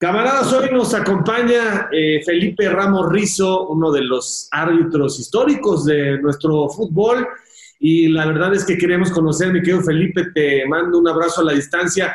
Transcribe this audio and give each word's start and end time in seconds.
Camaradas, 0.00 0.52
hoy 0.52 0.70
nos 0.70 0.94
acompaña 0.94 1.88
eh, 1.90 2.22
Felipe 2.24 2.68
Ramos 2.68 3.10
Rizo, 3.10 3.66
uno 3.66 3.90
de 3.90 4.02
los 4.02 4.46
árbitros 4.52 5.18
históricos 5.18 5.84
de 5.86 6.20
nuestro 6.22 6.68
fútbol. 6.68 7.26
Y 7.80 8.06
la 8.06 8.26
verdad 8.26 8.54
es 8.54 8.64
que 8.64 8.78
queremos 8.78 9.10
conocer, 9.10 9.52
mi 9.52 9.58
querido 9.58 9.82
Felipe, 9.82 10.26
te 10.32 10.64
mando 10.66 11.00
un 11.00 11.08
abrazo 11.08 11.40
a 11.40 11.46
la 11.46 11.52
distancia. 11.52 12.14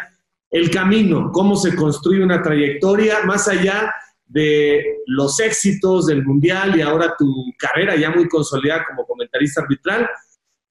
El 0.50 0.72
camino, 0.72 1.30
cómo 1.34 1.58
se 1.58 1.76
construye 1.76 2.24
una 2.24 2.42
trayectoria 2.42 3.24
más 3.26 3.50
allá 3.50 3.94
de 4.28 5.00
los 5.08 5.42
éxitos 5.42 6.06
del 6.06 6.24
Mundial 6.24 6.78
y 6.78 6.82
ahora 6.82 7.16
tu 7.18 7.28
carrera 7.58 7.98
ya 7.98 8.12
muy 8.12 8.30
consolidada 8.30 8.86
como 8.86 9.06
comentarista 9.06 9.62
arbitral. 9.62 10.08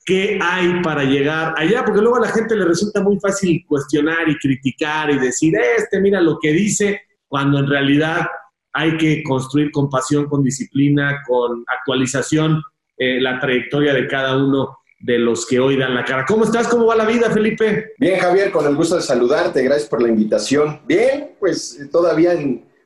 ¿Qué 0.05 0.39
hay 0.43 0.83
para 0.83 1.05
llegar 1.05 1.55
allá? 1.57 1.85
Porque 1.85 2.01
luego 2.01 2.17
a 2.17 2.21
la 2.21 2.29
gente 2.29 2.57
le 2.57 2.65
resulta 2.65 3.01
muy 3.01 3.19
fácil 3.21 3.65
cuestionar 3.67 4.29
y 4.29 4.37
criticar 4.39 5.11
y 5.11 5.19
decir, 5.19 5.55
este, 5.77 6.01
mira 6.01 6.21
lo 6.21 6.39
que 6.41 6.53
dice, 6.53 7.03
cuando 7.29 7.59
en 7.61 7.69
realidad 7.69 8.27
hay 8.73 8.97
que 8.97 9.23
construir 9.23 9.71
con 9.71 9.89
pasión, 9.89 10.27
con 10.27 10.43
disciplina, 10.43 11.23
con 11.27 11.65
actualización 11.67 12.63
eh, 12.97 13.21
la 13.21 13.39
trayectoria 13.39 13.95
de 13.95 14.07
cada 14.09 14.37
uno 14.37 14.79
de 14.99 15.19
los 15.19 15.47
que 15.47 15.61
hoy 15.61 15.77
dan 15.77 15.95
la 15.95 16.05
cara. 16.05 16.25
¿Cómo 16.27 16.45
estás? 16.45 16.69
¿Cómo 16.69 16.87
va 16.87 16.97
la 16.97 17.05
vida, 17.05 17.31
Felipe? 17.31 17.93
Bien, 17.99 18.19
Javier, 18.19 18.51
con 18.51 18.67
el 18.67 18.77
gusto 18.77 18.97
de 18.97 19.03
saludarte. 19.03 19.63
Gracias 19.63 19.89
por 19.89 20.01
la 20.01 20.09
invitación. 20.09 20.81
Bien, 20.87 21.33
pues 21.41 21.89
todavía 21.91 22.35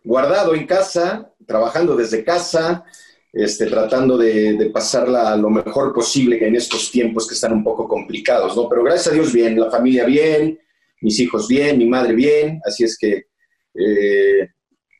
guardado 0.02 0.54
en 0.54 0.66
casa, 0.66 1.30
trabajando 1.46 1.94
desde 1.94 2.24
casa, 2.24 2.84
este, 3.32 3.66
tratando 3.66 4.16
de, 4.16 4.70
pasarla 4.72 5.36
lo 5.36 5.50
mejor 5.50 5.92
posible 5.92 6.46
en 6.46 6.56
estos 6.56 6.90
tiempos 6.90 7.26
que 7.26 7.34
están 7.34 7.52
un 7.52 7.64
poco 7.64 7.86
complicados, 7.86 8.56
¿no? 8.56 8.68
Pero 8.68 8.82
gracias 8.82 9.08
a 9.08 9.14
Dios 9.14 9.32
bien, 9.32 9.58
la 9.58 9.70
familia 9.70 10.04
bien, 10.04 10.58
mis 11.00 11.18
hijos 11.20 11.48
bien, 11.48 11.78
mi 11.78 11.86
madre 11.86 12.14
bien, 12.14 12.60
así 12.64 12.84
es 12.84 12.96
que 12.98 13.26
eh, 13.74 14.48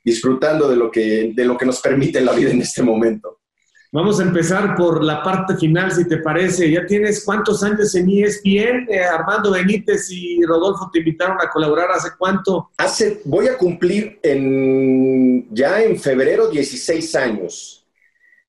disfrutando 0.04 0.68
de 0.68 0.76
lo, 0.76 0.90
que, 0.90 1.32
de 1.34 1.44
lo 1.44 1.56
que 1.56 1.66
nos 1.66 1.80
permite 1.80 2.20
la 2.20 2.32
vida 2.32 2.50
en 2.50 2.60
este 2.60 2.82
momento. 2.82 3.40
Vamos 3.92 4.20
a 4.20 4.24
empezar 4.24 4.74
por 4.76 5.02
la 5.02 5.22
parte 5.22 5.56
final, 5.56 5.90
si 5.90 6.06
te 6.06 6.18
parece. 6.18 6.70
Ya 6.70 6.84
tienes 6.84 7.24
cuántos 7.24 7.62
años 7.62 7.94
en 7.94 8.10
ESPN, 8.10 8.88
eh, 8.90 9.02
Armando 9.02 9.52
Benítez 9.52 10.10
y 10.10 10.44
Rodolfo 10.44 10.90
te 10.92 10.98
invitaron 10.98 11.38
a 11.40 11.48
colaborar 11.48 11.90
hace 11.92 12.10
cuánto? 12.18 12.70
Hace, 12.76 13.22
voy 13.24 13.48
a 13.48 13.56
cumplir 13.56 14.18
en, 14.22 15.48
ya 15.54 15.82
en 15.82 15.98
febrero 15.98 16.48
16 16.48 17.14
años. 17.14 17.85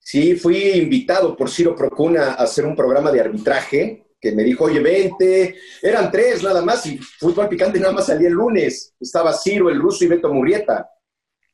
Sí, 0.10 0.38
fui 0.38 0.70
invitado 0.70 1.36
por 1.36 1.50
Ciro 1.50 1.76
Procuna 1.76 2.28
a 2.28 2.44
hacer 2.44 2.66
un 2.66 2.78
programa 2.78 3.12
de 3.12 3.20
arbitraje 3.20 4.06
que 4.22 4.32
me 4.32 4.42
dijo, 4.42 4.64
oye, 4.64 4.80
vente. 4.80 5.58
Eran 5.82 6.10
tres 6.10 6.42
nada 6.42 6.62
más 6.62 6.86
y 6.86 6.98
Fútbol 6.98 7.50
Picante 7.50 7.78
nada 7.78 7.92
más 7.92 8.06
salía 8.06 8.30
el 8.30 8.34
lunes. 8.34 8.96
Estaba 9.02 9.34
Ciro, 9.34 9.70
el 9.70 9.82
ruso 9.82 10.06
y 10.06 10.08
Beto 10.08 10.34
Murrieta. 10.34 10.90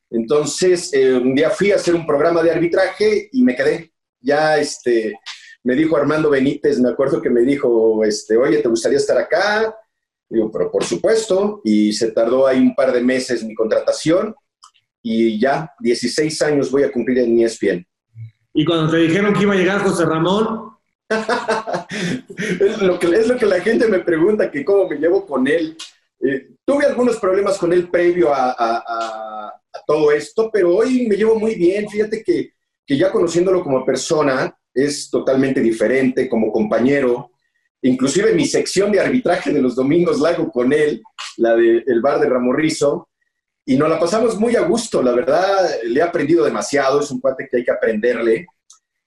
Entonces, 0.08 0.94
eh, 0.94 1.16
un 1.16 1.34
día 1.34 1.50
fui 1.50 1.72
a 1.72 1.78
hacer 1.78 1.96
un 1.96 2.06
programa 2.06 2.44
de 2.44 2.52
arbitraje 2.52 3.28
y 3.32 3.42
me 3.42 3.56
quedé. 3.56 3.92
Ya, 4.22 4.60
este, 4.60 5.20
me 5.64 5.74
dijo 5.74 5.98
Armando 5.98 6.30
Benítez, 6.30 6.80
me 6.80 6.90
acuerdo 6.90 7.24
que 7.24 7.32
me 7.32 7.42
dijo, 7.42 8.04
este, 8.06 8.38
oye, 8.38 8.60
¿te 8.60 8.70
gustaría 8.70 9.00
estar 9.00 9.18
acá? 9.18 9.76
Digo, 10.30 10.52
pero 10.52 10.72
por 10.72 10.84
supuesto. 10.84 11.60
Y 11.64 11.92
se 11.92 12.12
tardó 12.12 12.46
ahí 12.46 12.60
un 12.60 12.76
par 12.76 12.94
de 12.94 13.02
meses 13.02 13.44
mi 13.44 13.56
contratación 13.56 14.36
y 15.02 15.40
ya, 15.40 15.74
16 15.80 16.40
años 16.44 16.70
voy 16.70 16.84
a 16.84 16.92
cumplir 16.92 17.18
en 17.18 17.40
ESPN. 17.40 17.88
Y 18.54 18.66
cuando 18.66 18.92
te 18.92 18.98
dijeron 18.98 19.34
que 19.34 19.42
iba 19.42 19.54
a 19.54 19.58
llegar 19.58 19.82
José 19.82 20.06
Ramón. 20.06 20.74
es, 21.10 22.82
lo 22.82 23.00
que, 23.00 23.08
es 23.08 23.28
lo 23.28 23.38
que 23.38 23.46
la 23.46 23.60
gente 23.60 23.88
me 23.88 24.00
pregunta, 24.00 24.50
que 24.50 24.64
cómo 24.64 24.88
me 24.88 24.98
llevo 24.98 25.26
con 25.26 25.48
él. 25.48 25.76
Eh, 26.20 26.52
tuve 26.64 26.86
algunos 26.86 27.18
problemas 27.18 27.58
con 27.58 27.74
él 27.74 27.90
previo 27.90 28.32
a, 28.34 29.52
todo 29.88 30.12
esto, 30.12 30.52
pero 30.54 30.76
hoy 30.76 31.08
me 31.08 31.16
llevo 31.16 31.38
muy 31.38 31.56
bien. 31.56 31.90
Fíjate 31.90 32.24
que, 32.24 32.54
que, 32.86 32.98
ya 32.98 33.12
conociéndolo 33.12 33.64
como 33.64 33.84
persona 33.84 34.56
es 34.74 35.10
totalmente 35.10 35.62
diferente, 35.62 36.30
como 36.30 36.52
compañero. 36.52 37.32
Inclusive 37.82 38.34
mi 38.34 38.46
sección 38.46 38.92
de 38.92 39.02
arbitraje 39.02 39.52
de 39.52 39.62
los 39.62 39.76
domingos 39.76 40.22
la 40.22 40.30
hago 40.30 40.52
con 40.52 40.72
él, 40.72 41.02
la 41.38 41.56
del 41.56 41.84
el 41.86 42.02
bar 42.02 42.20
de 42.20 42.30
Ramorrizo 42.30 43.10
y 43.66 43.78
nos 43.78 43.90
la 43.90 44.00
pasamos 44.00 44.38
muy 44.40 44.56
a 44.56 44.62
gusto, 44.62 45.02
la 45.02 45.14
verdad, 45.14 45.70
le 45.84 46.00
he 46.00 46.04
aprendido 46.04 46.44
demasiado, 46.44 47.00
es 47.00 47.12
un 47.12 47.22
cuate 47.22 47.48
que 47.50 47.58
hay 47.58 47.64
que 47.64 47.72
aprenderle, 47.72 48.46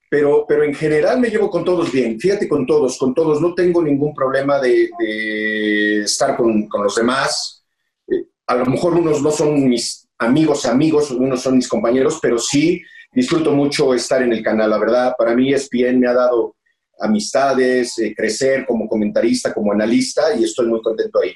pero, 0.09 0.45
pero 0.47 0.63
en 0.63 0.73
general 0.73 1.19
me 1.19 1.29
llevo 1.29 1.49
con 1.49 1.63
todos 1.63 1.91
bien, 1.91 2.19
fíjate 2.19 2.47
con 2.47 2.65
todos, 2.65 2.97
con 2.97 3.13
todos, 3.13 3.41
no 3.41 3.53
tengo 3.53 3.83
ningún 3.83 4.13
problema 4.13 4.59
de, 4.59 6.01
estar 6.01 6.35
con, 6.35 6.67
con, 6.67 6.83
los 6.83 6.95
demás, 6.95 7.63
eh, 8.07 8.25
a 8.47 8.55
lo 8.55 8.65
mejor 8.65 8.93
unos 8.93 9.21
no 9.21 9.31
son 9.31 9.67
mis 9.67 10.07
amigos, 10.17 10.65
amigos, 10.65 11.11
unos 11.11 11.41
son 11.41 11.57
mis 11.57 11.67
compañeros, 11.67 12.19
pero 12.21 12.39
sí 12.39 12.81
disfruto 13.11 13.51
mucho 13.51 13.93
estar 13.93 14.23
en 14.23 14.33
el 14.33 14.41
canal, 14.41 14.69
la 14.71 14.79
verdad, 14.79 15.13
para 15.17 15.35
mí 15.35 15.53
ESPN 15.53 15.99
me 15.99 16.07
ha 16.07 16.13
dado 16.13 16.55
amistades, 16.99 17.99
eh, 17.99 18.13
crecer 18.15 18.65
como 18.65 18.87
comentarista, 18.87 19.53
como 19.53 19.71
analista, 19.71 20.35
y 20.35 20.43
estoy 20.43 20.67
muy 20.67 20.81
contento 20.81 21.19
ahí. 21.21 21.33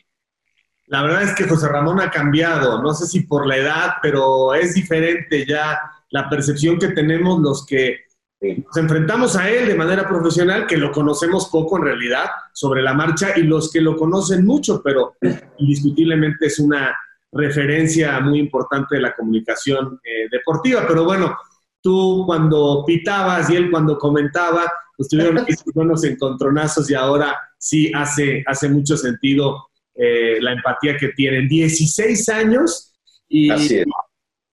La 0.91 1.03
verdad 1.03 1.23
es 1.23 1.33
que 1.33 1.47
José 1.47 1.69
Ramón 1.69 2.01
ha 2.01 2.11
cambiado, 2.11 2.81
no 2.81 2.93
sé 2.93 3.05
si 3.05 3.21
por 3.21 3.47
la 3.47 3.55
edad, 3.55 3.93
pero 4.01 4.53
es 4.53 4.73
diferente 4.73 5.45
ya 5.47 5.79
la 6.09 6.29
percepción 6.29 6.77
que 6.77 6.89
tenemos 6.89 7.39
los 7.39 7.65
que 7.65 8.01
nos 8.41 8.75
enfrentamos 8.75 9.37
a 9.37 9.49
él 9.49 9.69
de 9.69 9.75
manera 9.75 10.05
profesional, 10.05 10.67
que 10.67 10.75
lo 10.75 10.91
conocemos 10.91 11.47
poco 11.47 11.77
en 11.77 11.85
realidad 11.85 12.25
sobre 12.51 12.81
la 12.81 12.93
marcha, 12.93 13.29
y 13.37 13.43
los 13.43 13.71
que 13.71 13.79
lo 13.79 13.95
conocen 13.95 14.45
mucho, 14.45 14.81
pero 14.83 15.15
indiscutiblemente 15.59 16.47
es 16.47 16.59
una 16.59 16.93
referencia 17.31 18.19
muy 18.19 18.39
importante 18.39 18.95
de 18.95 19.01
la 19.01 19.15
comunicación 19.15 19.97
eh, 20.03 20.27
deportiva. 20.29 20.83
Pero 20.85 21.05
bueno, 21.05 21.37
tú 21.81 22.23
cuando 22.25 22.83
pitabas 22.85 23.49
y 23.49 23.55
él 23.55 23.71
cuando 23.71 23.97
comentaba, 23.97 24.69
pues 24.97 25.07
tuvieron 25.07 25.45
buenos 25.73 26.03
encontronazos 26.03 26.91
y 26.91 26.95
ahora 26.95 27.33
sí 27.57 27.89
hace, 27.95 28.43
hace 28.45 28.67
mucho 28.67 28.97
sentido 28.97 29.70
eh, 30.03 30.41
la 30.41 30.53
empatía 30.53 30.97
que 30.97 31.09
tienen. 31.09 31.47
16 31.47 32.27
años 32.29 32.91
y 33.29 33.49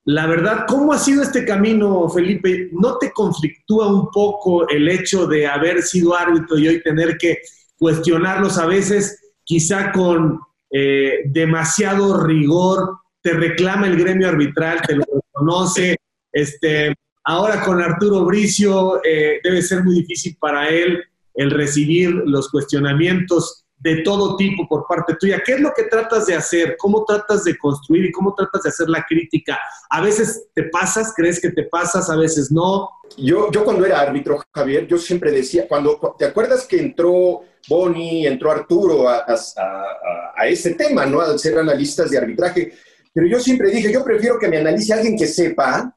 la 0.05 0.27
verdad, 0.27 0.65
¿cómo 0.69 0.93
ha 0.93 0.99
sido 0.99 1.23
este 1.23 1.45
camino, 1.47 2.07
Felipe? 2.11 2.69
¿No 2.73 2.99
te 2.99 3.13
conflictúa 3.13 3.93
un 3.93 4.11
poco 4.11 4.69
el 4.69 4.89
hecho 4.89 5.27
de 5.27 5.47
haber 5.47 5.83
sido 5.83 6.15
árbitro 6.15 6.59
y 6.59 6.69
hoy 6.69 6.83
tener 6.83 7.17
que 7.17 7.39
cuestionarlos 7.79 8.59
a 8.59 8.67
veces, 8.67 9.21
quizá 9.45 9.91
con 9.93 10.39
eh, 10.71 11.23
demasiado 11.27 12.27
rigor? 12.27 12.99
Te 13.23 13.33
reclama 13.33 13.87
el 13.87 13.97
gremio 13.97 14.29
arbitral, 14.29 14.83
te 14.87 14.97
lo 14.97 15.05
reconoce. 15.15 15.97
Este, 16.31 16.95
ahora 17.25 17.63
con 17.63 17.81
Arturo 17.81 18.25
Bricio 18.27 19.03
eh, 19.03 19.41
debe 19.43 19.63
ser 19.63 19.83
muy 19.83 19.95
difícil 19.95 20.37
para 20.39 20.69
él 20.69 21.05
el 21.35 21.51
recibir 21.51 22.11
los 22.11 22.51
cuestionamientos 22.51 23.65
de 23.81 24.03
todo 24.03 24.37
tipo 24.37 24.67
por 24.69 24.87
parte 24.87 25.15
tuya. 25.15 25.43
¿Qué 25.45 25.53
es 25.53 25.61
lo 25.61 25.73
que 25.73 25.85
tratas 25.85 26.27
de 26.27 26.35
hacer? 26.35 26.77
¿Cómo 26.79 27.05
tratas 27.05 27.45
de 27.45 27.57
construir 27.57 28.07
y 28.07 28.13
cómo 28.13 28.35
tratas 28.35 28.63
de 28.65 28.69
hacer 28.71 28.89
la 28.89 29.05
crítica? 29.09 29.59
A 29.91 30.01
veces 30.01 30.49
te 30.55 30.65
pasas, 30.65 31.13
crees 31.15 31.41
que 31.41 31.51
te 31.51 31.65
pasas, 31.65 32.11
a 32.11 32.17
veces 32.17 32.51
no. 32.51 32.91
Yo, 33.17 33.51
yo 33.53 33.65
cuando 33.65 33.87
era 33.87 34.01
árbitro, 34.01 34.43
Javier, 34.53 34.87
yo 34.87 34.99
siempre 34.99 35.31
decía, 35.31 35.69
cuando, 35.69 36.17
¿te 36.19 36.25
acuerdas 36.25 36.67
que 36.67 36.81
entró 36.81 37.43
Bonnie, 37.69 38.27
entró 38.27 38.51
Arturo 38.51 39.09
a, 39.09 39.25
a, 39.27 40.47
ese 40.47 40.75
tema, 40.75 41.07
¿no? 41.07 41.21
Al 41.21 41.39
ser 41.39 41.59
analistas 41.59 42.11
de 42.11 42.19
arbitraje. 42.19 42.73
Pero 43.13 43.27
yo 43.27 43.39
siempre 43.39 43.71
dije, 43.71 43.93
yo 43.93 44.05
prefiero 44.05 44.39
que 44.39 44.49
me 44.49 44.59
analice 44.59 44.93
alguien 44.93 45.17
que 45.17 45.27
sepa, 45.27 45.97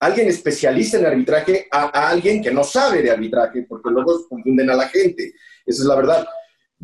alguien 0.00 0.28
especialista 0.28 0.98
en 0.98 1.06
arbitraje, 1.06 1.66
a, 1.70 1.98
a 1.98 2.10
alguien 2.10 2.42
que 2.42 2.50
no 2.50 2.64
sabe 2.64 3.02
de 3.02 3.10
arbitraje, 3.10 3.66
porque 3.68 3.90
luego 3.90 4.26
confunden 4.28 4.70
a 4.70 4.76
la 4.76 4.88
gente. 4.88 5.32
Esa 5.66 5.82
es 5.82 5.88
la 5.88 5.96
verdad 5.96 6.26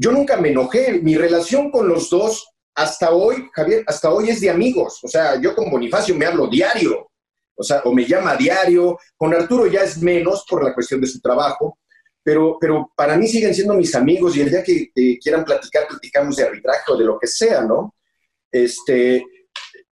yo 0.00 0.12
nunca 0.12 0.38
me 0.38 0.48
enojé. 0.48 0.98
Mi 1.02 1.14
relación 1.14 1.70
con 1.70 1.86
los 1.86 2.08
dos 2.08 2.48
hasta 2.74 3.10
hoy, 3.10 3.50
Javier, 3.52 3.84
hasta 3.86 4.10
hoy 4.10 4.30
es 4.30 4.40
de 4.40 4.48
amigos. 4.48 4.98
O 5.02 5.08
sea, 5.08 5.38
yo 5.38 5.54
con 5.54 5.70
Bonifacio 5.70 6.14
me 6.14 6.24
hablo 6.24 6.46
diario, 6.46 7.10
o 7.54 7.62
sea, 7.62 7.82
o 7.84 7.92
me 7.92 8.06
llama 8.06 8.34
diario. 8.34 8.98
Con 9.14 9.34
Arturo 9.34 9.66
ya 9.66 9.82
es 9.82 9.98
menos 9.98 10.46
por 10.48 10.64
la 10.64 10.72
cuestión 10.72 11.02
de 11.02 11.06
su 11.06 11.20
trabajo, 11.20 11.78
pero, 12.22 12.56
pero 12.58 12.90
para 12.96 13.18
mí 13.18 13.28
siguen 13.28 13.54
siendo 13.54 13.74
mis 13.74 13.94
amigos 13.94 14.34
y 14.36 14.40
el 14.40 14.50
día 14.50 14.62
que 14.62 14.90
quieran 15.22 15.44
platicar, 15.44 15.86
platicamos 15.86 16.36
de 16.36 16.44
arbitraje 16.44 16.90
o 16.90 16.96
de 16.96 17.04
lo 17.04 17.18
que 17.18 17.26
sea, 17.26 17.60
¿no? 17.60 17.94
Este, 18.50 19.22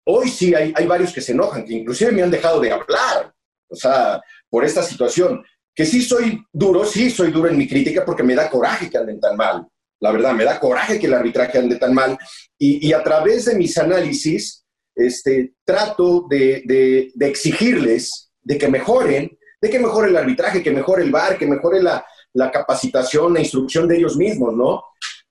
hoy 0.05 0.29
sí 0.29 0.55
hay, 0.55 0.73
hay 0.77 0.87
varios 0.87 1.13
que 1.13 1.21
se 1.21 1.33
enojan, 1.33 1.65
que 1.65 1.75
inclusive 1.75 2.13
me 2.13 2.23
han 2.23 2.31
dejado 2.31 2.61
de 2.61 2.71
hablar, 2.71 3.35
o 3.69 3.75
sea, 3.75 4.23
por 4.49 4.65
esta 4.65 4.85
situación. 4.85 5.45
Que 5.75 5.85
sí 5.85 6.01
soy 6.01 6.41
duro, 6.53 6.85
sí 6.85 7.11
soy 7.11 7.33
duro 7.33 7.49
en 7.49 7.59
mi 7.59 7.67
crítica 7.67 8.05
porque 8.05 8.23
me 8.23 8.37
da 8.37 8.49
coraje 8.49 8.89
que 8.89 8.99
anden 8.99 9.19
tan 9.19 9.37
mal 9.37 9.67
la 10.01 10.13
verdad, 10.13 10.35
me 10.35 10.45
da 10.45 10.61
coraje 10.61 10.99
que 10.99 11.07
el 11.07 11.15
arbitraje 11.15 11.59
ande 11.59 11.77
tan 11.77 11.95
mal. 11.95 12.19
Y, 12.59 12.93
a 12.93 13.03
través 13.03 13.47
de 13.47 13.55
mis 13.55 13.77
análisis, 13.79 14.65
este, 14.95 15.55
trato 15.65 16.27
de, 16.29 17.13
exigirles 17.21 18.31
de 18.43 18.59
que 18.59 18.69
mejoren, 18.69 19.37
de 19.61 19.71
que 19.71 19.79
mejore 19.79 20.09
el 20.09 20.17
arbitraje, 20.17 20.63
que 20.63 20.71
mejore 20.71 21.03
el 21.03 21.11
VAR, 21.11 21.39
que 21.39 21.47
mejore 21.47 21.83
la, 21.83 22.05
capacitación, 22.53 23.33
la 23.33 23.41
instrucción 23.41 23.89
de 23.89 23.97
ellos 23.97 24.17
mismos, 24.17 24.55
¿no? 24.55 24.83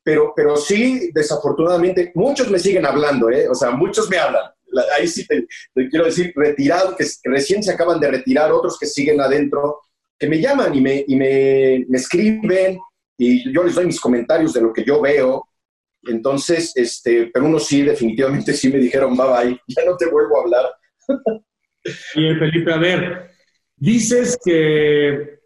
Pero, 0.03 0.33
pero 0.35 0.55
sí, 0.55 1.11
desafortunadamente, 1.13 2.11
muchos 2.15 2.49
me 2.49 2.59
siguen 2.59 2.85
hablando, 2.85 3.29
¿eh? 3.29 3.47
O 3.47 3.55
sea, 3.55 3.71
muchos 3.71 4.09
me 4.09 4.17
hablan. 4.17 4.43
ahí 4.97 5.07
sí 5.07 5.25
te, 5.27 5.45
quiero 5.89 6.05
decir, 6.05 6.33
retirado, 6.35 6.95
que 6.95 7.05
recién 7.23 7.61
se 7.63 7.71
acaban 7.71 7.99
de 7.99 8.09
retirar, 8.09 8.51
otros 8.51 8.77
que 8.79 8.87
siguen 8.87 9.21
adentro, 9.21 9.81
que 10.17 10.27
me 10.27 10.39
llaman 10.39 10.73
y 10.73 10.81
me, 10.81 11.05
y 11.07 11.15
me 11.15 11.97
escriben 11.97 12.79
y 13.17 13.53
yo 13.53 13.63
les 13.63 13.75
doy 13.75 13.85
mis 13.85 13.99
comentarios 13.99 14.53
de 14.53 14.61
lo 14.61 14.73
que 14.73 14.83
yo 14.83 15.01
veo. 15.01 15.47
Entonces, 16.03 16.71
este, 16.75 17.31
pero 17.33 17.45
unos 17.45 17.65
sí, 17.65 17.81
definitivamente 17.81 18.53
sí 18.53 18.71
me 18.71 18.79
dijeron, 18.79 19.15
bye 19.15 19.27
bye, 19.27 19.61
ya 19.67 19.85
no 19.85 19.97
te 19.97 20.09
vuelvo 20.09 20.37
a 20.37 20.41
hablar. 20.41 20.65
Bien, 22.15 22.39
Felipe, 22.39 22.73
a 22.73 22.77
ver, 22.77 23.31
dices 23.75 24.37
que, 24.43 25.39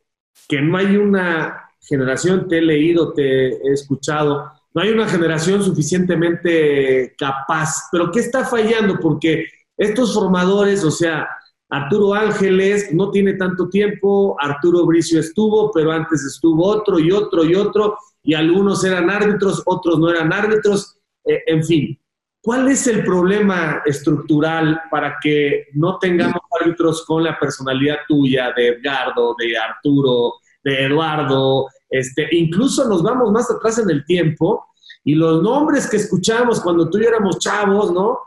que 0.47 0.61
no 0.61 0.77
hay 0.77 0.95
una 0.97 1.69
generación, 1.81 2.47
te 2.47 2.59
he 2.59 2.61
leído, 2.61 3.13
te 3.13 3.49
he 3.49 3.73
escuchado, 3.73 4.51
no 4.73 4.81
hay 4.81 4.89
una 4.89 5.07
generación 5.07 5.63
suficientemente 5.63 7.15
capaz. 7.17 7.89
Pero 7.91 8.11
¿qué 8.11 8.19
está 8.19 8.45
fallando? 8.45 8.99
Porque 8.99 9.45
estos 9.77 10.13
formadores, 10.13 10.83
o 10.83 10.91
sea, 10.91 11.27
Arturo 11.69 12.15
Ángeles 12.15 12.91
no 12.93 13.11
tiene 13.11 13.33
tanto 13.33 13.69
tiempo, 13.69 14.35
Arturo 14.39 14.85
Bricio 14.85 15.19
estuvo, 15.19 15.71
pero 15.71 15.91
antes 15.91 16.23
estuvo 16.23 16.65
otro 16.65 16.97
y 16.99 17.11
otro 17.11 17.45
y 17.45 17.53
otro, 17.53 17.95
y 18.23 18.33
algunos 18.33 18.83
eran 18.83 19.09
árbitros, 19.09 19.61
otros 19.65 19.99
no 19.99 20.09
eran 20.09 20.33
árbitros, 20.33 20.97
eh, 21.25 21.43
en 21.45 21.63
fin. 21.63 21.99
¿Cuál 22.41 22.69
es 22.69 22.87
el 22.87 23.03
problema 23.03 23.81
estructural 23.85 24.81
para 24.89 25.17
que 25.21 25.67
no 25.73 25.99
tengamos 25.99 26.41
árbitros 26.59 27.05
con 27.05 27.23
la 27.23 27.37
personalidad 27.37 27.97
tuya, 28.07 28.51
de 28.55 28.69
Edgardo, 28.69 29.35
de 29.37 29.57
Arturo, 29.57 30.35
de 30.63 30.85
Eduardo? 30.85 31.67
Este, 31.89 32.27
incluso 32.31 32.87
nos 32.87 33.03
vamos 33.03 33.31
más 33.31 33.51
atrás 33.51 33.77
en 33.79 33.89
el 33.89 34.05
tiempo 34.05 34.65
y 35.03 35.15
los 35.15 35.43
nombres 35.43 35.87
que 35.89 35.97
escuchamos 35.97 36.61
cuando 36.61 36.89
tú 36.89 36.97
y 36.97 37.03
yo 37.03 37.09
éramos 37.09 37.39
chavos, 37.39 37.91
¿no? 37.91 38.19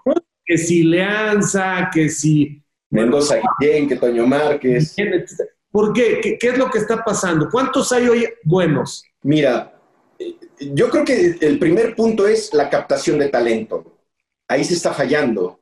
Que 0.44 0.58
si 0.58 0.84
Leanza, 0.84 1.88
que 1.92 2.08
si 2.08 2.61
Mendoza 2.92 3.40
Guillén, 3.58 3.88
que 3.88 3.96
Toño 3.96 4.26
Márquez. 4.26 4.94
¿Por 5.70 5.94
qué? 5.94 6.36
qué? 6.38 6.48
es 6.48 6.58
lo 6.58 6.70
que 6.70 6.78
está 6.78 7.02
pasando? 7.02 7.48
¿Cuántos 7.50 7.90
hay 7.90 8.06
hoy 8.06 8.28
buenos? 8.44 9.02
Mira, 9.22 9.80
eh, 10.18 10.36
yo 10.60 10.90
creo 10.90 11.02
que 11.02 11.38
el 11.40 11.58
primer 11.58 11.96
punto 11.96 12.28
es 12.28 12.52
la 12.52 12.68
captación 12.68 13.18
de 13.18 13.30
talento. 13.30 13.98
Ahí 14.46 14.62
se 14.62 14.74
está 14.74 14.92
fallando. 14.92 15.60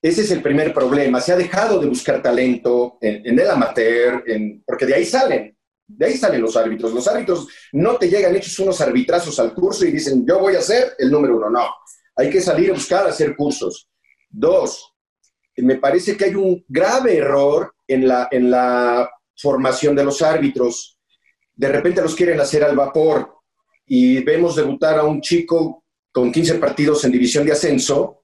Ese 0.00 0.20
es 0.20 0.30
el 0.30 0.42
primer 0.42 0.72
problema. 0.72 1.20
Se 1.20 1.32
ha 1.32 1.36
dejado 1.36 1.80
de 1.80 1.88
buscar 1.88 2.22
talento 2.22 2.98
en, 3.00 3.36
el 3.36 3.50
amateur, 3.50 4.22
porque 4.64 4.86
de 4.86 4.94
ahí 4.94 5.04
salen. 5.04 5.56
De 5.86 6.06
ahí 6.06 6.16
salen 6.16 6.40
los 6.40 6.56
árbitros. 6.56 6.92
Los 6.92 7.08
árbitros 7.08 7.48
no 7.72 7.96
te 7.96 8.08
llegan 8.08 8.36
hechos 8.36 8.56
unos 8.60 8.80
arbitrazos 8.80 9.40
al 9.40 9.52
curso 9.54 9.84
y 9.84 9.90
dicen, 9.90 10.24
yo 10.24 10.38
voy 10.38 10.54
a 10.54 10.60
ser 10.60 10.94
el 10.98 11.10
número 11.10 11.36
uno. 11.36 11.50
No. 11.50 11.66
Hay 12.14 12.30
que 12.30 12.40
salir 12.40 12.70
a 12.70 12.74
buscar 12.74 13.08
hacer 13.08 13.34
cursos. 13.34 13.88
Dos, 14.30 14.93
me 15.62 15.76
parece 15.76 16.16
que 16.16 16.26
hay 16.26 16.34
un 16.34 16.64
grave 16.68 17.16
error 17.16 17.74
en 17.86 18.08
la, 18.08 18.28
en 18.30 18.50
la 18.50 19.10
formación 19.36 19.94
de 19.94 20.04
los 20.04 20.22
árbitros. 20.22 20.98
De 21.54 21.68
repente 21.68 22.02
los 22.02 22.14
quieren 22.14 22.40
hacer 22.40 22.64
al 22.64 22.76
vapor 22.76 23.34
y 23.86 24.22
vemos 24.22 24.56
debutar 24.56 24.98
a 24.98 25.04
un 25.04 25.20
chico 25.20 25.84
con 26.10 26.32
15 26.32 26.54
partidos 26.56 27.04
en 27.04 27.12
división 27.12 27.44
de 27.44 27.52
ascenso, 27.52 28.22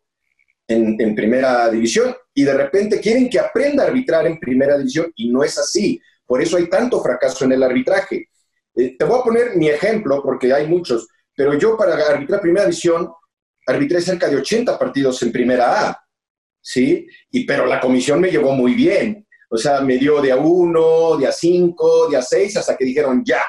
en, 0.66 1.14
primera 1.16 1.68
división, 1.68 2.14
y 2.32 2.44
de 2.44 2.54
repente 2.54 3.00
quieren 3.00 3.28
que 3.28 3.40
aprenda 3.40 3.82
a 3.82 3.88
arbitrar 3.88 4.26
en 4.28 4.38
primera 4.38 4.78
división 4.78 5.12
y 5.16 5.28
no 5.28 5.42
es 5.42 5.58
así. 5.58 6.00
Por 6.24 6.40
eso 6.40 6.56
hay 6.56 6.68
tanto 6.68 7.02
fracaso 7.02 7.44
en 7.44 7.52
el 7.52 7.62
arbitraje. 7.62 8.28
Eh, 8.76 8.96
te 8.96 9.04
voy 9.04 9.18
a 9.18 9.24
poner 9.24 9.56
mi 9.56 9.68
ejemplo 9.68 10.22
porque 10.22 10.52
hay 10.52 10.68
muchos, 10.68 11.08
pero 11.34 11.54
yo 11.54 11.76
para 11.76 11.94
arbitrar 11.94 12.40
primera 12.40 12.66
división 12.66 13.10
arbitré 13.66 14.00
cerca 14.00 14.28
de 14.28 14.36
80 14.36 14.78
partidos 14.78 15.20
en 15.24 15.32
primera 15.32 15.88
A 15.88 16.04
¿sí? 16.60 17.06
Y, 17.30 17.44
pero 17.44 17.66
la 17.66 17.80
comisión 17.80 18.20
me 18.20 18.30
llevó 18.30 18.52
muy 18.52 18.74
bien. 18.74 19.26
O 19.48 19.56
sea, 19.56 19.80
me 19.80 19.96
dio 19.96 20.20
de 20.20 20.32
a 20.32 20.36
uno, 20.36 21.16
de 21.16 21.26
a 21.26 21.32
cinco, 21.32 22.08
de 22.08 22.16
a 22.16 22.22
seis, 22.22 22.56
hasta 22.56 22.76
que 22.76 22.84
dijeron, 22.84 23.22
ya, 23.24 23.42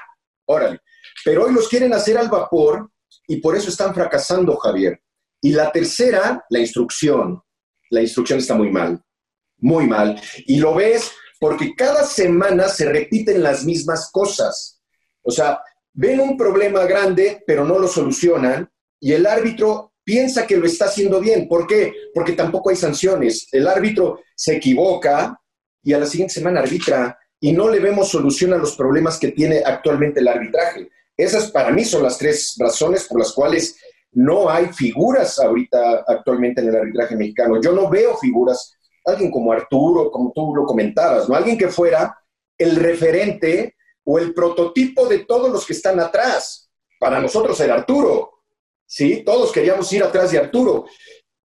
órale. 0.46 0.80
Pero 1.24 1.46
hoy 1.46 1.54
los 1.54 1.68
quieren 1.68 1.94
hacer 1.94 2.18
al 2.18 2.30
vapor 2.30 2.90
y 3.28 3.38
por 3.38 3.56
eso 3.56 3.70
están 3.70 3.94
fracasando, 3.94 4.56
Javier. 4.58 5.00
Y 5.42 5.52
la 5.54 5.72
tercera, 5.72 6.44
la 6.50 6.60
instrucción. 6.60 7.42
La 7.90 8.02
instrucción 8.02 8.40
está 8.40 8.56
muy 8.56 8.72
mal, 8.72 9.04
muy 9.58 9.86
mal. 9.86 10.20
Y 10.46 10.58
lo 10.58 10.74
ves 10.74 11.12
porque 11.40 11.74
cada 11.76 12.04
semana 12.04 12.68
se 12.68 12.86
repiten 12.86 13.44
las 13.44 13.66
mismas 13.66 14.10
cosas. 14.12 14.82
O 15.24 15.32
sea, 15.32 15.60
ven 15.94 16.20
un 16.20 16.38
problema 16.38 16.86
grande, 16.86 17.44
pero 17.46 17.66
no 17.66 17.80
lo 17.80 17.88
solucionan, 17.88 18.72
y 19.00 19.14
el 19.14 19.26
árbitro 19.26 19.91
piensa 20.04 20.48
que 20.48 20.58
lo 20.58 20.66
está 20.66 20.86
haciendo 20.86 21.20
bien. 21.20 21.48
¿Por 21.48 21.68
qué? 21.68 21.94
Porque 22.14 22.34
tampoco 22.34 22.70
hay 22.70 22.76
sanciones. 22.76 23.48
El 23.52 23.68
árbitro 23.68 24.22
se 24.36 24.56
equivoca 24.56 25.40
y 25.84 25.94
a 25.94 26.00
la 26.00 26.06
siguiente 26.06 26.36
semana 26.36 26.62
arbitra 26.62 27.18
y 27.40 27.52
no 27.54 27.70
le 27.70 27.80
vemos 27.80 28.10
solución 28.10 28.54
a 28.54 28.58
los 28.58 28.76
problemas 28.76 29.18
que 29.18 29.32
tiene 29.32 29.64
actualmente 29.66 30.20
el 30.20 30.28
arbitraje. 30.28 30.90
Esas 31.18 31.52
para 31.52 31.72
mí 31.72 31.84
son 31.84 32.04
las 32.04 32.18
tres 32.18 32.56
razones 32.60 33.06
por 33.06 33.20
las 33.20 33.34
cuales 33.34 33.78
no 34.14 34.50
hay 34.50 34.68
figuras 34.68 35.40
ahorita 35.40 36.04
actualmente 36.08 36.62
en 36.62 36.70
el 36.70 36.76
arbitraje 36.76 37.16
mexicano. 37.16 37.62
Yo 37.62 37.72
no 37.72 37.90
veo 37.90 38.18
figuras, 38.18 38.78
alguien 39.06 39.32
como 39.32 39.52
Arturo, 39.52 40.12
como 40.12 40.32
tú 40.34 40.54
lo 40.56 40.66
comentabas, 40.66 41.28
¿no? 41.28 41.36
Alguien 41.36 41.58
que 41.58 41.70
fuera 41.70 42.16
el 42.58 42.76
referente 42.76 43.76
o 44.04 44.20
el 44.20 44.34
prototipo 44.34 45.08
de 45.08 45.20
todos 45.20 45.52
los 45.52 45.66
que 45.66 45.74
están 45.74 46.00
atrás. 46.00 46.70
Para 47.00 47.20
nosotros 47.20 47.60
era 47.60 47.76
Arturo, 47.76 48.31
¿sí? 48.92 49.24
Todos 49.26 49.54
queríamos 49.54 49.92
ir 49.94 50.04
atrás 50.04 50.32
de 50.32 50.38
Arturo. 50.38 50.86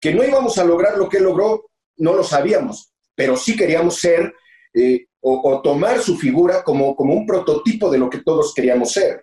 Que 0.01 0.15
no 0.15 0.25
íbamos 0.25 0.57
a 0.57 0.65
lograr 0.65 0.97
lo 0.97 1.09
que 1.09 1.19
él 1.19 1.25
logró, 1.25 1.67
no 1.99 2.15
lo 2.15 2.25
sabíamos, 2.25 2.93
pero 3.15 3.37
sí 3.37 3.55
queríamos 3.55 3.97
ser 3.97 4.33
eh, 4.73 5.07
o, 5.21 5.61
tomar 5.63 6.01
su 6.01 6.17
figura 6.17 6.63
como, 6.65 6.97
como 6.97 7.15
un 7.15 7.27
prototipo 7.27 7.91
de 7.91 7.99
lo 7.99 8.11
que 8.11 8.19
todos 8.19 8.53
queríamos 8.55 8.93
ser. 8.93 9.23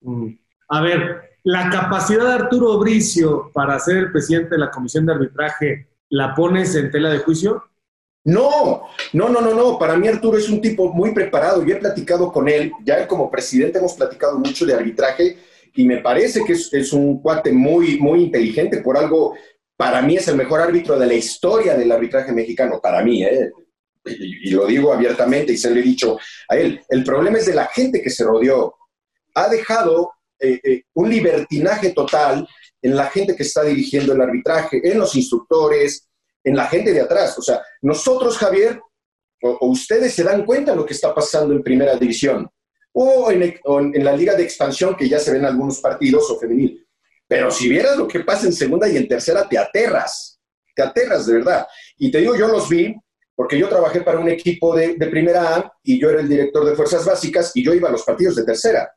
Mm. 0.00 0.32
A 0.68 0.80
ver, 0.80 1.38
la 1.44 1.70
capacidad 1.70 2.26
de 2.26 2.44
Arturo 2.44 2.78
Bricio 2.78 3.50
para 3.52 3.78
ser 3.78 3.96
el 3.96 4.12
presidente 4.12 4.50
de 4.50 4.58
la 4.58 4.70
comisión 4.70 5.06
de 5.06 5.12
arbitraje, 5.12 5.88
¿la 6.10 6.34
pones 6.34 6.74
en 6.74 6.90
tela 6.90 7.10
de 7.10 7.18
juicio? 7.18 7.64
No, 8.24 8.88
no, 9.12 9.28
no, 9.28 9.40
no, 9.40 9.54
no. 9.54 9.78
Para 9.78 9.96
mí 9.96 10.08
Arturo 10.08 10.36
es 10.38 10.48
un 10.48 10.60
tipo 10.60 10.92
muy 10.92 11.12
preparado. 11.12 11.64
Yo 11.64 11.76
he 11.76 11.78
platicado 11.78 12.32
con 12.32 12.48
él, 12.48 12.72
ya 12.84 13.06
como 13.06 13.30
presidente 13.30 13.78
hemos 13.78 13.94
platicado 13.94 14.38
mucho 14.38 14.66
de 14.66 14.74
arbitraje 14.74 15.38
y 15.76 15.84
me 15.84 15.98
parece 15.98 16.42
que 16.44 16.54
es, 16.54 16.92
un 16.92 17.20
cuate 17.20 17.52
muy, 17.52 17.98
muy 17.98 18.24
inteligente, 18.24 18.78
por 18.78 18.96
algo, 18.96 19.36
para 19.76 20.00
mí 20.00 20.16
es 20.16 20.26
el 20.28 20.36
mejor 20.36 20.60
árbitro 20.60 20.98
de 20.98 21.06
la 21.06 21.14
historia 21.14 21.76
del 21.76 21.92
arbitraje 21.92 22.32
mexicano, 22.32 22.80
para 22.80 23.02
mí, 23.02 23.22
¿eh? 23.22 23.50
y, 24.06 24.50
lo 24.50 24.66
digo 24.66 24.92
abiertamente 24.92 25.52
y 25.52 25.58
se 25.58 25.70
lo 25.70 25.78
he 25.78 25.82
dicho 25.82 26.18
a 26.48 26.56
él. 26.56 26.80
El 26.88 27.04
problema 27.04 27.38
es 27.38 27.46
de 27.46 27.54
la 27.54 27.66
gente 27.66 28.00
que 28.00 28.08
se 28.08 28.24
rodeó. 28.24 28.74
Ha 29.34 29.48
dejado 29.48 30.12
eh, 30.40 30.60
eh, 30.64 30.82
un 30.94 31.10
libertinaje 31.10 31.90
total 31.90 32.48
en 32.80 32.96
la 32.96 33.08
gente 33.08 33.36
que 33.36 33.42
está 33.42 33.62
dirigiendo 33.62 34.14
el 34.14 34.20
arbitraje, 34.22 34.80
en 34.82 34.98
los 34.98 35.14
instructores, 35.14 36.08
en 36.42 36.56
la 36.56 36.68
gente 36.68 36.92
de 36.92 37.02
atrás. 37.02 37.38
O 37.38 37.42
sea, 37.42 37.60
nosotros, 37.82 38.38
Javier, 38.38 38.80
o 39.42 39.68
ustedes 39.68 40.14
se 40.14 40.24
dan 40.24 40.46
cuenta 40.46 40.70
de 40.70 40.78
lo 40.78 40.86
que 40.86 40.94
está 40.94 41.14
pasando 41.14 41.52
en 41.52 41.62
primera 41.62 41.96
división 41.96 42.48
o 42.98 43.30
en, 43.30 44.04
la 44.04 44.16
liga 44.16 44.34
de 44.34 44.42
expansión 44.42 44.96
que 44.96 45.08
ya 45.08 45.18
se 45.18 45.30
ven 45.30 45.44
algunos 45.44 45.80
partidos 45.80 46.30
o 46.30 46.38
femenil. 46.38 46.86
Pero 47.28 47.50
si 47.50 47.68
vieras 47.68 47.98
lo 47.98 48.08
que 48.08 48.20
pasa 48.20 48.46
en 48.46 48.54
segunda 48.54 48.88
y 48.88 48.96
en 48.96 49.06
tercera, 49.06 49.46
te 49.46 49.58
aterras, 49.58 50.40
te 50.74 50.82
aterras 50.82 51.26
de 51.26 51.34
verdad. 51.34 51.66
Y 51.98 52.10
te 52.10 52.18
digo, 52.18 52.34
yo 52.34 52.48
los 52.48 52.68
vi 52.68 52.94
porque 53.34 53.58
yo 53.58 53.68
trabajé 53.68 54.00
para 54.00 54.18
un 54.18 54.30
equipo 54.30 54.74
de, 54.74 54.94
primera 55.10 55.56
A 55.56 55.72
y 55.82 56.00
yo 56.00 56.08
era 56.08 56.20
el 56.20 56.28
director 56.28 56.64
de 56.64 56.74
fuerzas 56.74 57.04
básicas 57.04 57.52
y 57.54 57.62
yo 57.62 57.74
iba 57.74 57.90
a 57.90 57.92
los 57.92 58.02
partidos 58.02 58.36
de 58.36 58.44
tercera. 58.44 58.90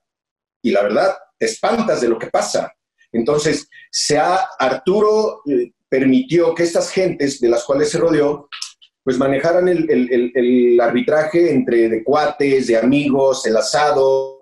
Y 0.61 0.71
la 0.71 0.83
verdad, 0.83 1.17
te 1.37 1.47
espantas 1.47 1.99
de 1.99 2.07
lo 2.07 2.17
que 2.17 2.27
pasa. 2.27 2.71
Entonces, 3.11 3.67
se 3.91 4.17
ha, 4.17 4.47
Arturo 4.57 5.41
eh, 5.45 5.73
permitió 5.89 6.55
que 6.55 6.63
estas 6.63 6.89
gentes 6.89 7.41
de 7.41 7.49
las 7.49 7.65
cuales 7.65 7.89
se 7.89 7.97
rodeó 7.97 8.47
pues 9.09 9.17
manejaran 9.17 9.67
el, 9.67 10.79
arbitraje 10.79 11.51
entre 11.51 11.89
de 11.89 12.03
cuates, 12.03 12.67
de 12.67 12.77
amigos, 12.77 13.43
el 13.47 13.57
asado, 13.57 14.37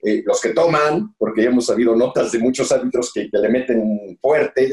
eh, 0.00 0.22
los 0.24 0.40
que 0.40 0.54
toman, 0.54 1.14
porque 1.18 1.42
ya 1.42 1.50
hemos 1.50 1.66
sabido 1.66 1.94
notas 1.94 2.32
de 2.32 2.38
muchos 2.38 2.72
árbitros 2.72 3.12
que, 3.12 3.28
le 3.30 3.48
meten 3.50 4.18
fuerte, 4.18 4.70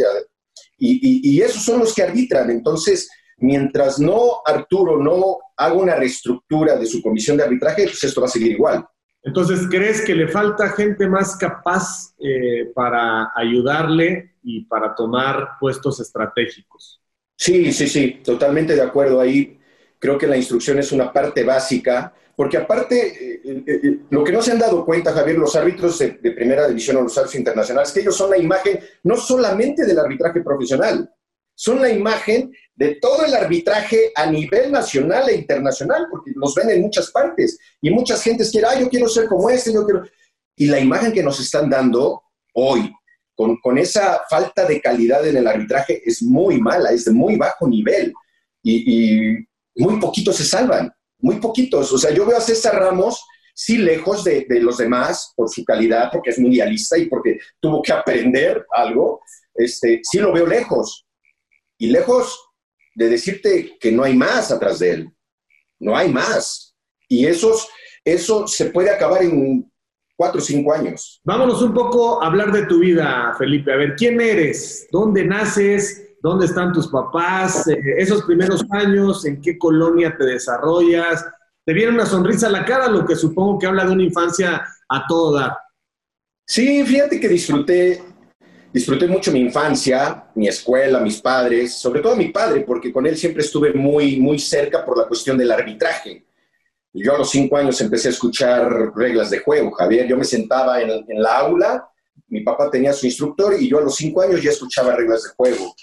y, 0.78 1.42
esos 1.42 1.64
son 1.64 1.80
los 1.80 1.94
que 1.94 2.04
arbitran. 2.04 2.50
Entonces, 2.50 3.10
mientras 3.40 4.00
no 4.00 4.42
Arturo 4.46 5.04
no 5.04 5.40
haga 5.58 5.74
una 5.74 5.96
reestructura 5.98 6.78
de 6.78 6.86
su 6.86 7.02
comisión 7.02 7.36
de 7.36 7.44
arbitraje, 7.44 7.84
pues 7.84 8.06
esto 8.06 8.22
va 8.22 8.28
a 8.28 8.30
seguir 8.30 8.54
igual. 8.54 8.86
Entonces, 9.22 9.68
¿crees 9.70 10.00
que 10.06 10.16
le 10.16 10.30
falta 10.30 10.70
gente 10.70 11.10
más 11.10 11.36
capaz 11.36 12.16
eh, 12.20 12.72
para 12.74 13.34
ayudarle 13.36 14.38
y 14.44 14.64
para 14.64 14.96
tomar 14.96 15.58
puestos 15.60 16.00
estratégicos? 16.00 17.02
Sí, 17.38 17.72
sí, 17.74 17.88
sí, 17.88 18.22
totalmente 18.24 18.76
de 18.76 18.82
acuerdo 18.82 19.20
ahí. 19.20 19.60
Creo 20.00 20.18
que 20.18 20.28
la 20.28 20.38
instrucción 20.38 20.80
es 20.80 20.92
una 20.92 21.12
parte 21.12 21.44
básica, 21.44 22.14
porque 22.36 22.58
aparte, 22.58 23.08
eh, 23.08 23.42
eh, 23.46 23.64
eh, 23.68 24.00
lo 24.10 24.24
que 24.24 24.32
no 24.32 24.42
se 24.42 24.52
han 24.52 24.60
dado 24.60 24.86
cuenta, 24.86 25.14
Javier, 25.14 25.38
los 25.38 25.56
árbitros 25.56 25.98
de, 26.00 26.12
primera 26.12 26.68
división 26.68 26.98
o 26.98 27.02
los 27.02 27.18
árbitros 27.18 27.36
internacionales, 27.36 27.92
que 27.92 28.02
ellos 28.02 28.16
son 28.16 28.30
la 28.30 28.38
imagen 28.38 28.80
no 29.04 29.16
solamente 29.16 29.86
del 29.86 30.00
arbitraje 30.00 30.42
profesional, 30.42 31.10
son 31.54 31.82
la 31.82 31.90
imagen 31.90 32.52
de 32.76 32.96
todo 32.96 33.26
el 33.26 33.34
arbitraje 33.34 34.12
a 34.14 34.30
nivel 34.30 34.72
nacional 34.72 35.30
e 35.30 35.36
internacional, 35.36 36.08
porque 36.12 36.32
los 36.36 36.54
ven 36.54 36.70
en 36.70 36.82
muchas 36.82 37.12
partes 37.12 37.58
y 37.82 37.90
muchas 37.90 38.22
gentes 38.22 38.52
quieren, 38.52 38.70
ah, 38.74 38.80
yo 38.80 38.90
quiero 38.90 39.08
ser 39.08 39.28
como 39.28 39.50
este, 39.50 39.74
yo 39.74 39.86
quiero... 39.86 40.04
Y 40.58 40.68
la 40.68 40.80
imagen 40.80 41.14
que 41.14 41.24
nos 41.24 41.40
están 41.40 41.70
dando 41.70 42.24
hoy, 42.54 42.94
con, 43.36 43.78
esa 43.78 44.22
falta 44.30 44.66
de 44.66 44.82
calidad 44.82 45.28
en 45.28 45.38
el 45.38 45.48
arbitraje, 45.48 46.02
es 46.06 46.24
muy 46.24 46.60
mala, 46.60 46.92
es 46.92 47.06
de 47.06 47.12
muy 47.12 47.36
bajo 47.36 47.68
nivel 47.68 48.14
y, 48.64 49.34
y 49.34 49.48
muy 49.76 50.00
poquitos 50.00 50.38
se 50.38 50.46
salvan, 50.46 50.92
muy 51.20 51.38
poquitos. 51.38 51.92
O 51.92 51.98
sea, 51.98 52.12
yo 52.12 52.26
veo 52.26 52.38
a 52.38 52.42
César 52.42 52.76
Ramos 52.76 53.24
sí 53.54 53.78
lejos 53.78 54.24
de, 54.24 54.46
de, 54.48 54.60
los 54.60 54.78
demás 54.78 55.34
por 55.36 55.50
su 55.50 55.64
calidad, 55.64 56.10
porque 56.12 56.30
es 56.32 56.40
mundialista 56.40 56.98
y 56.98 57.08
porque 57.08 57.40
tuvo 57.60 57.82
que 57.82 57.94
aprender 57.94 58.66
algo, 58.72 59.22
este, 59.54 60.02
sí 60.04 60.20
lo 60.20 60.34
veo 60.34 60.46
lejos. 60.46 61.06
Y 61.78 61.88
lejos 61.88 62.38
de 62.96 63.10
decirte 63.10 63.78
que 63.80 63.92
no 63.92 64.04
hay 64.04 64.16
más 64.16 64.52
atrás 64.52 64.80
de 64.80 64.92
él. 64.92 65.16
No 65.80 65.96
hay 65.96 66.10
más. 66.10 66.76
Y 67.08 67.26
esos, 67.26 67.68
eso 68.04 68.48
se 68.48 68.68
puede 68.68 68.90
acabar 68.90 69.24
en 69.24 69.72
cuatro 70.16 70.40
o 70.40 70.44
cinco 70.44 70.74
años. 70.74 71.22
Vámonos 71.24 71.62
un 71.62 71.74
poco 71.74 72.22
a 72.22 72.28
hablar 72.28 72.52
de 72.52 72.66
tu 72.66 72.80
vida, 72.80 73.34
Felipe. 73.38 73.72
A 73.74 73.78
ver, 73.78 73.96
¿quién 73.96 74.20
eres? 74.22 74.88
¿Dónde 74.92 75.26
naces? 75.26 76.16
¿Dónde 76.22 76.46
están 76.46 76.74
tus 76.74 76.88
papás? 76.88 77.68
Eh, 77.68 77.80
esos 77.98 78.24
primeros 78.24 78.64
años, 78.72 79.26
¿en 79.26 79.42
qué 79.42 79.58
colonia 79.58 80.16
te 80.18 80.26
desarrollas? 80.26 81.26
¿Te 81.64 81.74
viene 81.74 81.92
una 81.92 82.06
sonrisa 82.06 82.48
a 82.48 82.52
la 82.52 82.66
cara? 82.66 82.88
Lo 82.88 83.06
que 83.06 83.16
supongo 83.16 83.60
que 83.60 83.68
habla 83.68 83.86
de 83.86 83.92
una 83.92 84.04
infancia 84.04 84.66
a 84.88 85.08
todo 85.08 85.34
dar. 85.34 85.58
Sí, 86.48 86.84
fíjate 86.86 87.20
que 87.20 87.28
disfruté 87.28 88.02
disfruté 88.76 89.08
mucho 89.08 89.32
mi 89.32 89.40
infancia, 89.40 90.26
mi 90.36 90.50
escuela, 90.50 91.00
mis 91.00 91.22
padres, 91.22 91.78
sobre 91.78 92.02
todo 92.02 92.14
mi 92.14 92.28
padre, 92.28 92.60
porque 92.60 92.92
con 92.92 93.08
él 93.08 93.16
siempre 93.16 93.42
estuve 93.42 93.72
muy, 93.72 94.20
muy 94.20 94.38
cerca 94.38 94.84
por 94.84 94.98
la 94.98 95.08
cuestión 95.08 95.38
del 95.38 95.50
arbitraje. 95.50 96.26
Yo 96.98 97.14
a 97.14 97.18
los 97.18 97.30
cinco 97.30 97.58
años 97.58 97.80
empecé 97.82 98.08
a 98.08 98.12
escuchar 98.12 98.96
reglas 98.96 99.30
de 99.30 99.40
juego, 99.40 99.72
Javier. 99.72 100.08
Yo 100.08 100.16
me 100.16 100.24
sentaba 100.24 100.82
en, 100.82 100.90
en 100.90 101.22
la 101.22 101.40
aula, 101.40 101.90
mi 102.28 102.42
papá 102.42 102.72
tenía 102.72 102.94
su 102.94 103.06
instructor 103.06 103.54
y 103.60 103.68
yo 103.68 103.80
a 103.80 103.82
los 103.82 103.96
cinco 103.96 104.22
años 104.22 104.42
ya 104.42 104.52
escuchaba 104.52 104.96
reglas 104.96 105.24
de 105.24 105.30
juego. 105.32 105.76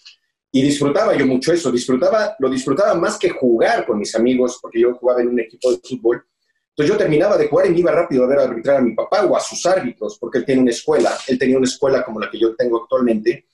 Y 0.50 0.62
disfrutaba 0.62 1.16
yo 1.16 1.26
mucho 1.26 1.52
eso, 1.52 1.70
disfrutaba, 1.70 2.36
lo 2.38 2.48
disfrutaba 2.50 2.94
más 2.94 3.18
que 3.18 3.30
jugar 3.30 3.86
con 3.86 3.98
mis 3.98 4.14
amigos, 4.14 4.58
porque 4.60 4.80
yo 4.80 4.94
jugaba 4.94 5.22
en 5.22 5.28
un 5.28 5.40
equipo 5.40 5.70
de 5.70 5.78
fútbol. 5.78 6.24
Entonces 6.70 6.94
yo 6.94 6.98
terminaba 6.98 7.38
de 7.38 7.48
jugar 7.48 7.66
y 7.66 7.70
me 7.70 7.80
iba 7.80 7.92
rápido 7.92 8.24
a 8.24 8.26
ver 8.26 8.38
arbitrar 8.38 8.76
a 8.78 8.82
mi 8.82 8.94
papá 8.94 9.24
o 9.24 9.36
a 9.36 9.40
sus 9.40 9.64
árbitros, 9.66 10.18
porque 10.18 10.38
él 10.38 10.44
tiene 10.44 10.62
una 10.62 10.70
escuela, 10.70 11.10
él 11.26 11.38
tenía 11.38 11.56
una 11.56 11.66
escuela 11.66 12.04
como 12.04 12.20
la 12.20 12.30
que 12.30 12.38
yo 12.38 12.54
tengo 12.54 12.82
actualmente, 12.82 13.46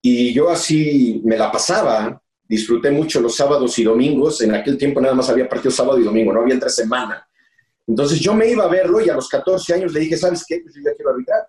y 0.00 0.32
yo 0.32 0.48
así 0.48 1.20
me 1.24 1.36
la 1.36 1.50
pasaba, 1.50 2.21
disfruté 2.52 2.90
mucho 2.90 3.18
los 3.18 3.34
sábados 3.34 3.78
y 3.78 3.82
domingos, 3.82 4.42
en 4.42 4.54
aquel 4.54 4.76
tiempo 4.76 5.00
nada 5.00 5.14
más 5.14 5.26
había 5.30 5.48
partido 5.48 5.70
sábado 5.70 5.98
y 5.98 6.04
domingo, 6.04 6.34
no 6.34 6.42
había 6.42 6.52
entre 6.52 6.68
semana. 6.68 7.26
Entonces 7.86 8.20
yo 8.20 8.34
me 8.34 8.46
iba 8.46 8.64
a 8.64 8.68
verlo 8.68 9.00
y 9.00 9.08
a 9.08 9.14
los 9.14 9.26
14 9.26 9.72
años 9.72 9.90
le 9.90 10.00
dije, 10.00 10.18
¿sabes 10.18 10.44
qué? 10.46 10.60
Pues 10.62 10.74
yo 10.74 10.82
ya 10.84 10.94
quiero 10.94 11.12
arbitrar. 11.12 11.46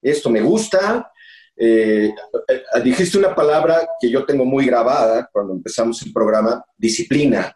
Esto 0.00 0.30
me 0.30 0.40
gusta. 0.40 1.12
Eh, 1.54 2.10
eh, 2.48 2.82
dijiste 2.82 3.18
una 3.18 3.34
palabra 3.34 3.86
que 4.00 4.08
yo 4.08 4.24
tengo 4.24 4.46
muy 4.46 4.64
grabada 4.64 5.28
cuando 5.30 5.52
empezamos 5.52 6.00
el 6.00 6.10
programa, 6.10 6.64
disciplina 6.74 7.54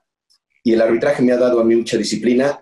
y 0.62 0.75
el 0.75 0.82
arbitraje 0.82 1.22
me 1.22 1.32
ha 1.32 1.38
dado 1.38 1.60
a 1.60 1.64
mí 1.64 1.75
mucha 1.75 1.96
disciplina 1.96 2.60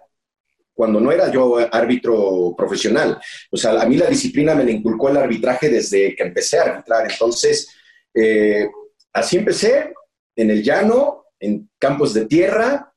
cuando 0.72 1.00
no 1.00 1.10
era 1.10 1.32
yo 1.32 1.58
árbitro 1.72 2.54
profesional. 2.56 3.18
O 3.50 3.56
sea, 3.56 3.72
a 3.82 3.86
mí 3.86 3.96
la 3.96 4.06
disciplina 4.06 4.54
me 4.54 4.62
la 4.62 4.70
inculcó 4.70 5.08
el 5.08 5.16
arbitraje 5.16 5.68
desde 5.68 6.14
que 6.14 6.22
empecé 6.22 6.60
a 6.60 6.62
arbitrar. 6.62 7.10
Entonces, 7.10 7.74
eh, 8.14 8.68
así 9.16 9.38
empecé, 9.38 9.92
en 10.36 10.50
el 10.50 10.62
llano, 10.62 11.24
en 11.40 11.68
campos 11.78 12.14
de 12.14 12.26
tierra, 12.26 12.92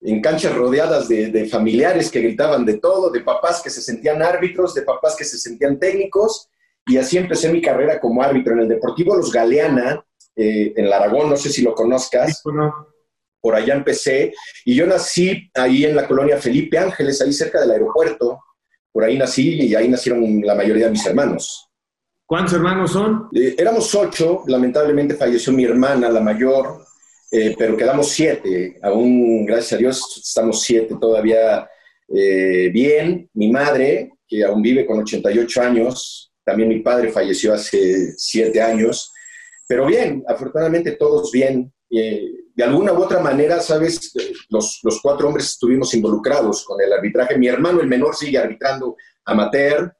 en 0.00 0.20
canchas 0.20 0.54
rodeadas 0.54 1.08
de, 1.08 1.28
de, 1.28 1.46
familiares 1.46 2.10
que 2.10 2.20
gritaban 2.20 2.64
de 2.64 2.78
todo, 2.78 3.10
de 3.10 3.20
papás 3.20 3.62
que 3.62 3.70
se 3.70 3.82
sentían 3.82 4.22
árbitros, 4.22 4.74
de 4.74 4.82
papás 4.82 5.14
que 5.16 5.24
se 5.24 5.38
sentían 5.38 5.78
técnicos, 5.78 6.48
y 6.86 6.96
así 6.96 7.18
empecé 7.18 7.52
mi 7.52 7.60
carrera 7.60 8.00
como 8.00 8.22
árbitro 8.22 8.54
en 8.54 8.60
el 8.60 8.68
Deportivo 8.68 9.16
Los 9.16 9.32
Galeana, 9.32 10.04
eh, 10.34 10.72
en 10.76 10.86
el 10.86 10.92
Aragón, 10.92 11.28
no 11.30 11.36
sé 11.36 11.50
si 11.50 11.62
lo 11.62 11.74
conozcas. 11.74 12.42
Por 13.42 13.54
allá 13.54 13.74
empecé, 13.74 14.34
y 14.64 14.74
yo 14.74 14.86
nací 14.86 15.50
ahí 15.54 15.84
en 15.84 15.96
la 15.96 16.06
colonia 16.06 16.36
Felipe 16.38 16.76
Ángeles, 16.78 17.22
ahí 17.22 17.32
cerca 17.32 17.60
del 17.60 17.70
aeropuerto, 17.70 18.38
por 18.92 19.04
ahí 19.04 19.16
nací 19.16 19.62
y 19.62 19.74
ahí 19.74 19.88
nacieron 19.88 20.42
la 20.42 20.54
mayoría 20.54 20.86
de 20.86 20.92
mis 20.92 21.06
hermanos. 21.06 21.69
¿Cuántos 22.30 22.54
hermanos 22.54 22.92
son? 22.92 23.28
Eh, 23.34 23.56
éramos 23.58 23.92
ocho, 23.92 24.44
lamentablemente 24.46 25.16
falleció 25.16 25.52
mi 25.52 25.64
hermana, 25.64 26.08
la 26.08 26.20
mayor, 26.20 26.84
eh, 27.28 27.56
pero 27.58 27.76
quedamos 27.76 28.08
siete, 28.10 28.78
aún 28.82 29.44
gracias 29.44 29.72
a 29.72 29.76
Dios 29.78 30.22
estamos 30.24 30.62
siete 30.62 30.94
todavía 31.00 31.68
eh, 32.06 32.70
bien. 32.72 33.28
Mi 33.34 33.50
madre, 33.50 34.12
que 34.28 34.44
aún 34.44 34.62
vive 34.62 34.86
con 34.86 35.00
88 35.00 35.60
años, 35.60 36.32
también 36.44 36.68
mi 36.68 36.78
padre 36.78 37.10
falleció 37.10 37.52
hace 37.52 38.12
siete 38.16 38.62
años, 38.62 39.12
pero 39.66 39.86
bien, 39.86 40.22
afortunadamente 40.28 40.92
todos 40.92 41.32
bien. 41.32 41.72
Eh, 41.90 42.30
de 42.54 42.62
alguna 42.62 42.92
u 42.92 43.02
otra 43.02 43.18
manera, 43.18 43.58
sabes, 43.58 44.12
los, 44.50 44.78
los, 44.84 45.00
cuatro 45.02 45.26
hombres 45.26 45.46
estuvimos 45.46 45.92
involucrados 45.94 46.64
con 46.64 46.80
el 46.80 46.92
arbitraje. 46.92 47.36
Mi 47.36 47.48
hermano, 47.48 47.80
el 47.80 47.88
menor, 47.88 48.14
sigue 48.14 48.38
arbitrando 48.38 48.94
amateur. 49.24 49.92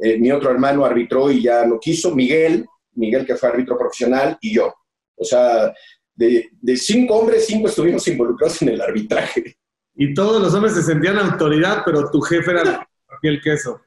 Eh, 0.00 0.18
mi 0.18 0.30
otro 0.32 0.50
hermano 0.50 0.84
arbitró 0.84 1.30
y 1.30 1.42
ya 1.42 1.64
no 1.64 1.78
quiso. 1.78 2.14
Miguel, 2.14 2.66
Miguel 2.94 3.26
que 3.26 3.36
fue 3.36 3.48
árbitro 3.48 3.78
profesional, 3.78 4.38
y 4.40 4.54
yo. 4.54 4.74
O 5.16 5.24
sea, 5.24 5.72
de, 6.14 6.48
de 6.60 6.76
cinco 6.76 7.16
hombres, 7.16 7.46
cinco 7.46 7.68
estuvimos 7.68 8.06
involucrados 8.08 8.60
en 8.62 8.70
el 8.70 8.80
arbitraje. 8.80 9.56
Y 9.94 10.14
todos 10.14 10.40
los 10.40 10.54
hombres 10.54 10.74
se 10.74 10.82
sentían 10.82 11.18
autoridad, 11.18 11.82
pero 11.84 12.10
tu 12.10 12.20
jefe 12.20 12.50
era 12.50 12.88
el 13.22 13.40
queso. 13.40 13.80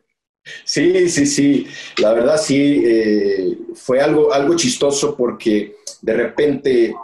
Sí, 0.63 1.09
sí, 1.09 1.25
sí. 1.25 1.67
La 1.97 2.13
verdad 2.13 2.37
sí, 2.37 2.83
eh, 2.85 3.57
fue 3.73 3.99
algo, 3.99 4.31
algo 4.31 4.55
chistoso 4.55 5.15
porque 5.17 5.77
de 6.01 6.13
repente 6.13 6.95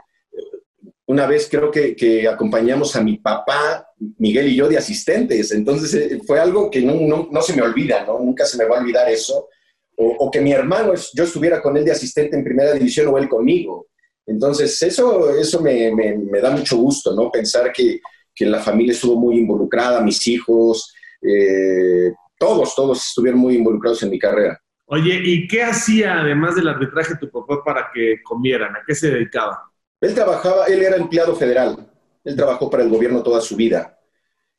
una 1.12 1.28
vez 1.28 1.50
creo 1.52 1.70
que, 1.70 2.28
acompañamos 2.28 2.96
a 2.96 3.04
mi 3.04 3.18
papá, 3.18 3.86
Miguel 4.18 4.48
y 4.48 4.56
yo, 4.56 4.70
de 4.70 4.78
asistentes. 4.78 5.52
Entonces 5.52 5.94
eh, 5.94 6.22
fue 6.26 6.40
algo 6.40 6.72
que 6.72 6.82
no, 6.82 7.42
se 7.42 7.54
me 7.54 7.62
olvida, 7.62 8.06
¿no? 8.06 8.18
Nunca 8.20 8.46
se 8.46 8.58
me 8.58 8.64
va 8.64 8.78
a 8.78 8.80
olvidar 8.80 9.10
eso. 9.10 9.50
O, 9.98 10.32
que 10.32 10.40
mi 10.42 10.52
hermano, 10.52 10.94
yo 11.14 11.26
estuviera 11.26 11.62
con 11.62 11.76
él 11.78 11.86
de 11.86 11.92
asistente 11.92 12.36
en 12.36 12.44
primera 12.44 12.74
división 12.74 13.08
o 13.08 13.18
él 13.18 13.28
conmigo. 13.28 13.88
Entonces 14.26 14.82
eso, 14.82 15.38
eso 15.38 15.62
me, 15.62 15.92
da 16.42 16.50
mucho 16.50 16.78
gusto, 16.78 17.14
¿no? 17.14 17.30
Pensar 17.30 17.72
que, 17.74 18.00
la 18.40 18.60
familia 18.60 18.94
estuvo 18.94 19.16
muy 19.16 19.38
involucrada, 19.38 20.02
mis 20.02 20.26
hijos, 20.26 20.92
eh, 21.22 22.12
todos, 22.40 22.74
todos 22.74 23.06
estuvieron 23.10 23.40
muy 23.40 23.54
involucrados 23.56 24.02
en 24.02 24.10
mi 24.10 24.18
carrera. 24.18 24.60
Oye, 24.88 25.22
¿y 25.24 25.48
qué 25.48 25.62
hacía 25.62 26.22
además 26.22 26.56
del 26.56 26.70
arbitraje 26.70 27.18
tu 27.18 27.30
papá 27.30 27.64
para 27.64 27.90
que 27.94 28.16
comieran? 28.24 28.76
¿A 28.76 28.82
qué 28.88 28.96
se 28.96 29.12
dedicaba? 29.12 29.71
Él 30.02 30.14
trabajaba, 30.16 30.66
él 30.66 30.82
era 30.82 30.98
empleado 30.98 31.36
federal, 31.36 31.78
él 32.24 32.36
trabajó 32.36 32.70
para 32.70 32.84
el 32.84 32.90
gobierno 32.90 33.24
toda 33.24 33.40
su 33.40 33.56
vida, 33.56 34.00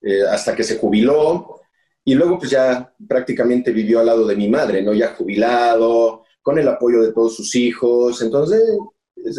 eh, 0.01 0.23
hasta 0.31 0.55
que 0.55 0.63
se 0.63 0.79
jubiló 0.79 1.61
y 2.05 2.15
luego 2.15 2.39
pues 2.39 2.51
ya 2.51 2.93
prácticamente 3.07 3.71
vivió 3.73 4.01
al 4.01 4.07
lado 4.07 4.27
de 4.27 4.37
mi 4.37 4.49
madre, 4.49 4.83
¿no? 4.83 4.93
Ya 4.93 5.15
jubilado, 5.15 6.25
con 6.43 6.59
el 6.59 6.69
apoyo 6.69 7.01
de 7.03 7.13
todos 7.13 7.37
sus 7.37 7.55
hijos, 7.55 8.21
entonces 8.23 8.63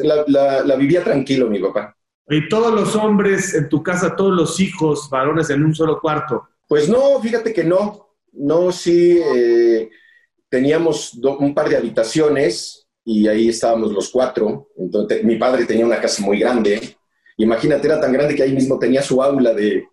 la, 0.03 0.75
vivía 0.75 1.03
tranquilo 1.03 1.49
mi 1.49 1.59
papá. 1.59 1.95
¿Y 2.29 2.47
todos 2.47 2.73
los 2.73 2.95
hombres 2.95 3.53
en 3.53 3.67
tu 3.67 3.83
casa, 3.83 4.15
todos 4.15 4.33
los 4.33 4.59
hijos 4.59 5.09
varones 5.09 5.49
en 5.49 5.63
un 5.63 5.75
solo 5.75 5.99
cuarto? 5.99 6.47
Pues 6.67 6.87
no, 6.87 7.19
fíjate 7.21 7.53
que 7.53 7.65
no, 7.65 8.15
no, 8.31 8.71
sí, 8.71 9.19
eh, 9.21 9.89
teníamos 10.47 11.15
un 11.15 11.53
par 11.53 11.67
de 11.67 11.77
habitaciones, 11.77 12.82
y 13.05 13.27
ahí 13.27 13.49
estábamos 13.49 13.91
los 13.91 14.09
cuatro. 14.09 14.69
Entonces, 14.77 15.23
mi 15.23 15.35
padre 15.35 15.65
tenía 15.65 15.85
una 15.85 15.99
casa 15.99 16.23
muy 16.23 16.39
grande. 16.39 16.95
Imagínate, 17.37 17.87
era 17.87 17.99
tan 17.99 18.13
grande 18.13 18.35
que 18.35 18.43
ahí 18.43 18.53
mismo 18.53 18.79
tenía 18.79 19.01
su 19.01 19.21
aula 19.21 19.53
de, 19.53 19.85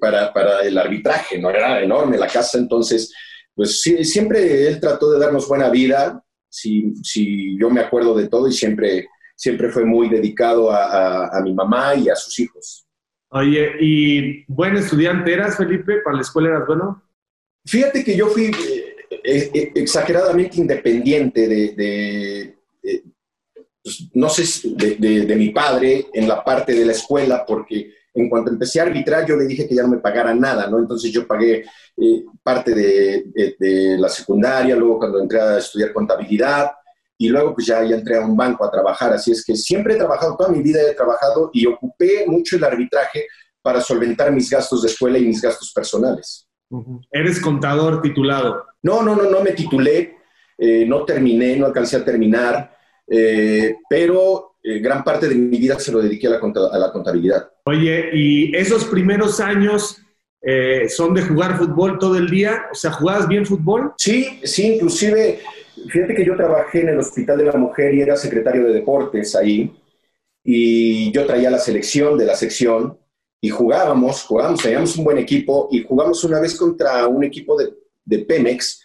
para, 0.00 0.32
para, 0.32 0.60
el 0.60 0.76
arbitraje, 0.76 1.38
¿no? 1.38 1.50
Era 1.50 1.82
enorme 1.82 2.18
la 2.18 2.26
casa, 2.26 2.58
entonces, 2.58 3.12
pues 3.54 3.80
sí, 3.80 4.04
siempre 4.04 4.66
él 4.66 4.78
trató 4.80 5.10
de 5.10 5.18
darnos 5.18 5.48
buena 5.48 5.70
vida, 5.70 6.22
si, 6.48 6.94
si 7.02 7.58
yo 7.58 7.70
me 7.70 7.80
acuerdo 7.80 8.14
de 8.14 8.28
todo, 8.28 8.46
y 8.48 8.52
siempre, 8.52 9.08
siempre 9.34 9.70
fue 9.70 9.84
muy 9.84 10.08
dedicado 10.10 10.70
a, 10.70 11.28
a, 11.28 11.40
mi 11.42 11.54
mamá 11.54 11.94
y 11.94 12.10
a 12.10 12.16
sus 12.16 12.38
hijos. 12.38 12.86
Oye, 13.30 13.72
¿y 13.80 14.44
buen 14.46 14.76
estudiante 14.76 15.32
eras, 15.32 15.56
Felipe? 15.56 16.02
¿Para 16.04 16.16
la 16.16 16.22
escuela 16.22 16.50
eras 16.50 16.66
bueno? 16.66 17.02
Fíjate 17.64 18.04
que 18.04 18.14
yo 18.14 18.26
fui 18.26 18.46
eh, 18.46 18.81
exageradamente 19.24 20.58
independiente 20.58 21.48
de, 21.48 22.56
pues, 23.82 24.08
no 24.14 24.28
sé, 24.28 24.68
de, 24.76 25.36
mi 25.36 25.50
padre 25.50 26.06
en 26.12 26.28
la 26.28 26.44
parte 26.44 26.72
de 26.72 26.84
la 26.84 26.92
escuela, 26.92 27.44
porque 27.44 27.92
en 28.14 28.28
cuanto 28.28 28.50
empecé 28.50 28.78
a 28.78 28.84
arbitrar, 28.84 29.26
yo 29.26 29.36
le 29.36 29.46
dije 29.46 29.66
que 29.66 29.74
ya 29.74 29.82
no 29.82 29.88
me 29.88 29.98
pagara 29.98 30.34
nada, 30.34 30.68
¿no? 30.68 30.78
Entonces 30.78 31.10
yo 31.10 31.26
pagué 31.26 31.64
eh, 31.96 32.24
parte 32.42 32.74
de, 32.74 33.96
la 33.98 34.08
secundaria, 34.08 34.76
luego 34.76 34.98
cuando 34.98 35.20
entré 35.20 35.40
a 35.40 35.58
estudiar 35.58 35.92
contabilidad, 35.92 36.70
y 37.18 37.28
luego 37.28 37.54
pues 37.54 37.66
ya, 37.66 37.82
ya 37.84 37.96
entré 37.96 38.16
a 38.16 38.20
un 38.20 38.36
banco 38.36 38.64
a 38.64 38.70
trabajar, 38.70 39.12
así 39.12 39.32
es 39.32 39.44
que 39.44 39.56
siempre 39.56 39.94
he 39.94 39.96
trabajado, 39.96 40.36
toda 40.36 40.50
mi 40.50 40.62
vida 40.62 40.80
he 40.82 40.94
trabajado 40.94 41.50
y 41.52 41.66
ocupé 41.66 42.24
mucho 42.26 42.56
el 42.56 42.64
arbitraje 42.64 43.26
para 43.62 43.80
solventar 43.80 44.32
mis 44.32 44.50
gastos 44.50 44.82
de 44.82 44.88
escuela 44.88 45.18
y 45.18 45.24
mis 45.26 45.40
gastos 45.40 45.72
personales. 45.72 46.48
¿Eres 47.10 47.40
contador 47.40 48.00
titulado? 48.00 48.66
No, 48.82 49.02
no, 49.02 49.14
no, 49.14 49.30
no 49.30 49.42
me 49.42 49.52
titulé, 49.52 50.16
eh, 50.58 50.84
no 50.86 51.04
terminé, 51.04 51.56
no 51.56 51.66
alcancé 51.66 51.96
a 51.96 52.04
terminar, 52.04 52.74
eh, 53.06 53.76
pero 53.88 54.56
eh, 54.62 54.78
gran 54.78 55.04
parte 55.04 55.28
de 55.28 55.34
mi 55.34 55.58
vida 55.58 55.78
se 55.78 55.92
lo 55.92 56.00
dediqué 56.00 56.28
a 56.28 56.30
la, 56.30 56.38
a 56.38 56.78
la 56.78 56.92
contabilidad. 56.92 57.50
Oye, 57.64 58.10
¿y 58.12 58.56
esos 58.56 58.84
primeros 58.84 59.40
años 59.40 59.98
son 60.88 61.14
de 61.14 61.22
jugar 61.22 61.56
fútbol 61.56 62.00
todo 62.00 62.16
el 62.16 62.28
día? 62.28 62.64
O 62.72 62.74
sea, 62.74 62.90
¿jugabas 62.90 63.28
bien 63.28 63.46
fútbol? 63.46 63.92
Sí, 63.96 64.40
sí, 64.42 64.74
inclusive, 64.74 65.38
fíjate 65.88 66.16
que 66.16 66.24
yo 66.24 66.34
trabajé 66.36 66.80
en 66.80 66.88
el 66.88 66.98
Hospital 66.98 67.38
de 67.38 67.44
la 67.44 67.52
Mujer 67.52 67.94
y 67.94 68.00
era 68.00 68.16
secretario 68.16 68.64
de 68.64 68.72
deportes 68.72 69.36
ahí, 69.36 69.72
y 70.42 71.12
yo 71.12 71.26
traía 71.26 71.48
la 71.50 71.60
selección 71.60 72.18
de 72.18 72.26
la 72.26 72.34
sección, 72.34 72.98
y 73.44 73.50
jugábamos, 73.50 74.22
jugábamos, 74.22 74.62
teníamos 74.62 74.96
un 74.96 75.04
buen 75.04 75.18
equipo 75.18 75.68
y 75.72 75.82
jugamos 75.82 76.22
una 76.22 76.38
vez 76.38 76.56
contra 76.56 77.08
un 77.08 77.24
equipo 77.24 77.58
de, 77.58 77.74
de, 78.04 78.20
Pemex, 78.20 78.80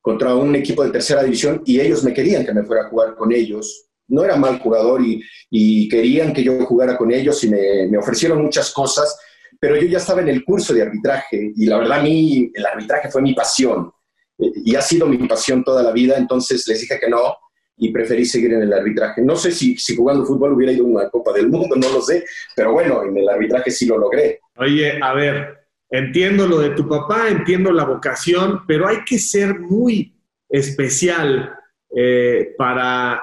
contra 0.00 0.34
un 0.34 0.52
equipo 0.56 0.82
de 0.82 0.90
tercera 0.90 1.22
división 1.22 1.62
y 1.64 1.78
ellos 1.78 2.02
me 2.02 2.12
querían 2.12 2.44
que 2.44 2.52
me 2.52 2.64
fuera 2.64 2.82
a 2.82 2.88
jugar 2.88 3.14
con 3.14 3.32
ellos. 3.32 3.86
No 4.08 4.24
era 4.24 4.34
mal 4.34 4.58
jugador 4.58 5.00
y, 5.00 5.22
y 5.48 5.88
querían 5.88 6.32
que 6.32 6.42
yo 6.42 6.66
jugara 6.66 6.98
con 6.98 7.12
ellos 7.12 7.42
y 7.44 7.50
me, 7.50 7.86
me, 7.88 7.98
ofrecieron 7.98 8.42
muchas 8.42 8.72
cosas, 8.72 9.16
pero 9.60 9.76
yo 9.76 9.86
ya 9.86 9.98
estaba 9.98 10.22
en 10.22 10.28
el 10.28 10.44
curso 10.44 10.74
de 10.74 10.82
arbitraje 10.82 11.52
y 11.54 11.66
la 11.66 11.78
verdad 11.78 12.00
a 12.00 12.02
mí 12.02 12.50
el 12.52 12.66
arbitraje 12.66 13.10
fue 13.10 13.22
mi 13.22 13.32
pasión 13.32 13.92
y 14.38 14.74
ha 14.74 14.82
sido 14.82 15.06
mi 15.06 15.18
pasión 15.28 15.62
toda 15.62 15.84
la 15.84 15.92
vida, 15.92 16.16
entonces 16.16 16.66
les 16.66 16.80
dije 16.80 16.98
que 16.98 17.08
no 17.08 17.36
y 17.80 17.90
preferí 17.90 18.26
seguir 18.26 18.52
en 18.52 18.62
el 18.62 18.72
arbitraje. 18.72 19.22
No 19.22 19.34
sé 19.34 19.50
si, 19.52 19.74
jugando 19.96 20.26
fútbol 20.26 20.52
hubiera 20.52 20.72
ido 20.72 20.84
a 20.84 20.88
una 20.88 21.08
Copa 21.08 21.32
del 21.32 21.48
Mundo, 21.48 21.74
no 21.76 21.90
lo 21.90 22.02
sé, 22.02 22.24
pero 22.54 22.72
bueno, 22.72 23.02
en 23.02 23.16
el 23.16 23.28
arbitraje 23.28 23.70
sí 23.70 23.86
lo 23.86 23.96
logré. 23.96 24.40
Oye, 24.56 25.02
a 25.02 25.14
ver, 25.14 25.66
entiendo 25.88 26.46
lo 26.46 26.58
de 26.58 26.70
tu 26.70 26.86
papá, 26.86 27.28
entiendo 27.28 27.72
la 27.72 27.84
vocación, 27.84 28.66
pero 28.66 28.86
hay 28.86 28.98
que 29.04 29.18
ser 29.18 29.58
muy 29.58 30.14
especial 30.46 31.54
eh, 31.96 32.54
para 32.58 33.22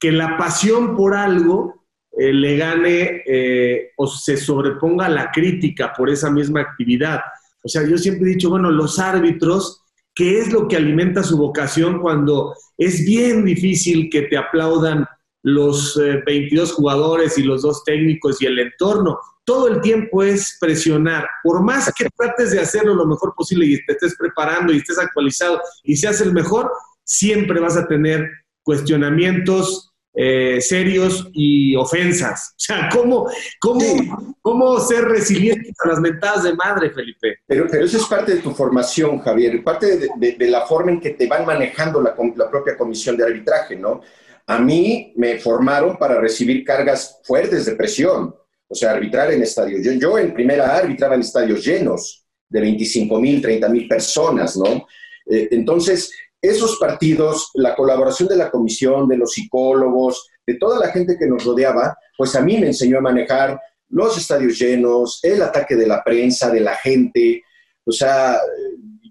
que 0.00 0.10
la 0.10 0.38
pasión 0.38 0.96
por 0.96 1.14
algo 1.14 1.84
eh, 2.18 2.32
le 2.32 2.56
gane 2.56 3.22
eh, 3.26 3.90
o 3.98 4.06
se 4.06 4.38
sobreponga 4.38 5.08
la 5.10 5.30
crítica 5.30 5.92
por 5.94 6.08
esa 6.08 6.30
misma 6.30 6.62
actividad. 6.62 7.20
O 7.62 7.68
sea, 7.68 7.86
yo 7.86 7.98
siempre 7.98 8.30
he 8.30 8.34
dicho, 8.34 8.48
bueno, 8.48 8.70
los 8.70 8.98
árbitros 8.98 9.82
qué 10.18 10.40
es 10.40 10.52
lo 10.52 10.66
que 10.66 10.74
alimenta 10.74 11.22
su 11.22 11.38
vocación 11.38 12.00
cuando 12.00 12.52
es 12.76 13.06
bien 13.06 13.44
difícil 13.44 14.10
que 14.10 14.22
te 14.22 14.36
aplaudan 14.36 15.06
los 15.44 15.96
22 16.26 16.70
eh, 16.70 16.72
jugadores 16.74 17.38
y 17.38 17.44
los 17.44 17.62
dos 17.62 17.84
técnicos 17.84 18.42
y 18.42 18.46
el 18.46 18.58
entorno. 18.58 19.16
Todo 19.44 19.68
el 19.68 19.80
tiempo 19.80 20.24
es 20.24 20.58
presionar. 20.60 21.24
Por 21.44 21.62
más 21.62 21.92
que 21.96 22.08
trates 22.16 22.50
de 22.50 22.58
hacerlo 22.58 22.96
lo 22.96 23.06
mejor 23.06 23.32
posible 23.36 23.66
y 23.66 23.76
te 23.86 23.92
estés 23.92 24.16
preparando 24.18 24.72
y 24.72 24.78
estés 24.78 24.98
actualizado 24.98 25.60
y 25.84 25.96
seas 25.96 26.20
el 26.20 26.32
mejor, 26.32 26.68
siempre 27.04 27.60
vas 27.60 27.76
a 27.76 27.86
tener 27.86 28.28
cuestionamientos, 28.64 29.87
eh, 30.20 30.60
serios 30.60 31.30
y 31.32 31.76
ofensas. 31.76 32.50
O 32.50 32.58
sea, 32.58 32.88
¿cómo, 32.92 33.30
cómo, 33.60 34.34
cómo 34.42 34.80
ser 34.80 35.04
resiliente 35.04 35.70
a 35.78 35.88
las 35.90 36.00
mentadas 36.00 36.42
de 36.42 36.54
madre, 36.54 36.90
Felipe? 36.90 37.36
Pero, 37.46 37.68
pero 37.70 37.84
eso 37.84 37.98
es 37.98 38.06
parte 38.06 38.34
de 38.34 38.40
tu 38.40 38.50
formación, 38.50 39.20
Javier, 39.20 39.62
parte 39.62 39.96
de, 39.96 40.32
de, 40.36 40.48
la 40.48 40.66
forma 40.66 40.90
en 40.90 41.00
que 41.00 41.10
te 41.10 41.28
van 41.28 41.46
manejando 41.46 42.02
la, 42.02 42.16
la 42.34 42.50
propia 42.50 42.76
comisión 42.76 43.16
de 43.16 43.26
arbitraje, 43.26 43.76
¿no? 43.76 44.00
A 44.48 44.58
mí 44.58 45.12
me 45.14 45.38
formaron 45.38 45.96
para 45.96 46.20
recibir 46.20 46.64
cargas 46.64 47.20
fuertes 47.22 47.66
de 47.66 47.76
presión, 47.76 48.34
o 48.66 48.74
sea, 48.74 48.90
arbitrar 48.90 49.30
en 49.32 49.44
estadios. 49.44 49.84
Yo, 49.84 49.92
yo 49.92 50.18
en 50.18 50.34
primera 50.34 50.76
arbitraba 50.76 51.14
en 51.14 51.20
estadios 51.20 51.64
llenos 51.64 52.26
de 52.48 52.60
25 52.60 53.20
mil, 53.20 53.40
30 53.40 53.68
mil 53.68 53.86
personas, 53.86 54.56
¿no? 54.56 54.84
Eh, 55.30 55.46
entonces, 55.52 56.10
esos 56.40 56.76
partidos, 56.78 57.50
la 57.54 57.74
colaboración 57.74 58.28
de 58.28 58.36
la 58.36 58.50
comisión, 58.50 59.08
de 59.08 59.16
los 59.16 59.32
psicólogos, 59.32 60.28
de 60.46 60.54
toda 60.54 60.78
la 60.78 60.90
gente 60.92 61.16
que 61.18 61.26
nos 61.26 61.44
rodeaba, 61.44 61.96
pues 62.16 62.34
a 62.36 62.40
mí 62.40 62.58
me 62.58 62.68
enseñó 62.68 62.98
a 62.98 63.02
manejar 63.02 63.60
los 63.90 64.16
estadios 64.16 64.58
llenos, 64.58 65.20
el 65.22 65.42
ataque 65.42 65.74
de 65.74 65.86
la 65.86 66.02
prensa, 66.02 66.50
de 66.50 66.60
la 66.60 66.76
gente. 66.76 67.42
O 67.84 67.92
sea, 67.92 68.38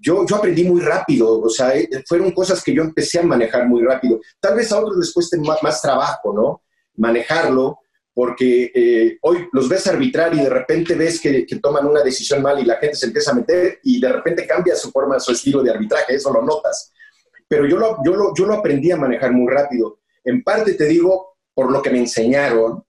yo, 0.01 0.25
yo 0.25 0.35
aprendí 0.35 0.63
muy 0.63 0.81
rápido, 0.81 1.39
o 1.39 1.49
sea, 1.49 1.75
eh, 1.75 1.89
fueron 2.07 2.31
cosas 2.31 2.63
que 2.63 2.73
yo 2.73 2.83
empecé 2.83 3.19
a 3.19 3.23
manejar 3.23 3.67
muy 3.67 3.83
rápido. 3.83 4.19
Tal 4.39 4.55
vez 4.55 4.71
a 4.71 4.79
otros 4.79 4.97
les 4.97 5.13
cueste 5.13 5.37
más, 5.37 5.61
más 5.61 5.81
trabajo, 5.81 6.33
¿no? 6.33 6.61
Manejarlo, 6.95 7.79
porque 8.13 8.71
eh, 8.73 9.17
hoy 9.21 9.47
los 9.51 9.67
ves 9.67 9.85
arbitrar 9.87 10.33
y 10.33 10.39
de 10.39 10.49
repente 10.49 10.95
ves 10.95 11.19
que, 11.19 11.45
que, 11.45 11.57
toman 11.57 11.85
una 11.85 12.01
decisión 12.01 12.41
mal 12.41 12.59
y 12.59 12.65
la 12.65 12.77
gente 12.77 12.95
se 12.95 13.07
empieza 13.07 13.31
a 13.31 13.35
meter 13.35 13.79
y 13.83 13.99
de 13.99 14.11
repente 14.11 14.47
cambia 14.47 14.75
su 14.75 14.91
forma, 14.91 15.19
su 15.19 15.31
estilo 15.31 15.61
de 15.61 15.71
arbitraje, 15.71 16.15
eso 16.15 16.31
lo 16.31 16.41
notas 16.41 16.93
pero 17.47 17.65
yo 17.65 17.77
lo, 17.77 17.97
yo, 18.03 18.15
lo, 18.15 18.33
yo 18.35 18.45
lo 18.45 18.55
aprendí 18.55 18.91
a 18.91 18.97
manejar 18.97 19.31
muy 19.31 19.51
rápido. 19.51 19.99
En 20.23 20.43
parte 20.43 20.73
te 20.73 20.85
digo 20.85 21.37
por 21.53 21.71
lo 21.71 21.81
que 21.81 21.89
me 21.89 21.99
enseñaron, 21.99 22.83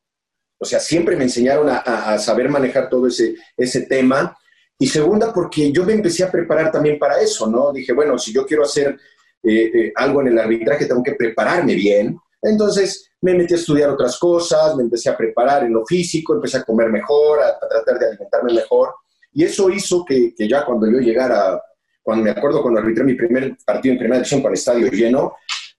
o 0.61 0.65
sea, 0.65 0.81
siempre 0.81 1.17
me 1.17 1.25
enseñaron 1.25 1.69
a, 1.71 2.19
saber 2.19 2.49
manejar 2.49 2.89
todo 2.89 3.07
ese, 3.07 3.37
ese 3.57 3.83
tema. 3.83 4.37
Y 4.79 4.87
segunda, 4.89 5.33
porque 5.33 5.71
yo 5.73 5.85
me 5.85 5.93
empecé 5.93 6.25
a 6.25 6.31
preparar 6.31 6.73
también 6.73 6.99
para 6.99 7.21
eso, 7.21 7.47
¿no? 7.47 7.73
Dije, 7.73 7.93
bueno, 7.93 8.19
si 8.19 8.33
yo 8.33 8.45
quiero 8.45 8.65
hacer 8.65 8.99
eh, 9.43 9.71
eh, 9.73 9.93
algo 9.95 10.21
en 10.21 10.29
el 10.29 10.39
arbitraje, 10.39 10.87
tengo 10.87 11.03
que 11.03 11.15
prepararme 11.15 11.75
bien. 11.75 12.19
Entonces 12.43 13.11
me 13.21 13.35
metí 13.35 13.55
a 13.55 13.57
estudiar 13.57 13.91
otras 13.91 14.19
cosas, 14.19 14.77
me 14.77 14.83
empecé 14.83 15.09
a 15.11 15.17
preparar 15.17 15.65
en 15.65 15.73
lo 15.73 15.87
físico, 15.87 16.35
empecé 16.35 16.59
a 16.59 16.65
comer 16.65 16.89
mejor, 16.91 17.41
a, 17.41 17.49
a 17.49 17.69
tratar 17.69 17.99
de 17.99 18.07
alimentarme 18.07 18.53
mejor. 18.53 18.95
Y 19.33 19.45
eso 19.45 19.71
hizo 19.71 20.05
que, 20.05 20.35
que, 20.37 20.49
ya 20.49 20.65
cuando 20.65 20.91
yo 20.91 20.99
llegara 20.99 21.61
cuando 22.09 22.25
me 22.25 22.31
acuerdo 22.31 22.63
cuando 22.63 22.81
arbitré 22.81 23.05
mi 23.05 23.13
primer 23.13 23.55
partido 23.67 23.93
en 23.93 23.99
primera 23.99 24.17
división 24.17 24.41
con 24.41 24.55
estadio 24.55 24.91
lleno, 24.91 25.35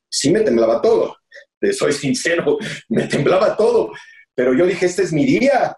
sí 0.07 0.29
me 0.29 0.41
temblaba 0.41 0.79
todo. 0.79 1.17
Te 1.59 1.73
soy 1.73 1.91
sincero, 1.91 2.59
me 2.89 3.07
temblaba 3.07 3.57
todo. 3.57 3.93
Pero 4.35 4.53
yo 4.53 4.67
dije, 4.67 4.85
este 4.85 5.01
es 5.01 5.11
mi 5.11 5.25
día. 5.25 5.75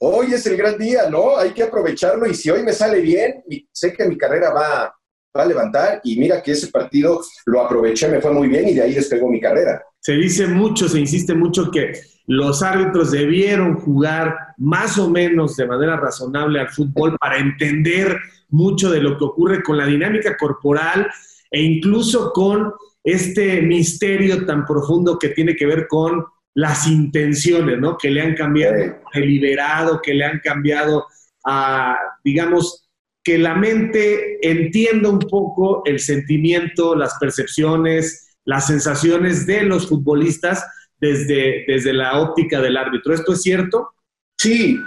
Hoy 0.00 0.34
es 0.34 0.44
el 0.46 0.56
gran 0.56 0.76
día, 0.76 1.08
¿no? 1.08 1.36
Hay 1.36 1.52
que 1.52 1.62
aprovecharlo 1.62 2.26
y 2.26 2.34
si 2.34 2.50
hoy 2.50 2.64
me 2.64 2.72
sale 2.72 3.00
bien, 3.00 3.44
sé 3.70 3.92
que 3.92 4.08
mi 4.08 4.18
carrera 4.18 4.50
va, 4.50 4.92
va 5.36 5.42
a 5.44 5.46
levantar 5.46 6.00
y 6.02 6.18
mira 6.18 6.42
que 6.42 6.50
ese 6.50 6.66
partido 6.66 7.20
lo 7.46 7.60
aproveché, 7.60 8.08
me 8.08 8.20
fue 8.20 8.32
muy 8.32 8.48
bien 8.48 8.70
y 8.70 8.74
de 8.74 8.82
ahí 8.82 8.94
despegó 8.94 9.30
mi 9.30 9.40
carrera. 9.40 9.84
Se 10.00 10.14
dice 10.14 10.48
mucho, 10.48 10.88
se 10.88 10.98
insiste 10.98 11.32
mucho 11.32 11.70
que 11.70 11.92
los 12.26 12.60
árbitros 12.64 13.12
debieron 13.12 13.78
jugar 13.78 14.36
más 14.56 14.98
o 14.98 15.08
menos 15.08 15.54
de 15.54 15.66
manera 15.68 15.96
razonable 15.96 16.58
al 16.58 16.70
fútbol 16.70 17.16
para 17.20 17.38
entender 17.38 18.18
mucho 18.52 18.90
de 18.90 19.00
lo 19.00 19.18
que 19.18 19.24
ocurre 19.24 19.62
con 19.62 19.76
la 19.76 19.86
dinámica 19.86 20.36
corporal 20.36 21.10
e 21.50 21.62
incluso 21.62 22.32
con 22.32 22.72
este 23.04 23.60
misterio 23.62 24.46
tan 24.46 24.64
profundo 24.64 25.18
que 25.18 25.30
tiene 25.30 25.56
que 25.56 25.66
ver 25.66 25.88
con 25.88 26.24
las 26.54 26.86
intenciones, 26.86 27.78
¿no? 27.78 27.96
Que 27.96 28.10
le 28.10 28.22
han 28.22 28.34
cambiado 28.34 28.76
deliberado, 29.12 30.00
que 30.00 30.14
le 30.14 30.24
han 30.24 30.40
cambiado 30.40 31.06
a, 31.44 31.96
digamos, 32.22 32.88
que 33.24 33.38
la 33.38 33.54
mente 33.54 34.38
entienda 34.48 35.08
un 35.08 35.20
poco 35.20 35.82
el 35.84 35.98
sentimiento, 35.98 36.94
las 36.94 37.16
percepciones, 37.18 38.36
las 38.44 38.66
sensaciones 38.66 39.46
de 39.46 39.62
los 39.62 39.88
futbolistas 39.88 40.64
desde, 41.00 41.64
desde 41.66 41.92
la 41.92 42.20
óptica 42.20 42.60
del 42.60 42.76
árbitro. 42.76 43.14
¿Esto 43.14 43.32
es 43.32 43.42
cierto? 43.42 43.90
Sí, 44.36 44.78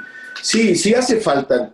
sí, 0.41 0.75
sí 0.75 0.93
hace 0.93 1.19
falta. 1.19 1.73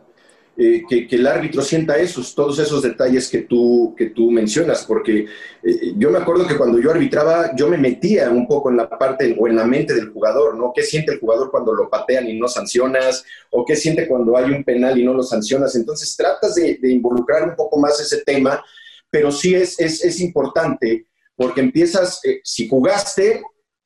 Eh, 0.57 0.83
que, 0.87 1.07
el 1.15 1.25
árbitro 1.25 1.61
sienta 1.61 1.97
esos, 1.97 2.35
todos 2.35 2.59
esos 2.59 2.83
detalles 2.83 3.29
que 3.29 3.43
tú, 3.43 3.95
que 3.97 4.07
tú 4.07 4.29
mencionas, 4.29 4.83
porque 4.85 5.25
eh, 5.63 5.93
yo 5.95 6.11
me 6.11 6.19
acuerdo 6.19 6.45
que 6.45 6.57
cuando 6.57 6.79
yo 6.79 6.91
arbitraba, 6.91 7.55
yo 7.55 7.69
me 7.69 7.77
metía 7.77 8.29
un 8.29 8.47
poco 8.47 8.69
en 8.69 8.75
la 8.77 8.89
parte 8.89 9.35
o 9.39 9.47
en 9.47 9.55
la 9.55 9.65
mente 9.65 9.93
del 9.93 10.09
jugador, 10.09 10.57
¿no? 10.57 10.73
¿Qué 10.75 10.83
siente 10.83 11.13
el 11.13 11.19
jugador 11.19 11.51
cuando 11.51 11.73
lo 11.73 11.89
patean 11.89 12.27
y 12.27 12.37
no 12.37 12.49
sancionas? 12.49 13.23
¿O 13.49 13.63
qué 13.63 13.77
siente 13.77 14.07
cuando 14.07 14.35
hay 14.35 14.51
un 14.51 14.63
penal 14.65 14.99
y 14.99 15.05
no 15.05 15.13
lo 15.13 15.23
sancionas? 15.23 15.73
Entonces 15.75 16.15
tratas 16.17 16.55
de, 16.55 16.77
involucrar 16.83 17.47
un 17.47 17.55
poco 17.55 17.79
más 17.79 17.99
ese 18.01 18.21
tema, 18.21 18.63
pero 19.09 19.31
sí 19.31 19.55
es, 19.55 19.79
es, 19.79 20.03
es 20.03 20.19
importante 20.19 21.07
porque 21.35 21.61
empiezas, 21.61 22.19
eh, 22.25 22.41
si 22.43 22.67
jugaste, 22.67 23.41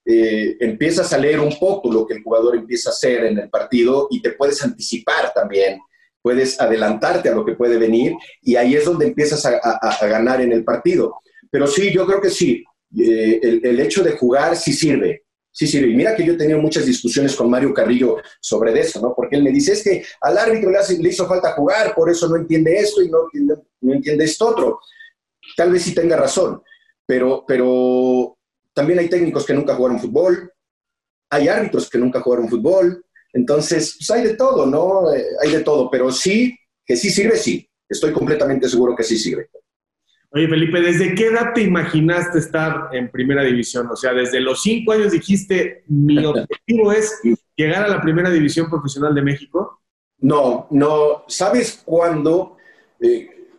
empiezas 0.08 1.12
a 1.14 1.18
leer 1.18 1.40
un 1.40 1.58
poco 1.58 1.92
lo 1.92 2.06
que 2.06 2.14
el 2.14 2.22
jugador 2.22 2.56
empieza 2.56 2.90
a 2.90 2.94
hacer 2.94 3.26
en 3.26 3.40
el 3.40 3.50
partido 3.50 4.08
y 4.12 4.22
te 4.22 4.34
puedes 4.34 4.64
anticipar 4.64 5.34
también 5.34 5.80
puedes 6.26 6.60
adelantarte 6.60 7.30
a 7.30 7.36
lo 7.36 7.46
que 7.46 7.54
puede 7.54 7.78
venir 7.78 8.16
y 8.42 8.56
ahí 8.56 8.74
es 8.74 8.84
donde 8.84 9.06
empiezas 9.06 9.46
a, 9.46 9.60
a, 9.60 10.08
ganar 10.08 10.42
en 10.42 10.52
el 10.52 10.64
partido. 10.64 11.22
Pero 11.52 11.68
sí, 11.68 11.94
yo 11.94 12.04
creo 12.08 12.20
que 12.20 12.32
sí, 12.32 12.64
eh, 12.98 13.40
el, 13.44 13.64
el, 13.64 13.80
hecho 13.80 14.04
de 14.04 14.14
jugar 14.14 14.58
sí 14.58 14.74
sirve, 14.74 15.26
sí 15.52 15.68
sirve. 15.68 15.92
Y 15.92 15.96
mira 15.96 16.16
que 16.16 16.26
yo 16.26 16.34
he 16.34 16.38
tenido 16.38 16.58
muchas 16.58 16.88
discusiones 16.88 17.36
con 17.36 17.48
Mario 17.48 17.76
Carrillo 17.76 18.18
sobre 18.42 18.74
eso, 18.80 19.00
¿no? 19.00 19.14
Porque 19.16 19.36
él 19.36 19.44
me 19.44 19.52
dice, 19.52 19.74
es 19.74 19.84
que 19.84 20.04
al 20.20 20.36
árbitro 20.36 20.72
le, 20.72 20.80
hace, 20.80 20.98
le 20.98 21.10
hizo 21.10 21.28
falta 21.28 21.52
jugar, 21.52 21.94
por 21.94 22.10
eso 22.10 22.28
no 22.28 22.38
entiende 22.38 22.76
esto 22.76 23.04
y 23.04 23.10
no 23.12 23.26
entiende, 23.26 23.56
no 23.82 23.94
entiende 23.94 24.26
esto 24.26 24.48
otro. 24.48 24.80
Tal 25.56 25.72
vez 25.72 25.84
sí 25.84 25.94
tenga 25.94 26.18
razón, 26.18 26.60
pero, 27.06 27.46
pero 27.48 28.36
también 28.74 28.98
hay 28.98 29.10
técnicos 29.10 29.46
que 29.46 29.54
nunca 29.54 29.76
jugaron 29.76 30.00
fútbol, 30.00 30.52
hay 31.30 31.50
árbitros 31.50 31.88
que 31.88 32.00
nunca 32.00 32.20
jugaron 32.22 32.50
fútbol, 32.50 33.05
entonces, 33.36 33.98
pues 34.00 34.10
hay 34.12 34.24
de 34.24 34.36
todo, 34.36 34.66
¿no? 34.66 35.14
Eh, 35.14 35.26
hay 35.44 35.52
de 35.52 35.60
todo, 35.60 35.92
pero 35.92 36.10
sí, 36.10 36.58
que 36.86 36.96
sí 36.96 37.10
sirve, 37.10 37.36
sí. 37.36 37.70
Estoy 37.88 38.14
completamente 38.14 38.70
seguro 38.70 38.96
que 38.96 39.04
sí 39.04 39.18
sirve. 39.18 39.50
Oye, 40.32 40.48
Felipe, 40.48 40.80
¿desde 40.80 41.14
qué 41.14 41.28
edad 41.28 41.52
te 41.54 41.62
imaginaste 41.62 42.40
estar 42.40 42.90
en 42.94 43.12
primera 43.12 43.44
división? 43.44 43.90
O 43.92 43.96
sea, 43.98 44.14
desde 44.14 44.40
los 44.40 44.62
cinco 44.62 44.94
años 44.94 45.12
dijiste, 45.12 45.84
mi 45.88 46.26
objetivo 46.26 46.94
es 46.94 47.20
llegar 47.58 47.84
a 47.84 47.90
la 47.90 48.02
primera 48.02 48.30
división 48.30 48.70
profesional 48.70 49.14
de 49.14 49.22
México. 49.22 49.82
No, 50.20 50.68
no. 50.72 51.26
¿Sabes 51.28 51.82
cuándo? 51.84 52.56
Eh, 53.02 53.50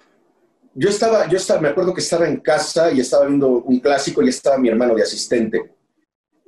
yo 0.72 0.88
estaba, 0.88 1.28
yo 1.28 1.36
estaba, 1.36 1.60
me 1.60 1.68
acuerdo 1.68 1.92
que 1.92 2.00
estaba 2.00 2.26
en 2.26 2.38
casa 2.38 2.90
y 2.92 3.00
estaba 3.00 3.26
viendo 3.26 3.48
un 3.48 3.78
clásico 3.80 4.22
y 4.22 4.30
estaba 4.30 4.56
mi 4.56 4.70
hermano 4.70 4.94
de 4.94 5.02
asistente, 5.02 5.70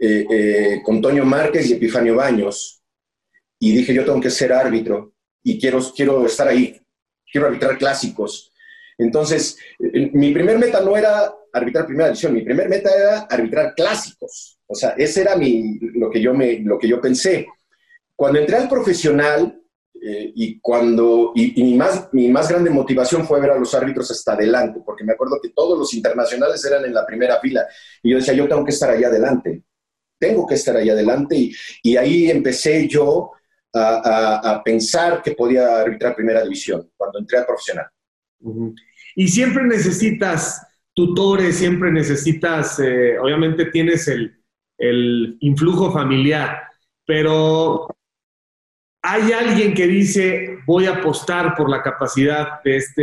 eh, 0.01 0.81
con 0.83 1.03
Toño 1.03 1.27
Márquez 1.27 1.69
y 1.69 1.75
Epifanio 1.75 2.17
Baños 2.17 2.78
y 3.59 3.73
dije, 3.73 3.95
yo 3.95 4.05
tengo 4.05 4.21
que 4.21 4.31
ser 4.31 4.53
árbitro 4.53 5.15
y 5.43 5.59
quiero, 5.59 5.81
quiero 5.95 6.27
estar 6.27 6.49
ahí, 6.49 6.81
quiero 7.31 7.47
arbitrar 7.47 7.79
clásicos. 7.79 8.53
Entonces, 8.97 9.57
eh, 9.79 10.11
mi 10.13 10.33
primer 10.33 10.59
meta 10.59 10.81
no 10.81 10.97
era 10.97 11.33
arbitrar 11.53 11.87
primera 11.87 12.09
división, 12.09 12.35
mi 12.35 12.43
primer 12.43 12.69
meta 12.69 12.91
era 12.95 13.19
arbitrar 13.21 13.75
clásicos. 13.75 14.59
O 14.67 14.75
sea, 14.75 14.91
ese 14.91 15.23
era 15.23 15.37
mi, 15.37 15.79
lo, 15.95 16.11
que 16.11 16.21
yo 16.21 16.35
me, 16.35 16.61
lo 16.61 16.79
que 16.79 16.89
yo 16.89 17.01
pensé. 17.01 17.47
Cuando 18.15 18.39
entré 18.39 18.57
al 18.57 18.69
profesional 18.69 19.61
eh, 20.01 20.33
y 20.35 20.61
cuando 20.61 21.33
y, 21.35 21.63
mi, 21.63 21.75
más, 21.75 22.09
mi 22.13 22.29
más 22.29 22.49
grande 22.49 22.71
motivación 22.71 23.27
fue 23.27 23.41
ver 23.41 23.53
a 23.53 23.59
los 23.59 23.75
árbitros 23.75 24.11
hasta 24.11 24.35
adelante, 24.35 24.81
porque 24.85 25.05
me 25.05 25.13
acuerdo 25.13 25.41
que 25.43 25.51
todos 25.51 25.79
los 25.79 25.95
internacionales 25.95 26.65
eran 26.65 26.85
en 26.85 26.95
la 26.95 27.07
primera 27.07 27.41
fila 27.41 27.67
y 28.03 28.11
yo 28.11 28.19
decía, 28.19 28.35
yo 28.35 28.47
tengo 28.47 28.65
que 28.65 28.73
estar 28.73 28.91
ahí 28.91 29.03
adelante, 29.03 29.63
tengo 30.19 30.47
que 30.47 30.55
estar 30.55 30.77
ahí 30.77 30.91
adelante 30.91 31.37
y, 31.37 31.53
y 31.83 31.97
ahí 31.97 32.31
empecé 32.31 32.87
yo 32.87 33.33
a, 33.79 34.63
pensar 34.65 35.23
que 35.23 35.33
podía 35.33 35.81
arbitrar 35.81 36.15
primera 36.17 36.43
división 36.43 36.91
cuando 36.97 37.19
entré 37.19 37.39
a 37.39 37.47
profesional. 37.47 37.87
Y 39.17 39.29
siempre 39.29 39.65
necesitas 39.65 40.65
tutores, 40.95 41.57
siempre 41.57 41.91
necesitas, 41.91 42.79
eh, 42.81 43.19
obviamente 43.19 43.67
tienes 43.67 44.09
el, 44.09 44.39
el 44.79 45.37
influjo 45.41 45.93
familiar, 45.93 46.63
pero 47.07 47.89
hay 49.03 49.33
alguien 49.33 49.75
que 49.75 49.87
dice, 49.87 50.59
voy 50.67 50.87
a 50.87 50.97
apostar 50.97 51.55
por 51.57 51.71
la 51.71 51.83
capacidad 51.83 52.63
de 52.63 52.77
este, 52.77 53.03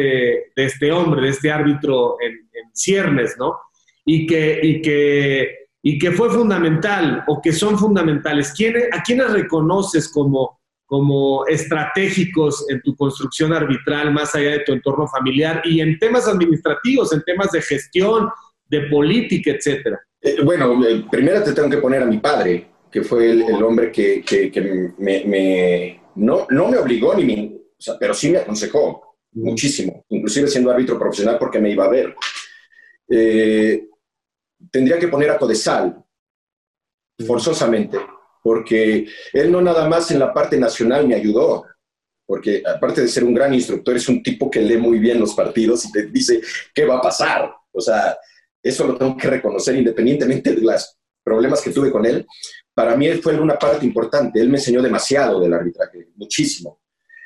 de 0.56 0.66
este 0.66 0.92
hombre, 0.92 1.22
de 1.22 1.30
este 1.30 1.52
árbitro 1.52 2.18
en, 2.22 2.46
ciernes, 2.74 3.38
¿no? 3.38 3.58
Y 4.04 4.28
que, 4.28 4.60
y, 4.62 4.82
que, 4.82 5.70
y 5.82 5.98
que 5.98 6.12
fue 6.12 6.30
fundamental 6.30 7.24
o 7.26 7.42
que 7.42 7.54
son 7.54 7.80
fundamentales. 7.80 8.54
¿A 8.92 9.02
quiénes 9.02 9.32
reconoces 9.32 10.10
como, 10.10 10.60
como 10.86 11.46
estratégicos 11.48 12.70
en 12.70 12.82
tu 12.82 12.96
construcción 12.96 13.54
arbitral 13.54 14.14
más 14.14 14.36
allá 14.36 14.52
de 14.52 14.60
tu 14.60 14.74
entorno 14.74 15.08
familiar 15.08 15.62
y 15.66 15.82
en 15.82 15.98
temas 15.98 16.28
administrativos, 16.28 17.12
en 17.14 17.24
temas 17.24 17.52
de 17.52 17.62
gestión, 17.62 18.30
de 18.68 18.82
política, 18.82 19.52
etcétera? 19.52 20.00
Eh, 20.22 20.38
bueno, 20.44 20.86
eh, 20.86 21.06
primero 21.10 21.44
te 21.44 21.54
tengo 21.54 21.70
que 21.70 21.78
poner 21.78 22.04
a 22.04 22.06
mi 22.06 22.20
padre, 22.20 22.68
que 22.92 23.02
fue 23.02 23.32
el, 23.32 23.64
hombre 23.64 23.92
que, 23.92 24.24
que, 24.24 24.94
me, 24.98 26.02
no, 26.16 26.48
no, 26.50 26.68
me 26.70 26.78
obligó, 26.78 27.16
ni 27.16 27.26
me, 27.26 27.56
o 27.56 27.82
sea, 27.82 27.96
pero 28.00 28.14
sí 28.14 28.30
me 28.30 28.38
aconsejó 28.38 29.18
muchísimo, 29.34 30.06
inclusive 30.10 30.48
siendo 30.48 30.72
árbitro 30.72 30.98
profesional 30.98 31.38
porque 31.40 31.60
me 31.60 31.72
iba 31.72 31.86
a 31.86 31.90
ver. 31.90 32.16
Eh, 33.10 33.88
tendría 34.72 34.98
que 34.98 35.08
poner 35.08 35.32
a 35.32 35.38
Codesal, 35.38 36.04
forzosamente 37.26 37.98
porque 38.46 39.08
él 39.34 39.52
no 39.52 39.60
nada 39.60 39.90
más 39.90 40.12
en 40.12 40.20
la 40.20 40.32
parte 40.32 40.56
nacional 40.60 41.08
me 41.08 41.16
ayudó, 41.16 41.66
porque 42.28 42.62
aparte 42.64 43.02
de 43.02 43.08
ser 43.08 43.24
un 43.24 43.34
gran 43.34 43.52
instructor, 43.56 43.96
es 43.96 44.08
un 44.08 44.22
tipo 44.22 44.52
que 44.52 44.62
lee 44.62 44.78
muy 44.78 45.00
bien 45.00 45.20
los 45.20 45.34
partidos 45.34 45.84
y 45.86 45.92
te 45.92 46.06
dice 46.06 46.42
qué 46.72 46.86
va 46.86 46.98
a 46.98 47.02
pasar. 47.02 47.52
O 47.72 47.82
sea, 47.82 48.16
eso 48.62 48.86
lo 48.86 48.98
tengo 48.98 49.18
que 49.18 49.30
reconocer 49.30 49.76
independientemente 49.76 50.54
de 50.54 50.62
los 50.62 50.96
problemas 51.24 51.60
que 51.60 51.72
tuve 51.72 51.92
con 51.92 52.06
él. 52.06 52.24
Para 52.72 52.96
mí 52.96 53.08
él 53.08 53.20
fue 53.20 53.34
una 53.34 53.58
parte 53.58 53.84
importante. 53.84 54.40
Él 54.40 54.50
me 54.50 54.58
enseñó 54.58 54.80
demasiado 54.80 55.40
del 55.40 55.52
arbitraje, 55.52 56.10
muchísimo. 56.14 56.82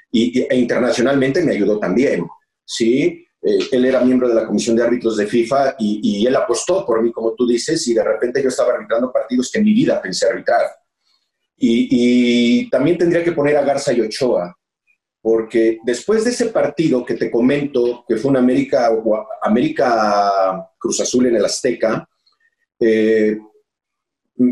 Y, 0.10 0.40
e 0.40 0.56
internacionalmente 0.56 1.44
me 1.44 1.52
ayudó 1.52 1.80
también. 1.80 2.26
¿sí? 2.64 3.28
Eh, 3.42 3.60
él 3.74 3.84
era 3.84 4.00
miembro 4.06 4.30
de 4.30 4.36
la 4.36 4.46
comisión 4.46 4.74
de 4.78 4.84
árbitros 4.84 5.18
de 5.18 5.28
FIFA 5.28 5.76
y, 5.80 6.00
y, 6.02 6.26
él 6.26 6.36
apostó 6.38 6.86
por 6.86 7.04
mí, 7.04 7.12
como 7.12 7.34
tú 7.34 7.46
dices, 7.46 7.86
y 7.90 7.94
de 7.94 8.06
repente 8.06 8.42
yo 8.42 8.48
estaba 8.48 8.72
arbitrando 8.72 9.12
partidos 9.12 9.52
que 9.52 9.60
en 9.60 9.66
mi 9.66 9.74
vida 9.74 10.02
pensé 10.02 10.26
arbitrar. 10.26 10.79
Y, 11.62 12.70
también 12.70 12.98
tendría 12.98 13.24
que 13.24 13.34
poner 13.34 13.58
a 13.58 13.64
Garza 13.64 13.92
y 13.92 14.02
Ochoa, 14.02 14.56
porque 15.22 15.80
después 15.84 16.24
de 16.24 16.30
ese 16.30 16.48
partido 16.48 17.06
que 17.06 17.16
te 17.16 17.30
comento, 17.30 18.06
que 18.08 18.16
fue 18.16 18.32
un 18.32 18.38
América, 18.38 18.90
América 19.42 20.70
Cruz 20.78 21.02
Azul 21.02 21.26
en 21.26 21.36
el 21.36 21.46
Azteca, 21.46 22.08
eh, 22.80 23.38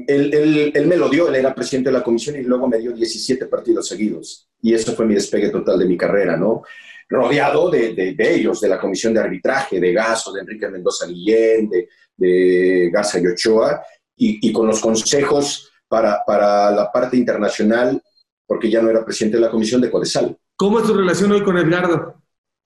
él, 0.07 0.71
él, 0.73 0.87
me 0.87 0.97
lo 0.97 1.07
dio, 1.07 1.29
él 1.29 1.35
era 1.35 1.55
presidente 1.55 1.89
de 1.89 1.97
la 1.97 2.03
comisión 2.03 2.35
y 2.35 2.43
luego 2.43 2.67
me 2.67 2.77
dio 2.77 2.91
17 2.91 3.45
partidos 3.45 3.87
seguidos. 3.87 4.49
Y 4.61 4.73
eso 4.73 4.93
fue 4.93 5.05
mi 5.05 5.13
despegue 5.13 5.49
total 5.49 5.79
de 5.79 5.85
mi 5.85 5.95
carrera, 5.95 6.35
¿no? 6.35 6.63
Rodeado 7.07 7.69
de, 7.69 7.93
de, 7.93 8.35
ellos, 8.35 8.59
de 8.59 8.67
la 8.67 8.77
comisión 8.77 9.13
de 9.13 9.21
arbitraje, 9.21 9.79
de 9.79 9.93
Gaso, 9.93 10.33
de 10.33 10.41
Enrique 10.41 10.67
Mendoza 10.67 11.07
Guillén, 11.07 11.69
de, 11.69 11.87
de 12.17 12.89
Garza 12.91 13.17
y 13.17 13.27
Ochoa, 13.27 13.81
y, 14.17 14.49
y 14.49 14.51
con 14.51 14.67
los 14.67 14.81
consejos 14.81 15.71
para, 15.87 16.23
para 16.25 16.71
la 16.71 16.91
parte 16.91 17.17
internacional, 17.17 18.01
porque 18.45 18.69
ya 18.69 18.81
no 18.81 18.89
era 18.89 19.05
presidente 19.05 19.37
de 19.37 19.43
la 19.43 19.51
comisión 19.51 19.81
de 19.81 19.91
Codesal. 19.91 20.37
¿Cómo 20.55 20.79
es 20.79 20.85
tu 20.85 20.93
relación 20.93 21.31
hoy 21.31 21.43
con 21.43 21.57
Edgardo? 21.57 22.15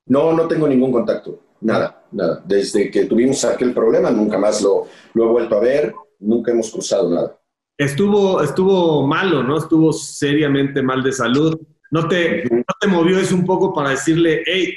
No, 0.08 0.34
no 0.34 0.48
tengo 0.48 0.68
ningún 0.68 0.92
contacto, 0.92 1.40
nada, 1.62 2.06
nada. 2.12 2.42
Desde 2.46 2.90
que 2.90 3.06
tuvimos 3.06 3.44
aquel 3.46 3.74
problema, 3.74 4.10
nunca 4.12 4.38
más 4.38 4.62
lo, 4.62 4.88
lo 5.14 5.26
he 5.26 5.28
vuelto 5.28 5.58
a 5.58 5.60
ver, 5.60 5.94
nunca 6.20 6.52
hemos 6.52 6.72
cruzado 6.72 7.10
nada. 7.10 7.38
Estuvo, 7.78 8.42
estuvo 8.42 9.08
malo, 9.08 9.42
¿no? 9.42 9.58
Estuvo 9.58 9.92
seriamente 9.92 10.82
mal 10.82 11.02
de 11.04 11.12
salud. 11.12 11.60
¿No 11.90 12.08
te, 12.08 12.44
¿no 12.46 12.64
te 12.80 12.88
movió 12.88 13.18
eso 13.18 13.36
un 13.36 13.46
poco 13.46 13.74
para 13.74 13.90
decirle, 13.90 14.44
hey? 14.46 14.76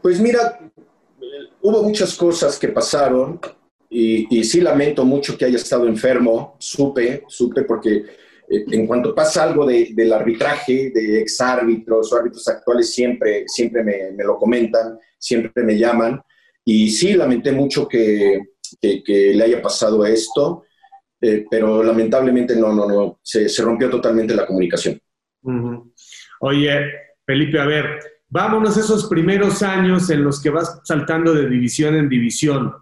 Pues 0.00 0.20
mira, 0.20 0.58
hubo 1.60 1.82
muchas 1.82 2.16
cosas 2.16 2.58
que 2.58 2.68
pasaron 2.68 3.40
y, 3.90 4.44
sí 4.44 4.60
lamento 4.60 5.04
mucho 5.04 5.36
que 5.36 5.46
haya 5.46 5.56
estado 5.56 5.86
enfermo, 5.86 6.56
supe, 6.58 7.24
supe 7.26 7.62
porque 7.62 8.04
eh, 8.48 8.64
en 8.70 8.86
cuanto 8.86 9.14
pasa 9.14 9.44
algo 9.44 9.66
del 9.66 10.12
arbitraje, 10.12 10.90
de 10.94 11.20
exárbitros 11.20 12.12
o 12.12 12.16
árbitros 12.16 12.46
actuales, 12.48 12.92
siempre, 12.92 13.44
siempre 13.46 13.82
me, 13.82 14.24
lo 14.24 14.36
comentan, 14.36 14.98
siempre 15.18 15.62
me 15.62 15.78
llaman. 15.78 16.20
Y 16.64 16.90
sí, 16.90 17.14
lamenté 17.14 17.52
mucho 17.52 17.88
que, 17.88 18.40
le 18.82 19.42
haya 19.42 19.62
pasado 19.62 20.04
esto, 20.04 20.64
eh, 21.20 21.46
pero 21.50 21.82
lamentablemente 21.82 22.54
no, 22.54 22.74
no, 22.74 22.86
no, 22.86 23.20
se, 23.22 23.48
rompió 23.62 23.88
totalmente 23.88 24.34
la 24.34 24.46
comunicación. 24.46 25.00
Oye, 26.40 26.80
Felipe, 27.24 27.58
a 27.58 27.64
ver, 27.64 27.98
vámonos 28.28 28.76
esos 28.76 29.08
primeros 29.08 29.62
años 29.62 30.10
en 30.10 30.22
los 30.22 30.42
que 30.42 30.50
vas 30.50 30.80
saltando 30.84 31.32
de 31.32 31.48
división 31.48 31.94
en 31.94 32.10
división 32.10 32.74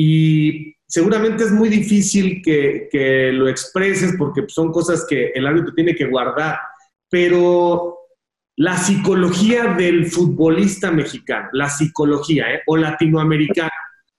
y 0.00 0.76
seguramente 0.86 1.42
es 1.42 1.50
muy 1.50 1.68
difícil 1.68 2.40
que, 2.40 3.32
lo 3.32 3.48
expreses 3.48 4.14
porque 4.16 4.44
son 4.46 4.70
cosas 4.70 5.04
que 5.08 5.32
el 5.34 5.44
árbitro 5.44 5.74
tiene 5.74 5.96
que 5.96 6.06
guardar, 6.06 6.56
pero 7.10 7.98
la 8.54 8.76
psicología 8.76 9.74
del 9.74 10.06
futbolista 10.06 10.92
mexicano, 10.92 11.48
la 11.52 11.68
psicología 11.68 12.54
¿eh? 12.54 12.62
o 12.68 12.76
latinoamericana, 12.76 13.72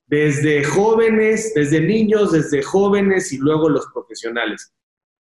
desde 0.06 0.66
jóvenes, 0.66 1.54
desde 1.56 1.80
niños, 1.80 2.34
desde 2.34 2.62
jóvenes 2.62 3.32
y 3.32 3.38
luego 3.38 3.70
los 3.70 3.88
profesionales. 3.94 4.74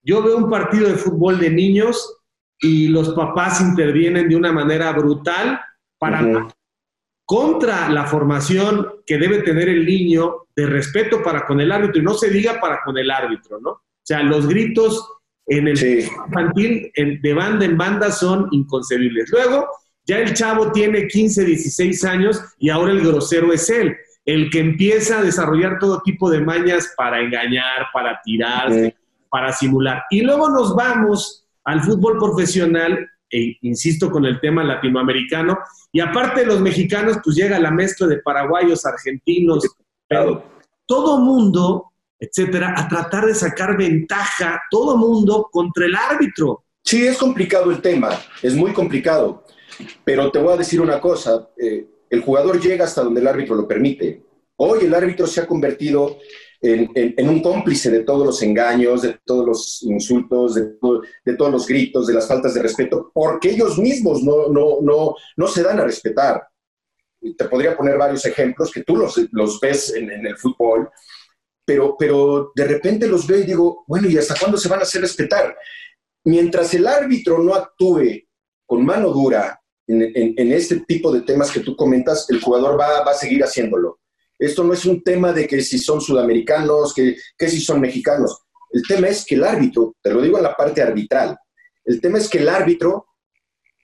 Yo 0.02 0.22
veo 0.22 0.38
un 0.38 0.48
partido 0.48 0.88
de 0.88 0.94
fútbol 0.94 1.38
de 1.38 1.50
niños 1.50 2.16
y 2.60 2.88
los 2.88 3.10
papás 3.10 3.60
intervienen 3.60 4.30
de 4.30 4.36
una 4.36 4.52
manera 4.52 4.90
brutal 4.92 5.60
para 5.98 6.48
contra 7.26 7.90
la 7.90 8.06
formación 8.06 8.86
que 9.04 9.18
debe 9.18 9.42
tener 9.42 9.68
el 9.68 9.84
niño 9.84 10.46
de 10.54 10.66
respeto 10.66 11.22
para 11.22 11.44
con 11.44 11.60
el 11.60 11.72
árbitro 11.72 12.00
y 12.00 12.04
no 12.04 12.14
se 12.14 12.30
diga 12.30 12.60
para 12.60 12.80
con 12.84 12.96
el 12.96 13.10
árbitro, 13.10 13.60
¿no? 13.60 13.70
O 13.70 13.82
sea, 14.04 14.22
los 14.22 14.46
gritos 14.46 15.04
en 15.46 15.66
el 15.66 16.00
infantil 16.26 16.92
de 16.94 17.34
banda 17.34 17.64
en 17.64 17.76
banda 17.76 18.12
son 18.12 18.48
inconcebibles. 18.52 19.28
Luego, 19.30 19.68
ya 20.04 20.18
el 20.18 20.34
chavo 20.34 20.70
tiene 20.70 21.08
15, 21.08 21.44
16 21.44 22.04
años 22.04 22.40
y 22.58 22.70
ahora 22.70 22.92
el 22.92 23.04
grosero 23.04 23.52
es 23.52 23.68
él, 23.70 23.96
el 24.24 24.48
que 24.50 24.60
empieza 24.60 25.18
a 25.18 25.22
desarrollar 25.22 25.80
todo 25.80 26.02
tipo 26.02 26.30
de 26.30 26.40
mañas 26.40 26.94
para 26.96 27.20
engañar, 27.20 27.88
para 27.92 28.20
tirarse, 28.24 28.96
para 29.28 29.52
simular. 29.52 30.04
Y 30.10 30.20
luego 30.20 30.48
nos 30.48 30.76
vamos 30.76 31.44
al 31.64 31.82
fútbol 31.82 32.18
profesional 32.18 33.10
e 33.30 33.56
insisto 33.62 34.10
con 34.10 34.24
el 34.24 34.40
tema 34.40 34.64
latinoamericano, 34.64 35.58
y 35.92 36.00
aparte 36.00 36.40
de 36.40 36.46
los 36.46 36.60
mexicanos, 36.60 37.18
pues 37.24 37.36
llega 37.36 37.58
la 37.58 37.70
mezcla 37.70 38.06
de 38.06 38.18
paraguayos, 38.18 38.84
argentinos, 38.86 39.64
pero 40.08 40.44
todo 40.86 41.18
mundo 41.18 41.92
etcétera, 42.18 42.74
a 42.76 42.88
tratar 42.88 43.26
de 43.26 43.34
sacar 43.34 43.76
ventaja 43.76 44.62
todo 44.70 44.96
mundo 44.96 45.48
contra 45.50 45.86
el 45.86 45.94
árbitro. 45.94 46.64
Sí, 46.82 47.06
es 47.06 47.18
complicado 47.18 47.70
el 47.70 47.80
tema, 47.82 48.10
es 48.42 48.54
muy 48.54 48.72
complicado, 48.72 49.44
pero 50.04 50.30
te 50.30 50.38
voy 50.38 50.54
a 50.54 50.58
decir 50.58 50.80
una 50.80 51.00
cosa, 51.00 51.48
eh, 51.58 51.86
el 52.08 52.20
jugador 52.22 52.60
llega 52.60 52.84
hasta 52.84 53.02
donde 53.02 53.20
el 53.20 53.26
árbitro 53.26 53.54
lo 53.56 53.66
permite. 53.66 54.22
Hoy 54.56 54.84
el 54.84 54.94
árbitro 54.94 55.26
se 55.26 55.40
ha 55.40 55.46
convertido 55.46 56.18
en, 56.60 57.28
un 57.28 57.42
cómplice 57.42 57.90
de 57.90 58.00
todos 58.00 58.26
los 58.26 58.42
engaños, 58.42 59.02
de 59.02 59.18
todos 59.24 59.46
los 59.46 59.82
insultos, 59.82 60.54
de, 60.54 61.36
todos 61.36 61.52
los 61.52 61.66
gritos, 61.66 62.06
de 62.06 62.14
las 62.14 62.26
faltas 62.26 62.54
de 62.54 62.62
respeto, 62.62 63.10
porque 63.12 63.50
ellos 63.50 63.78
mismos 63.78 64.22
no, 64.22 64.48
no, 64.48 64.78
no, 64.80 65.14
no 65.36 65.46
se 65.48 65.62
dan 65.62 65.80
a 65.80 65.84
respetar. 65.84 66.46
Te 67.20 67.44
podría 67.46 67.76
poner 67.76 67.98
varios 67.98 68.24
ejemplos 68.24 68.70
que 68.70 68.84
tú 68.84 68.96
los, 68.96 69.20
los 69.32 69.60
ves 69.60 69.94
en, 69.94 70.10
el 70.10 70.36
fútbol, 70.36 70.88
pero, 71.64 71.96
pero 71.98 72.52
de 72.54 72.64
repente 72.64 73.08
los 73.08 73.26
veo 73.26 73.40
y 73.40 73.44
digo, 73.44 73.84
bueno, 73.86 74.08
¿y 74.08 74.16
hasta 74.16 74.36
cuándo 74.38 74.56
se 74.56 74.68
van 74.68 74.80
a 74.80 74.82
hacer 74.82 75.00
respetar? 75.00 75.56
Mientras 76.24 76.72
el 76.74 76.86
árbitro 76.86 77.38
no 77.38 77.54
actúe 77.54 78.26
con 78.64 78.84
mano 78.84 79.10
dura 79.10 79.60
en, 79.86 80.02
en, 80.14 80.52
este 80.52 80.80
tipo 80.80 81.12
de 81.12 81.20
temas 81.20 81.50
que 81.52 81.60
tú 81.60 81.76
comentas, 81.76 82.28
el 82.30 82.40
jugador 82.40 82.78
va, 82.78 83.04
va 83.04 83.12
a 83.12 83.14
seguir 83.14 83.44
haciéndolo. 83.44 84.00
Esto 84.38 84.64
no 84.64 84.72
es 84.72 84.84
un 84.84 85.02
tema 85.02 85.32
de 85.32 85.46
que 85.46 85.62
si 85.62 85.78
son 85.78 86.00
sudamericanos, 86.00 86.92
que, 86.94 87.16
que 87.36 87.48
si 87.48 87.60
son 87.60 87.80
mexicanos. 87.80 88.42
El 88.70 88.82
tema 88.86 89.08
es 89.08 89.24
que 89.24 89.36
el 89.36 89.44
árbitro, 89.44 89.96
te 90.02 90.12
lo 90.12 90.20
digo 90.20 90.36
en 90.36 90.44
la 90.44 90.54
parte 90.54 90.82
arbitral, 90.82 91.36
el 91.84 92.00
tema 92.00 92.18
es 92.18 92.28
que 92.28 92.38
el 92.38 92.48
árbitro 92.48 93.06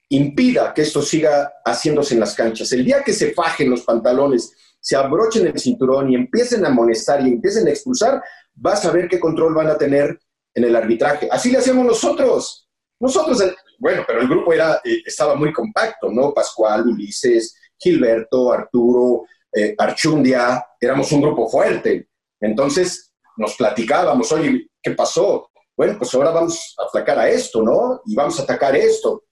impida 0.09 0.75
que 0.75 0.83
esto 0.83 1.01
siga 1.01 1.53
haciéndose 1.65 2.15
en 2.15 2.21
las 2.21 2.35
canchas. 2.35 2.71
El 2.73 2.85
día 2.85 3.03
que 3.03 3.15
se 3.15 3.33
fajen 3.33 3.71
los 3.71 3.83
pantalones, 3.83 4.53
se 4.79 4.97
abrochen 4.97 5.47
el 5.47 5.59
cinturón 5.59 6.11
y 6.11 6.17
empiecen 6.17 6.65
a 6.65 6.69
amonestar 6.69 7.23
y 7.23 7.31
empiecen 7.31 7.67
a 7.67 7.71
expulsar, 7.71 8.23
vas 8.55 8.85
a 8.85 8.91
ver 8.91 9.09
qué 9.09 9.19
control 9.19 9.55
van 9.55 9.69
a 9.69 9.79
tener 9.79 10.19
en 10.55 10.65
el 10.65 10.77
arbitraje. 10.77 11.29
Así 11.31 11.51
le 11.51 11.59
hacemos 11.59 11.87
nosotros. 11.87 12.69
Nosotros, 13.01 13.43
bueno, 13.79 14.05
pero 14.07 14.21
el 14.21 14.29
grupo 14.29 14.53
era, 14.53 14.81
eh, 14.85 15.03
estaba 15.07 15.35
muy 15.35 15.53
compacto, 15.53 16.11
¿no? 16.11 16.35
Pascual, 16.35 16.89
Ulises, 16.89 17.57
Gilberto, 17.79 18.53
Arturo, 18.53 19.25
eh, 19.55 19.75
Archundia, 19.79 20.65
éramos 20.81 21.11
un 21.13 21.21
grupo 21.21 21.49
fuerte. 21.49 22.09
Entonces 22.41 23.13
nos 23.37 23.57
platicábamos, 23.57 24.31
oye, 24.33 24.69
¿qué 24.83 24.93
pasó? 24.93 25.51
Bueno, 25.77 25.97
pues 25.99 26.15
ahora 26.15 26.31
vamos 26.31 26.75
a 26.79 26.85
atacar 26.85 27.19
a 27.19 27.29
esto, 27.29 27.63
¿no? 27.63 28.03
Y 28.07 28.15
vamos 28.15 28.39
a 28.39 28.43
atacar 28.43 28.77
esto. 28.77 29.25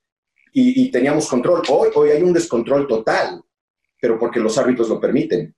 Y, 0.52 0.90
teníamos 0.90 1.28
control. 1.28 1.62
Hoy, 1.68 1.90
hoy 1.94 2.11
hay 2.11 2.22
un 2.22 2.33
descontrol 2.33 2.88
total, 2.88 3.40
pero 4.00 4.18
porque 4.18 4.40
los 4.40 4.59
árbitros 4.59 4.88
lo 4.88 5.00
permiten. 5.00 5.54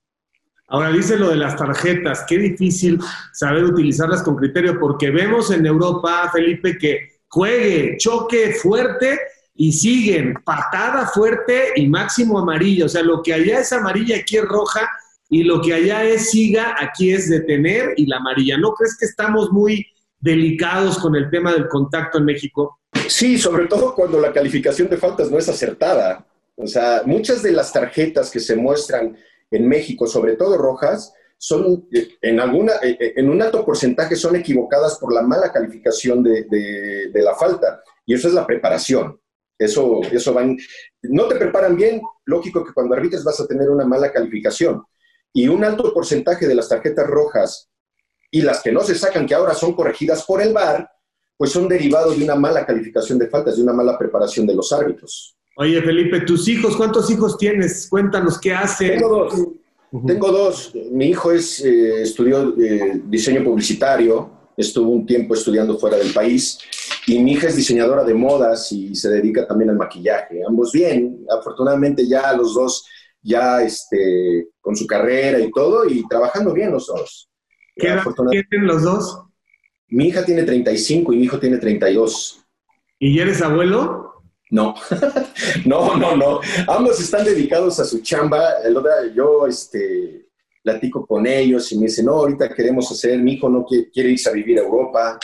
Ahora 0.67 0.91
dice 0.91 1.17
lo 1.17 1.29
de 1.29 1.35
las 1.35 1.57
tarjetas, 1.57 2.23
qué 2.27 2.37
difícil 2.37 2.99
saber 3.31 3.63
utilizarlas 3.63 4.21
con 4.21 4.35
criterio, 4.35 4.79
porque 4.79 5.09
vemos 5.09 5.49
en 5.49 5.65
Europa, 5.65 6.29
Felipe, 6.31 6.77
que 6.77 7.21
juegue, 7.27 7.97
choque 7.97 8.53
fuerte 8.53 9.19
y 9.55 9.71
siguen 9.71 10.33
patada 10.43 11.07
fuerte 11.07 11.73
y 11.75 11.87
máximo 11.87 12.39
amarillo. 12.39 12.85
O 12.85 12.89
sea, 12.89 13.03
lo 13.03 13.21
que 13.21 13.33
allá 13.33 13.59
es 13.59 13.71
amarilla, 13.71 14.17
aquí 14.17 14.37
es 14.37 14.45
roja, 14.45 14.89
y 15.29 15.43
lo 15.43 15.61
que 15.61 15.73
allá 15.73 16.03
es 16.03 16.31
siga, 16.31 16.75
aquí 16.79 17.11
es 17.11 17.29
detener 17.29 17.93
y 17.97 18.05
la 18.05 18.17
amarilla. 18.17 18.57
¿No 18.57 18.73
crees 18.73 18.97
que 18.97 19.05
estamos 19.05 19.51
muy 19.51 19.85
delicados 20.19 20.97
con 20.99 21.15
el 21.15 21.29
tema 21.29 21.53
del 21.53 21.67
contacto 21.67 22.17
en 22.17 22.25
México? 22.25 22.79
Sí, 23.07 23.37
sobre 23.37 23.67
todo 23.67 23.93
cuando 23.95 24.19
la 24.19 24.31
calificación 24.31 24.89
de 24.89 24.97
faltas 24.97 25.31
no 25.31 25.37
es 25.37 25.49
acertada. 25.49 26.25
O 26.55 26.67
sea, 26.67 27.01
muchas 27.05 27.41
de 27.41 27.51
las 27.51 27.73
tarjetas 27.73 28.29
que 28.29 28.39
se 28.39 28.55
muestran 28.55 29.17
en 29.49 29.67
México, 29.67 30.07
sobre 30.07 30.35
todo 30.35 30.57
rojas, 30.57 31.13
son 31.37 31.87
en, 32.21 32.39
alguna, 32.39 32.73
en 32.81 33.29
un 33.29 33.41
alto 33.41 33.65
porcentaje 33.65 34.15
son 34.15 34.35
equivocadas 34.35 34.97
por 34.97 35.13
la 35.13 35.23
mala 35.23 35.51
calificación 35.51 36.23
de 36.23 37.11
la 37.13 37.35
falta. 37.35 37.81
Y 38.05 38.13
eso 38.13 38.27
es 38.27 38.33
la 38.33 38.45
preparación. 38.45 39.19
Eso, 39.57 40.01
eso 40.11 40.33
van, 40.33 40.57
no 41.03 41.27
te 41.27 41.35
preparan 41.35 41.75
bien, 41.75 42.01
lógico 42.25 42.63
que 42.63 42.73
cuando 42.73 42.95
arbitres 42.95 43.23
vas 43.23 43.39
a 43.39 43.47
tener 43.47 43.69
una 43.69 43.85
mala 43.85 44.11
calificación. 44.11 44.83
Y 45.31 45.47
un 45.47 45.63
alto 45.63 45.93
porcentaje 45.93 46.47
de 46.47 46.55
las 46.55 46.69
tarjetas 46.69 47.07
rojas 47.07 47.69
y 48.31 48.41
las 48.41 48.61
que 48.61 48.71
no 48.71 48.81
se 48.81 48.95
sacan, 48.95 49.25
que 49.25 49.35
ahora 49.35 49.53
son 49.53 49.73
corregidas 49.73 50.25
por 50.25 50.41
el 50.41 50.53
VAR, 50.53 50.89
pues 51.37 51.51
son 51.51 51.67
derivados 51.67 52.17
de 52.17 52.23
una 52.23 52.35
mala 52.35 52.65
calificación 52.65 53.19
de 53.19 53.29
faltas, 53.29 53.57
de 53.57 53.63
una 53.63 53.73
mala 53.73 53.97
preparación 53.97 54.45
de 54.47 54.55
los 54.55 54.71
árbitros. 54.71 55.35
Oye, 55.55 55.81
Felipe, 55.81 56.21
tus 56.21 56.47
hijos, 56.47 56.75
¿cuántos 56.75 57.09
hijos 57.11 57.37
tienes? 57.37 57.87
Cuéntanos 57.87 58.39
qué 58.39 58.53
hace. 58.53 58.89
Tengo 58.89 59.09
dos. 59.09 59.47
Tengo 60.07 60.31
dos. 60.31 60.73
Mi 60.91 61.09
hijo 61.09 61.31
es, 61.31 61.63
eh, 61.63 62.01
estudió 62.01 62.55
eh, 62.59 63.01
diseño 63.05 63.43
publicitario, 63.43 64.31
estuvo 64.57 64.91
un 64.91 65.05
tiempo 65.05 65.33
estudiando 65.33 65.77
fuera 65.77 65.97
del 65.97 66.13
país 66.13 66.59
y 67.07 67.19
mi 67.19 67.33
hija 67.33 67.47
es 67.47 67.55
diseñadora 67.55 68.03
de 68.03 68.13
modas 68.13 68.71
y 68.71 68.95
se 68.95 69.09
dedica 69.09 69.47
también 69.47 69.71
al 69.71 69.77
maquillaje. 69.77 70.41
Ambos 70.47 70.71
bien, 70.71 71.25
afortunadamente 71.29 72.07
ya 72.07 72.33
los 72.33 72.53
dos 72.53 72.85
ya 73.21 73.61
este, 73.63 74.49
con 74.59 74.75
su 74.75 74.85
carrera 74.85 75.39
y 75.39 75.49
todo 75.51 75.85
y 75.87 76.07
trabajando 76.07 76.53
bien 76.53 76.71
los 76.71 76.87
dos. 76.87 77.29
¿Qué 77.75 77.87
edad 77.87 78.03
tienen 78.49 78.67
los 78.67 78.83
dos? 78.83 79.23
Mi 79.87 80.07
hija 80.07 80.25
tiene 80.25 80.43
35 80.43 81.13
y 81.13 81.17
mi 81.17 81.23
hijo 81.23 81.39
tiene 81.39 81.57
32. 81.57 82.43
¿Y 82.99 83.19
eres 83.19 83.41
abuelo? 83.41 84.23
No, 84.51 84.75
no, 85.65 85.95
no, 85.97 86.15
no. 86.15 86.41
Ambos 86.67 86.99
están 86.99 87.25
dedicados 87.25 87.79
a 87.79 87.85
su 87.85 88.01
chamba. 88.01 88.43
Yo 89.15 89.47
este, 89.47 90.27
platico 90.63 91.05
con 91.05 91.27
ellos 91.27 91.71
y 91.71 91.77
me 91.77 91.87
dicen, 91.87 92.05
no, 92.05 92.13
ahorita 92.13 92.53
queremos 92.53 92.89
hacer, 92.91 93.19
mi 93.19 93.33
hijo 93.33 93.49
no 93.49 93.65
quiere, 93.65 94.09
irse 94.09 94.29
a 94.29 94.33
vivir 94.33 94.57
a 94.57 94.63
Europa, 94.63 95.19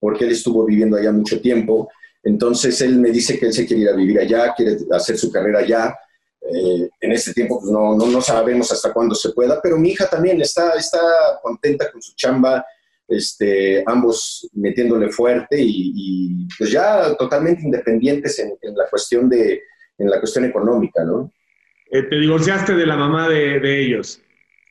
porque 0.00 0.24
él 0.24 0.32
estuvo 0.32 0.64
viviendo 0.64 0.96
allá 0.96 1.12
mucho 1.12 1.40
tiempo. 1.40 1.90
Entonces 2.22 2.80
él 2.80 2.98
me 2.98 3.10
dice 3.10 3.38
que 3.38 3.46
él 3.46 3.52
se 3.52 3.66
quiere 3.66 3.82
ir 3.82 3.88
a 3.90 3.96
vivir 3.96 4.18
allá, 4.18 4.54
quiere 4.56 4.78
hacer 4.90 5.18
su 5.18 5.30
carrera 5.30 5.60
allá. 5.60 5.96
Eh, 6.40 6.88
en 7.00 7.12
este 7.12 7.34
tiempo 7.34 7.60
pues 7.60 7.70
no, 7.70 7.94
no, 7.96 8.06
no, 8.06 8.20
sabemos 8.22 8.72
hasta 8.72 8.92
cuándo 8.92 9.14
se 9.14 9.30
pueda, 9.32 9.60
pero 9.60 9.76
mi 9.76 9.90
hija 9.90 10.08
también 10.08 10.40
está, 10.40 10.72
está 10.72 11.00
contenta 11.42 11.90
con 11.90 12.00
su 12.00 12.14
chamba, 12.14 12.64
este, 13.06 13.82
ambos 13.86 14.48
metiéndole 14.54 15.10
fuerte 15.10 15.56
y, 15.58 16.46
pues 16.56 16.70
ya 16.70 17.14
totalmente 17.16 17.62
independientes 17.62 18.38
en, 18.38 18.56
la, 18.74 18.88
cuestión 18.88 19.28
de, 19.28 19.62
en 19.98 20.08
la 20.08 20.20
cuestión 20.20 20.44
económica, 20.44 21.04
¿no? 21.04 21.32
Eh, 21.90 22.02
¿Te 22.02 22.16
divorciaste 22.16 22.74
de 22.74 22.86
la 22.86 22.96
mamá 22.96 23.28
de, 23.28 23.60
de 23.60 23.82
ellos? 23.82 24.22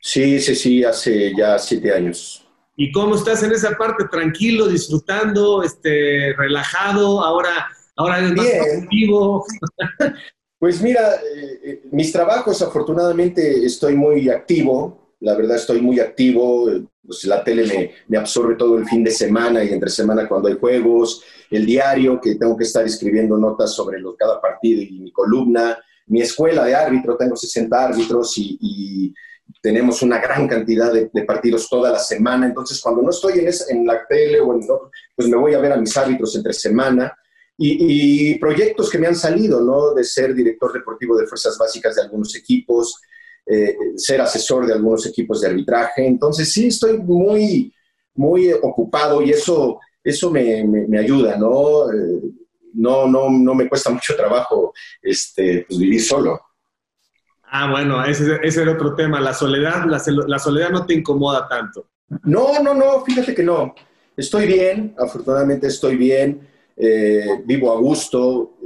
Sí, 0.02 0.40
sí, 0.40 0.56
sí, 0.56 0.84
hace 0.84 1.34
ya 1.36 1.58
siete 1.60 1.94
años. 1.94 2.48
¿Y 2.80 2.92
cómo 2.92 3.16
estás 3.16 3.42
en 3.42 3.52
esa 3.52 3.72
parte? 3.72 4.06
¿Tranquilo, 4.10 4.68
disfrutando, 4.68 5.64
este, 5.64 6.34
relajado? 6.38 7.24
Ahora, 7.24 7.68
ahora 7.96 8.20
es 8.20 8.34
más 8.34 8.48
positivo. 8.48 9.46
Pues 10.60 10.82
mira, 10.82 11.18
eh, 11.18 11.60
eh, 11.64 11.82
mis 11.92 12.12
trabajos, 12.12 12.64
afortunadamente, 12.64 13.64
estoy 13.64 13.96
muy 13.96 14.28
activo. 14.28 15.14
La 15.20 15.36
verdad, 15.36 15.58
estoy 15.58 15.82
muy 15.82 16.00
activo. 16.00 16.68
Pues 17.06 17.26
la 17.26 17.44
tele 17.44 17.68
me, 17.68 17.92
me, 18.08 18.18
absorbe 18.18 18.56
todo 18.56 18.76
el 18.80 18.88
fin 18.88 19.04
de 19.04 19.12
semana 19.12 19.64
y 19.64 19.70
entre 19.70 19.92
semana 19.92 20.28
cuando 20.28 20.48
hay 20.48 20.56
juegos. 20.56 21.24
El 21.52 21.64
diario, 21.64 22.20
que 22.20 22.38
tengo 22.38 22.58
que 22.58 22.64
estar 22.64 22.84
escribiendo 22.84 23.38
notas 23.38 23.76
sobre 23.76 24.00
los, 24.00 24.16
cada 24.18 24.42
partido 24.42 24.82
y 24.82 25.00
mi 25.00 25.12
columna. 25.12 25.78
Mi 26.08 26.22
escuela 26.22 26.66
de 26.66 26.74
árbitro, 26.74 27.16
tengo 27.18 27.36
60 27.36 27.86
árbitros 27.90 28.34
y 28.40 29.14
tenemos 29.62 30.02
una 30.02 30.20
gran 30.20 30.48
cantidad 30.48 30.93
de, 30.93 31.10
partidos 31.24 31.70
toda 31.70 31.91
la 31.91 32.00
semana, 32.00 32.46
entonces 32.46 32.80
cuando 32.82 33.02
no 33.02 33.10
estoy 33.10 33.39
en, 33.39 33.50
en 33.70 33.86
la 33.86 34.06
tele 34.08 34.39
o 34.39 34.54
en 34.54 34.62
pues 35.15 35.28
me 35.28 35.38
voy 35.38 35.54
a 35.54 35.60
ver 35.60 35.74
a 35.74 35.78
mis 35.78 35.96
árbitros 35.98 36.36
entre 36.36 36.54
semana 36.54 37.17
y, 37.58 38.36
proyectos 38.36 38.89
que 38.89 39.00
me 39.00 39.08
han 39.08 39.15
salido, 39.15 39.62
¿no? 39.62 39.93
De 39.93 40.04
ser 40.04 40.34
director 40.34 40.72
deportivo 40.72 41.17
de 41.17 41.26
fuerzas 41.26 41.58
básicas 41.58 41.96
de 41.96 42.04
algunos 42.04 42.36
equipos, 42.36 43.02
eh, 43.46 43.76
ser 43.96 44.22
asesor 44.22 44.67
de 44.67 44.74
algunos 44.74 45.06
equipos 45.08 45.41
de 45.41 45.48
arbitraje, 45.48 46.06
entonces 46.06 46.52
sí 46.52 46.67
estoy 46.67 47.00
muy, 47.00 47.74
muy 48.15 48.52
ocupado 48.52 49.22
y 49.22 49.32
eso, 49.32 49.80
eso 50.04 50.30
me, 50.30 50.63
me, 50.65 51.00
ayuda, 51.00 51.38
¿no? 51.38 51.91
Eh, 51.91 52.22
no, 52.74 53.08
no, 53.08 53.30
no 53.30 53.56
me 53.56 53.67
cuesta 53.67 53.89
mucho 53.89 54.15
trabajo 54.15 54.74
este, 55.02 55.65
pues, 55.67 55.80
vivir 55.80 56.04
solo. 56.04 56.39
Ah, 57.60 57.72
bueno, 57.72 58.06
ese, 58.06 58.62
era 58.62 58.74
otro 58.74 58.93
tema. 58.93 59.20
La 59.20 59.34
soledad, 59.34 59.86
la, 59.86 60.38
soledad 60.38 60.70
no 60.70 60.86
te 60.86 60.93
incomoda 60.93 61.48
tanto. 61.48 61.88
No, 62.24 62.62
no, 62.62 62.76
no, 62.76 63.04
fíjate 63.04 63.34
que 63.34 63.41
no. 63.41 63.74
Estoy 64.15 64.46
bien, 64.46 64.93
afortunadamente 64.96 65.65
estoy 65.65 65.96
bien, 65.96 66.48
eh, 66.76 67.41
vivo 67.46 67.72
a 67.72 67.80
gusto, 67.80 68.58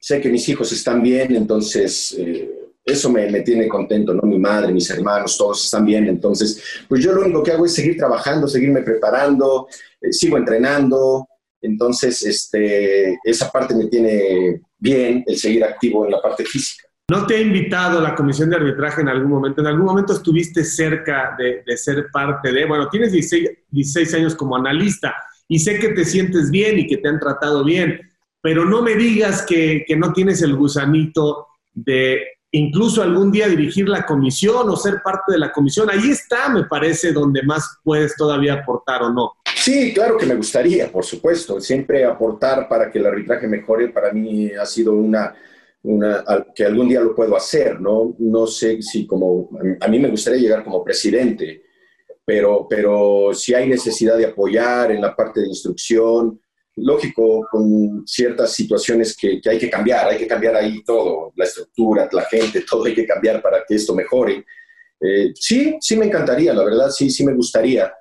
sé 0.00 0.20
que 0.20 0.30
mis 0.30 0.48
hijos 0.48 0.72
están 0.72 1.00
bien, 1.00 1.36
entonces 1.36 2.16
eh, 2.18 2.72
eso 2.84 3.08
me, 3.08 3.30
me, 3.30 3.42
tiene 3.42 3.68
contento, 3.68 4.12
¿no? 4.12 4.22
Mi 4.22 4.38
madre, 4.38 4.72
mis 4.72 4.90
hermanos, 4.90 5.38
todos 5.38 5.64
están 5.64 5.86
bien, 5.86 6.08
entonces, 6.08 6.60
pues 6.88 7.04
yo 7.04 7.12
lo 7.12 7.22
único 7.22 7.42
que 7.42 7.52
hago 7.52 7.66
es 7.66 7.74
seguir 7.74 7.96
trabajando, 7.96 8.48
seguirme 8.48 8.82
preparando, 8.82 9.68
eh, 10.00 10.12
sigo 10.12 10.38
entrenando, 10.38 11.28
entonces 11.62 12.22
este, 12.24 13.16
esa 13.22 13.50
parte 13.50 13.76
me 13.76 13.86
tiene 13.86 14.60
bien, 14.76 15.22
el 15.24 15.36
seguir 15.36 15.62
activo 15.62 16.04
en 16.04 16.10
la 16.10 16.20
parte 16.20 16.44
física. 16.44 16.88
¿No 17.10 17.26
te 17.26 17.36
ha 17.36 17.40
invitado 17.40 18.00
la 18.00 18.14
comisión 18.14 18.48
de 18.48 18.56
arbitraje 18.56 19.02
en 19.02 19.10
algún 19.10 19.30
momento? 19.30 19.60
¿En 19.60 19.66
algún 19.66 19.84
momento 19.84 20.14
estuviste 20.14 20.64
cerca 20.64 21.36
de, 21.36 21.76
ser 21.76 22.06
parte 22.10 22.50
de, 22.50 22.64
bueno, 22.64 22.88
tienes 22.88 23.12
16, 23.12 24.14
años 24.14 24.34
como 24.34 24.56
analista 24.56 25.14
y 25.46 25.58
sé 25.58 25.78
que 25.78 25.88
te 25.88 26.06
sientes 26.06 26.50
bien 26.50 26.78
y 26.78 26.86
que 26.86 26.96
te 26.96 27.08
han 27.08 27.20
tratado 27.20 27.62
bien, 27.62 28.00
pero 28.40 28.64
no 28.64 28.80
me 28.80 28.94
digas 28.94 29.42
que, 29.42 29.84
que 29.86 29.96
no 29.96 30.14
tienes 30.14 30.40
el 30.40 30.56
gusanito 30.56 31.48
de 31.74 32.22
incluso 32.52 33.02
algún 33.02 33.30
día 33.30 33.48
dirigir 33.48 33.86
la 33.86 34.06
comisión 34.06 34.70
o 34.70 34.76
ser 34.76 35.02
parte 35.02 35.32
de 35.32 35.38
la 35.38 35.52
comisión. 35.52 35.90
Ahí 35.90 36.10
está, 36.10 36.48
me 36.48 36.64
parece, 36.64 37.12
donde 37.12 37.42
más 37.42 37.80
puedes 37.82 38.16
todavía 38.16 38.54
aportar 38.54 39.02
o 39.02 39.12
no. 39.12 39.32
Sí, 39.54 39.92
claro 39.92 40.16
que 40.16 40.24
me 40.24 40.36
gustaría, 40.36 40.90
por 40.90 41.04
supuesto. 41.04 41.60
Siempre 41.60 42.04
aportar 42.04 42.66
para 42.66 42.90
que 42.90 42.98
el 42.98 43.06
arbitraje 43.06 43.46
mejore 43.46 43.88
para 43.88 44.10
mí 44.10 44.50
ha 44.52 44.64
sido 44.64 44.94
una, 44.94 45.34
una 45.84 46.24
que 46.54 46.64
algún 46.64 46.88
día 46.88 47.00
lo 47.00 47.14
puedo 47.14 47.36
hacer, 47.36 47.80
¿no? 47.80 48.16
No 48.18 48.46
sé 48.46 48.80
si 48.80 49.06
como, 49.06 49.50
a 49.80 49.88
mí 49.88 49.98
me 49.98 50.08
gustaría 50.08 50.40
llegar 50.40 50.64
como 50.64 50.82
presidente, 50.82 51.62
pero, 52.24 52.66
pero 52.68 53.34
si 53.34 53.54
hay 53.54 53.68
necesidad 53.68 54.16
de 54.16 54.26
apoyar 54.26 54.92
en 54.92 55.02
la 55.02 55.14
parte 55.14 55.40
de 55.40 55.48
instrucción, 55.48 56.40
lógico, 56.76 57.46
con 57.50 58.02
ciertas 58.06 58.52
situaciones 58.52 59.14
que, 59.14 59.40
hay 59.44 59.58
que 59.58 59.68
cambiar, 59.68 60.08
hay 60.08 60.18
que 60.18 60.26
cambiar 60.26 60.56
ahí 60.56 60.82
todo, 60.84 61.32
la 61.36 61.44
estructura, 61.44 62.08
la 62.10 62.22
gente, 62.22 62.64
todo 62.68 62.84
hay 62.84 62.94
que 62.94 63.06
cambiar 63.06 63.42
para 63.42 63.62
que 63.66 63.74
esto 63.74 63.94
mejore. 63.94 64.44
Eh, 65.00 65.32
sí, 65.34 65.76
sí 65.80 65.96
me 65.98 66.06
encantaría, 66.06 66.54
la 66.54 66.64
verdad, 66.64 66.88
sí, 66.88 67.10
sí 67.10 67.26
me 67.26 67.34
gustaría, 67.34 67.92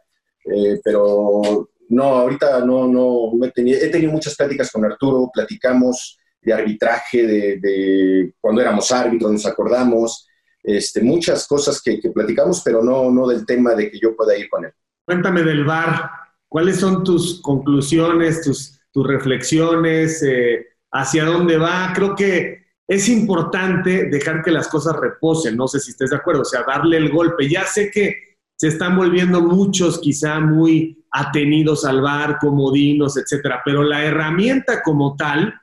eh, 0.46 0.80
pero 0.82 1.69
no, 1.89 2.04
ahorita 2.04 2.63
no, 2.63 2.88
no, 2.88 3.46
he, 3.46 3.52
tenido, 3.52 3.78
he 3.82 3.89
tenido 3.89 4.13
muchas 4.13 4.38
pláticas 4.38 4.72
con 4.72 4.86
Arturo, 4.86 5.30
platicamos 5.34 6.17
de 6.43 6.53
arbitraje, 6.53 7.25
de, 7.60 8.34
cuando 8.39 8.62
éramos 8.62 8.91
árbitros, 8.91 9.32
nos 9.32 9.45
acordamos, 9.45 10.27
este, 10.62 11.01
muchas 11.01 11.47
cosas 11.47 11.82
que, 11.82 11.99
que 11.99 12.12
platicamos, 12.12 12.62
pero 12.63 12.84
no, 12.84 13.10
no 13.12 13.27
del 13.27 13.45
tema 13.45 13.75
de 13.75 13.91
que 13.91 13.99
yo 13.99 14.15
pueda 14.15 14.38
ir 14.38 14.49
con 14.49 14.65
él. 14.65 14.71
Cuéntame 15.06 15.43
del 15.43 15.65
bar, 15.65 16.10
¿Cuáles 16.53 16.79
son 16.79 17.03
tus 17.03 17.41
conclusiones, 17.41 18.43
tus, 18.43 18.79
tus 18.91 19.08
reflexiones? 19.08 20.21
Eh, 20.21 20.67
¿Hacia 20.91 21.25
dónde 21.25 21.58
va? 21.58 21.91
Creo 21.95 22.15
que 22.15 22.67
es 22.88 23.10
importante 23.10 24.06
dejar 24.06 24.43
que 24.43 24.51
las 24.51 24.67
cosas 24.67 24.95
reposen. 24.95 25.58
No 25.58 25.67
sé 25.67 25.79
si 25.79 25.89
estés 25.89 26.12
de 26.12 26.17
acuerdo, 26.17 26.41
o 26.41 26.45
sea, 26.45 26.62
darle 26.62 26.97
el 26.97 27.10
golpe. 27.10 27.49
Ya 27.49 27.65
sé 27.65 27.89
que 27.89 28.38
se 28.56 28.67
están 28.67 28.95
volviendo 28.95 29.41
muchos 29.41 29.99
quizá 29.99 30.39
muy 30.41 31.03
atenidos 31.10 31.86
al 31.86 32.01
bar, 32.01 32.38
comodinos, 32.39 33.17
etcétera, 33.17 33.63
pero 33.65 33.82
la 33.82 34.06
herramienta 34.06 34.84
como 34.84 35.15
tal, 35.15 35.56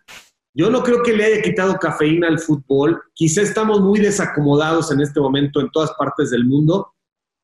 yo 0.61 0.69
no 0.69 0.83
creo 0.83 1.03
que 1.03 1.15
le 1.15 1.25
haya 1.25 1.41
quitado 1.41 1.79
cafeína 1.79 2.29
al 2.29 2.39
fútbol. 2.39 3.01
Quizá 3.15 3.41
estamos 3.41 3.81
muy 3.81 3.99
desacomodados 3.99 4.93
en 4.93 5.01
este 5.01 5.19
momento 5.19 5.59
en 5.61 5.71
todas 5.71 5.91
partes 5.99 6.31
del 6.31 6.45
mundo, 6.45 6.93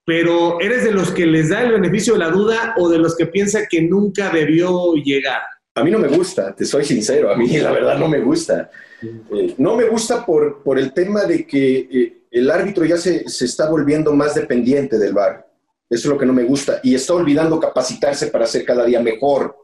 pero 0.04 0.60
¿eres 0.60 0.84
de 0.84 0.92
los 0.92 1.10
que 1.12 1.24
les 1.24 1.48
da 1.48 1.62
el 1.62 1.72
beneficio 1.72 2.12
de 2.12 2.18
la 2.18 2.30
duda 2.30 2.74
o 2.76 2.90
de 2.90 2.98
los 2.98 3.16
que 3.16 3.24
piensa 3.24 3.66
que 3.70 3.80
nunca 3.80 4.28
debió 4.28 4.92
llegar? 4.96 5.40
A 5.74 5.82
mí 5.82 5.90
no 5.90 5.98
me 5.98 6.08
gusta, 6.08 6.54
te 6.54 6.66
soy 6.66 6.84
sincero, 6.84 7.32
a 7.32 7.36
mí 7.36 7.48
la 7.56 7.72
verdad 7.72 7.98
no 7.98 8.06
me 8.06 8.20
gusta. 8.20 8.70
Eh, 9.02 9.54
no 9.56 9.76
me 9.76 9.84
gusta 9.84 10.24
por, 10.24 10.62
por 10.62 10.78
el 10.78 10.92
tema 10.92 11.24
de 11.24 11.46
que 11.46 11.78
eh, 11.90 12.22
el 12.30 12.50
árbitro 12.50 12.84
ya 12.84 12.98
se, 12.98 13.26
se, 13.28 13.46
está 13.46 13.70
volviendo 13.70 14.12
más 14.12 14.34
dependiente 14.34 14.98
del 14.98 15.14
VAR. 15.14 15.46
Eso 15.88 16.08
es 16.08 16.12
lo 16.12 16.18
que 16.18 16.26
no 16.26 16.34
me 16.34 16.44
gusta. 16.44 16.80
Y 16.82 16.94
está 16.94 17.14
olvidando 17.14 17.58
capacitarse 17.58 18.26
para 18.26 18.46
ser 18.46 18.64
cada 18.66 18.84
día 18.84 19.00
mejor. 19.00 19.56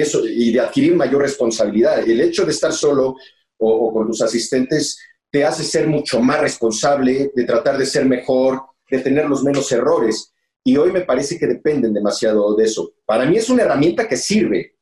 Eso, 0.00 0.26
y 0.26 0.52
de 0.52 0.60
adquirir 0.60 0.94
mayor 0.94 1.22
responsabilidad. 1.22 2.08
El 2.08 2.20
hecho 2.20 2.44
de 2.44 2.52
estar 2.52 2.72
solo 2.72 3.16
o, 3.58 3.92
con 3.92 4.06
tus 4.06 4.22
asistentes 4.22 4.98
te 5.30 5.44
hace 5.44 5.64
ser 5.64 5.86
mucho 5.86 6.20
más 6.20 6.40
responsable, 6.40 7.30
de 7.34 7.44
tratar 7.44 7.78
de 7.78 7.86
ser 7.86 8.06
mejor, 8.06 8.62
de 8.90 8.98
tener 9.00 9.28
los 9.28 9.42
menos 9.42 9.70
errores. 9.72 10.32
Y 10.64 10.76
hoy 10.76 10.92
me 10.92 11.02
parece 11.02 11.38
que 11.38 11.46
dependen 11.46 11.92
demasiado 11.92 12.54
de 12.56 12.64
eso. 12.64 12.94
Para 13.04 13.26
mí 13.26 13.36
es 13.36 13.48
una 13.48 13.62
herramienta 13.62 14.08
que 14.08 14.16
sirve, 14.16 14.76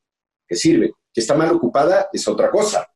que 0.47 0.57
sirve. 0.57 0.93
Que 1.13 1.21
está 1.21 1.35
mal 1.35 1.51
ocupada 1.53 2.09
es 2.13 2.27
otra 2.27 2.51
cosa, 2.51 2.89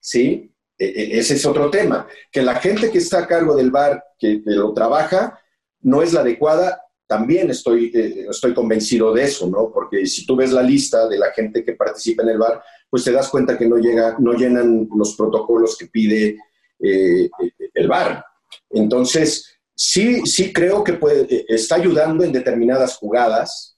¿sí? 0.00 0.54
E, 0.78 0.84
e, 0.86 1.18
ese 1.18 1.34
es 1.34 1.46
otro 1.46 1.70
tema. 1.70 2.06
Que 2.30 2.42
la 2.42 2.56
gente 2.56 2.90
que 2.90 2.98
está 2.98 3.20
a 3.20 3.26
cargo 3.26 3.56
del 3.56 3.70
bar, 3.70 4.04
que, 4.18 4.42
lo 4.44 4.72
trabaja, 4.72 5.40
no 5.80 6.02
es 6.02 6.12
la 6.12 6.20
adecuada, 6.20 6.82
también 7.06 7.50
estoy, 7.50 7.90
eh, 7.94 8.26
estoy 8.30 8.54
convencido 8.54 9.12
de 9.12 9.24
eso, 9.24 9.48
¿no? 9.48 9.70
Porque 9.72 10.06
si 10.06 10.24
tú 10.26 10.36
ves 10.36 10.52
la 10.52 10.62
lista 10.62 11.08
de 11.08 11.18
la 11.18 11.32
gente 11.32 11.64
que 11.64 11.74
participa 11.74 12.22
en 12.22 12.30
el 12.30 12.38
bar, 12.38 12.62
pues 12.88 13.04
te 13.04 13.12
das 13.12 13.28
cuenta 13.28 13.58
que 13.58 13.66
no, 13.66 13.76
llega, 13.76 14.16
no 14.18 14.32
llenan 14.32 14.88
los 14.96 15.14
protocolos 15.16 15.76
que 15.76 15.86
pide 15.86 16.38
eh, 16.80 17.28
el 17.74 17.88
bar. 17.88 18.24
Entonces, 18.70 19.58
sí, 19.74 20.24
sí 20.24 20.52
creo 20.52 20.82
que 20.82 20.94
puede, 20.94 21.22
eh, 21.22 21.44
está 21.48 21.76
ayudando 21.76 22.24
en 22.24 22.32
determinadas 22.32 22.96
jugadas 22.96 23.76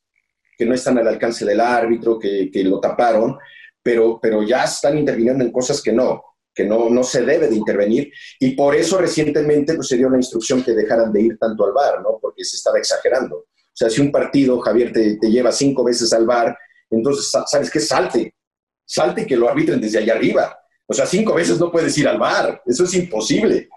que 0.57 0.65
no 0.65 0.75
están 0.75 0.99
al 0.99 1.09
alcance 1.09 1.45
del 1.45 1.61
árbitro, 1.61 2.19
que, 2.19 2.51
lo 2.65 2.81
taparon, 2.81 3.37
pero, 3.83 4.19
pero 4.21 4.43
ya 4.43 4.65
están 4.65 4.97
interviniendo 4.97 5.45
en 5.45 5.53
cosas 5.53 5.83
que 5.83 5.93
no, 5.93 6.23
que 6.57 6.65
no, 6.65 6.89
no 6.89 7.05
se 7.05 7.23
debe 7.23 7.49
de 7.49 7.55
intervenir. 7.55 8.11
Y 8.41 8.57
por 8.57 8.75
eso 8.75 8.99
recientemente 8.99 9.75
pues, 9.75 9.89
se 9.89 9.97
dio 9.97 10.09
una 10.09 10.17
instrucción 10.17 10.65
que 10.65 10.73
dejaran 10.73 11.13
de 11.13 11.21
ir 11.21 11.39
tanto 11.39 11.67
al 11.67 11.73
bar, 11.73 12.01
¿no? 12.03 12.19
porque 12.21 12.43
se 12.43 12.57
estaba 12.57 12.79
exagerando. 12.79 13.37
O 13.37 13.79
sea, 13.79 13.91
si 13.91 14.01
un 14.01 14.11
partido, 14.11 14.59
Javier, 14.61 14.91
te, 14.91 15.19
te 15.19 15.31
lleva 15.31 15.53
cinco 15.53 15.85
veces 15.85 16.11
al 16.15 16.25
bar, 16.25 16.57
entonces, 16.91 17.31
¿sabes 17.47 17.71
qué? 17.71 17.79
Salte. 17.79 18.35
Salte 18.87 19.23
y 19.23 19.27
que 19.27 19.37
lo 19.37 19.49
arbitren 19.49 19.81
desde 19.81 19.99
allá 19.99 20.15
arriba. 20.15 20.59
O 20.87 20.95
sea, 20.95 21.05
cinco 21.05 21.35
veces 21.35 21.59
no 21.59 21.71
puedes 21.71 21.97
ir 21.99 22.09
al 22.09 22.19
bar. 22.19 22.63
Eso 22.65 22.85
es 22.85 22.95
imposible. 22.95 23.69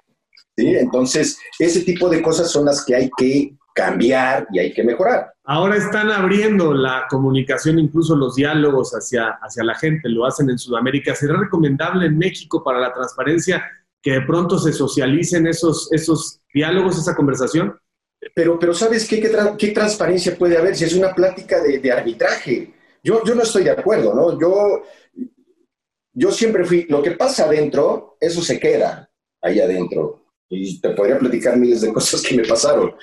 Entonces, 0.55 1.37
ese 1.57 1.81
tipo 1.81 2.09
de 2.09 2.21
cosas 2.21 2.49
son 2.49 2.65
las 2.65 2.85
que 2.85 2.95
hay 2.95 3.09
que 3.17 3.55
cambiar 3.79 4.47
y 4.51 4.59
hay 4.59 4.73
que 4.73 4.83
mejorar. 4.83 5.33
Ahora 5.45 5.77
están 5.77 6.11
abriendo 6.11 6.73
la 6.73 7.05
comunicación, 7.09 7.79
incluso 7.79 8.15
los 8.15 8.35
diálogos 8.35 8.91
hacia, 8.91 9.39
hacia 9.41 9.63
la 9.63 9.75
gente, 9.75 10.09
lo 10.09 10.25
hacen 10.25 10.49
en 10.49 10.57
Sudamérica. 10.57 11.15
¿Será 11.15 11.37
recomendable 11.37 12.07
en 12.07 12.17
México 12.17 12.61
para 12.61 12.79
la 12.79 12.93
transparencia 12.93 13.63
que 14.01 14.11
de 14.11 14.21
pronto 14.21 14.59
se 14.59 14.73
socialicen 14.73 15.47
esos, 15.47 15.91
esos 15.93 16.41
diálogos, 16.53 16.97
esa 16.97 17.15
conversación? 17.15 17.79
Pero, 18.35 18.59
pero 18.59 18.73
¿sabes 18.73 19.07
qué, 19.07 19.21
qué, 19.57 19.69
transparencia 19.69 20.37
puede 20.37 20.57
haber 20.57 20.75
si 20.75 20.83
es 20.83 20.93
una 20.93 21.15
plática 21.15 21.61
de, 21.61 21.91
arbitraje? 21.91 22.73
Yo, 23.01 23.23
yo 23.23 23.33
no 23.33 23.43
estoy 23.43 23.63
de 23.63 23.71
acuerdo, 23.71 24.13
¿no? 24.13 24.37
Yo, 24.37 24.83
yo 26.13 26.31
siempre 26.31 26.65
fui, 26.65 26.85
lo 26.89 27.01
que 27.01 27.11
pasa 27.11 27.45
adentro, 27.45 28.17
eso 28.19 28.41
se 28.41 28.59
queda 28.59 29.09
ahí 29.41 29.61
adentro 29.61 30.25
y 30.49 30.81
te 30.81 30.89
podría 30.89 31.17
platicar 31.17 31.57
miles 31.57 31.81
de 31.81 31.93
cosas 31.93 32.21
que 32.21 32.35
me 32.35 32.43
pasaron, 32.43 32.93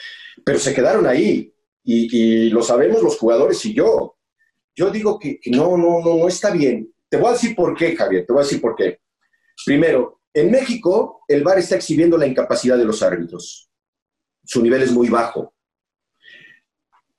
pero 0.44 0.58
se 0.58 0.74
quedaron 0.74 1.06
ahí 1.06 1.52
y, 1.84 2.50
lo 2.50 2.62
sabemos 2.62 3.02
los 3.02 3.18
jugadores 3.18 3.64
y 3.64 3.74
yo. 3.74 4.16
Yo 4.74 4.90
digo 4.90 5.18
que, 5.18 5.40
no, 5.46 5.76
no, 5.76 6.00
no, 6.00 6.16
no 6.16 6.28
está 6.28 6.50
bien. 6.50 6.92
Te 7.08 7.16
voy 7.16 7.30
a 7.30 7.32
decir 7.32 7.54
por 7.54 7.76
qué, 7.76 7.96
Javier, 7.96 8.26
te 8.26 8.32
voy 8.32 8.42
a 8.42 8.44
decir 8.44 8.60
por 8.60 8.74
qué. 8.74 9.00
Primero, 9.64 10.20
en 10.34 10.50
México 10.50 11.22
el 11.28 11.42
VAR 11.42 11.58
está 11.58 11.76
exhibiendo 11.76 12.18
la 12.18 12.26
incapacidad 12.26 12.76
de 12.76 12.84
los 12.84 13.02
árbitros. 13.02 13.70
Su 14.44 14.62
nivel 14.62 14.82
es 14.82 14.92
muy 14.92 15.08
bajo. 15.08 15.54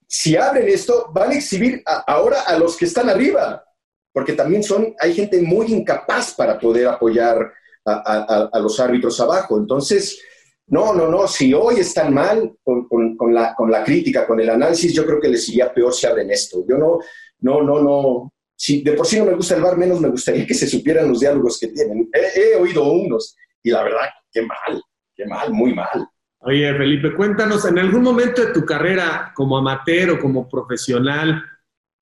Si 0.07 0.35
abren 0.35 0.67
esto, 0.69 1.09
van 1.11 1.31
a 1.31 1.35
exhibir 1.35 1.83
ahora 1.85 2.41
a 2.41 2.57
los 2.57 2.77
que 2.77 2.85
están 2.85 3.09
arriba, 3.09 3.65
porque 4.13 4.33
también 4.33 4.63
son, 4.63 4.95
hay 4.99 5.13
gente 5.13 5.41
muy 5.41 5.67
incapaz 5.67 6.33
para 6.33 6.57
poder 6.57 6.87
apoyar 6.87 7.53
a, 7.85 8.59
los 8.59 8.79
árbitros 8.79 9.19
abajo. 9.19 9.57
Entonces, 9.57 10.21
no, 10.67 10.93
no, 10.93 11.07
no, 11.07 11.27
si 11.27 11.53
hoy 11.53 11.75
están 11.79 12.13
mal 12.13 12.57
con, 12.63 13.33
la, 13.33 13.55
con 13.55 13.71
la 13.71 13.83
crítica, 13.83 14.27
con 14.27 14.39
el 14.39 14.49
análisis, 14.49 14.93
yo 14.93 15.05
creo 15.05 15.19
que 15.19 15.29
les 15.29 15.47
iría 15.49 15.73
peor 15.73 15.93
si 15.93 16.05
abren 16.05 16.29
esto. 16.29 16.65
Yo 16.67 16.77
no, 16.77 16.99
no, 17.39 17.61
no, 17.63 17.81
no, 17.81 18.33
si 18.55 18.81
de 18.81 18.93
por 18.93 19.05
sí 19.05 19.17
no 19.17 19.25
me 19.25 19.35
gusta 19.35 19.55
el 19.55 19.61
bar, 19.61 19.77
menos 19.77 20.01
me 20.01 20.09
gustaría 20.09 20.45
que 20.45 20.53
se 20.53 20.67
supieran 20.67 21.07
los 21.07 21.19
diálogos 21.19 21.59
que 21.59 21.67
tienen. 21.67 22.09
He, 22.13 22.39
he 22.39 22.55
oído 22.55 22.83
unos 22.91 23.35
y 23.63 23.71
la 23.71 23.83
verdad, 23.83 24.07
qué 24.31 24.41
mal, 24.41 24.81
qué 25.15 25.25
mal, 25.25 25.51
muy 25.53 25.73
mal. 25.73 26.07
Oye, 26.39 26.73
Felipe, 26.77 27.15
cuéntanos, 27.15 27.65
en 27.65 27.79
algún 27.79 28.03
momento 28.03 28.45
de 28.45 28.53
tu 28.53 28.63
carrera 28.63 29.31
como 29.35 29.57
amateur 29.57 30.11
o 30.11 30.19
como 30.19 30.47
profesional, 30.47 31.43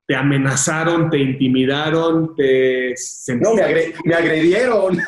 te 0.06 0.14
amenazaron, 0.14 1.10
te 1.10 1.18
intimidaron, 1.18 2.34
te... 2.36 2.94
No, 3.40 3.54
me, 3.54 4.14
agredieron, 4.14 4.98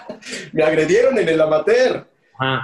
me 0.52 0.62
agredieron 0.62 1.18
en 1.18 1.28
el 1.28 1.40
amateur. 1.40 2.08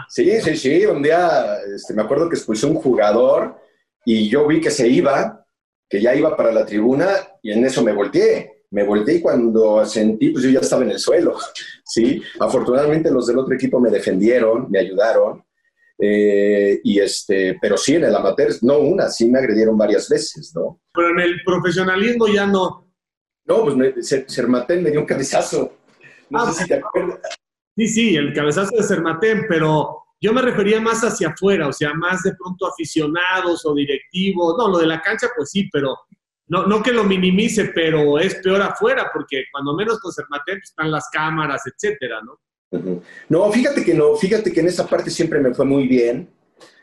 Sí, 0.09 0.41
sí, 0.41 0.57
sí, 0.57 0.87
un 0.87 1.03
día 1.03 1.59
este, 1.75 1.95
me 1.95 2.03
acuerdo 2.03 2.29
que 2.29 2.37
expulsó 2.37 2.69
un 2.69 2.77
jugador 2.77 3.57
y 4.05 4.29
yo 4.29 4.47
vi 4.47 4.61
que 4.61 4.71
se 4.71 4.87
iba, 4.87 5.47
que 5.89 6.01
ya 6.01 6.15
iba 6.15 6.37
para 6.37 6.53
la 6.53 6.65
tribuna 6.65 7.09
y 7.43 7.53
en 7.53 7.65
eso 7.65 7.83
me 7.83 7.93
volteé. 7.93 8.51
Me 8.71 8.83
volteé 8.83 9.17
y 9.17 9.21
cuando 9.21 9.85
sentí, 9.87 10.31
pues 10.31 10.45
yo 10.45 10.51
ya 10.51 10.59
estaba 10.59 10.83
en 10.83 10.91
el 10.91 10.99
suelo, 10.99 11.37
¿sí? 11.85 12.21
Afortunadamente 12.41 13.11
los 13.11 13.27
del 13.27 13.39
otro 13.39 13.55
equipo 13.55 13.79
me 13.79 13.91
defendieron, 13.91 14.69
me 14.69 14.81
ayudaron, 14.81 15.45
eh, 15.99 16.81
y 16.83 16.99
este, 16.99 17.57
pero 17.61 17.77
sí, 17.77 17.95
en 17.95 18.05
el 18.05 18.15
amateur, 18.15 18.53
no 18.63 18.79
una, 18.79 19.09
sí 19.09 19.31
me 19.31 19.39
agredieron 19.39 19.79
varias 19.79 20.09
veces, 20.09 20.53
¿no? 20.55 20.81
Pero 20.93 21.11
en 21.11 21.21
el 21.21 21.43
profesionalismo 21.45 22.27
ya 22.27 22.47
no. 22.47 22.93
No, 23.47 23.63
pues 23.63 23.77
me, 23.77 24.03
Sermaten 24.03 24.83
me 24.83 24.91
dio 24.91 25.01
un 25.01 25.07
cabezazo. 25.07 25.73
No 26.31 26.47
sé 26.47 26.51
ah. 26.51 26.63
si 26.63 26.69
te 26.69 26.75
acuerdas. 26.75 27.21
Sí, 27.77 27.89
sí, 27.89 28.17
el 28.17 28.33
cabezazo 28.33 28.77
de 28.77 28.83
Sermatén, 28.83 29.47
pero 29.49 30.05
yo 30.21 30.33
me 30.33 30.43
refería 30.43 30.81
más 30.81 31.03
hacia 31.03 31.29
afuera, 31.29 31.69
o 31.69 31.73
sea, 31.73 31.93
más 31.93 32.23
de 32.23 32.35
pronto 32.35 32.67
aficionados 32.67 33.67
o 33.67 33.75
directivos. 33.75 34.55
No, 34.57 34.69
lo 34.69 34.79
de 34.79 34.87
la 34.87 35.03
cancha, 35.03 35.29
pues 35.37 35.51
sí, 35.51 35.69
pero 35.73 35.97
no, 36.47 36.67
no 36.67 36.83
que 36.83 36.93
lo 36.93 37.05
minimice, 37.05 37.73
pero 37.75 38.19
es 38.19 38.37
peor 38.37 38.63
afuera, 38.63 39.11
porque 39.13 39.45
cuando 39.51 39.75
menos 39.75 39.99
con 39.99 40.13
Sermatén 40.13 40.57
pues, 40.59 40.71
están 40.71 40.91
las 40.91 41.09
cámaras, 41.11 41.63
etcétera, 41.67 42.21
¿no? 42.23 42.41
No, 43.29 43.53
fíjate 43.53 43.85
que 43.85 43.95
no, 43.95 44.17
fíjate 44.17 44.53
que 44.53 44.61
en 44.61 44.67
esa 44.67 44.87
parte 44.87 45.11
siempre 45.11 45.41
me 45.41 45.55
fue 45.55 45.65
muy 45.65 45.87
bien. 45.87 46.29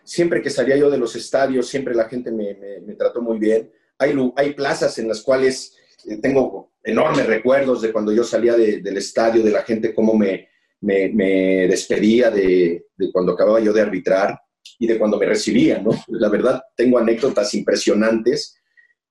Siempre 0.04 0.42
que 0.42 0.50
salía 0.50 0.78
yo 0.78 0.90
de 0.90 0.98
los 0.98 1.16
estadios, 1.16 1.68
siempre 1.68 1.94
la 1.94 2.08
gente 2.08 2.32
me, 2.32 2.56
me, 2.86 2.96
trató 2.96 3.22
muy 3.22 3.38
bien. 3.38 3.72
Hay, 3.98 4.16
hay 4.36 4.54
plazas 4.54 4.98
en 5.00 5.08
las 5.08 5.22
cuales 5.22 5.76
eh, 6.08 6.18
tengo 6.18 6.72
enormes 6.84 7.26
recuerdos 7.28 7.82
de 7.82 7.92
cuando 7.92 8.12
yo 8.12 8.24
salía 8.24 8.56
del 8.56 8.98
estadio, 8.98 9.44
de 9.44 9.52
la 9.52 9.62
gente, 9.64 9.94
cómo 9.94 10.14
me, 10.82 11.68
despedía 11.68 12.30
de, 12.30 12.86
de, 12.96 13.12
cuando 13.12 13.34
acababa 13.34 13.60
yo 13.60 13.74
de 13.74 13.82
arbitrar 13.82 14.40
y 14.80 14.88
de 14.88 14.98
cuando 14.98 15.18
me 15.18 15.26
recibía, 15.26 15.80
¿no? 15.80 15.92
La 16.08 16.30
verdad, 16.30 16.62
tengo 16.76 16.98
anécdotas 16.98 17.54
impresionantes 17.54 18.56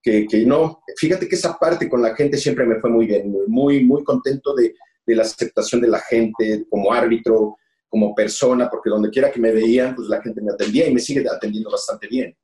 que, 0.03 0.27
que 0.27 0.45
no, 0.45 0.83
fíjate 0.97 1.29
que 1.29 1.37
esa 1.37 1.59
parte 1.59 1.89
con 1.89 2.03
la 2.03 2.14
gente 2.14 2.37
siempre 2.39 2.66
me 2.66 2.81
fue 2.81 2.91
muy 2.91 3.07
bien, 3.07 3.33
muy, 3.47 3.85
muy 3.85 4.03
contento 4.03 4.55
de, 4.55 4.75
de 5.07 5.16
la 5.16 5.23
aceptación 5.23 5.81
de 5.81 5.89
la 5.89 6.01
gente 6.01 6.66
como 6.68 6.93
árbitro, 6.93 7.57
como 7.89 8.14
persona, 8.14 8.71
porque 8.71 8.91
donde 8.91 9.11
quiera 9.11 9.31
que 9.31 9.41
me 9.41 9.53
veían, 9.53 9.95
pues 9.95 10.09
la 10.09 10.23
gente 10.23 10.41
me 10.41 10.53
atendía 10.53 10.89
y 10.89 10.95
me 10.95 11.01
sigue 11.01 11.25
atendiendo 11.29 11.71
bastante 11.71 12.07
bien. 12.07 12.37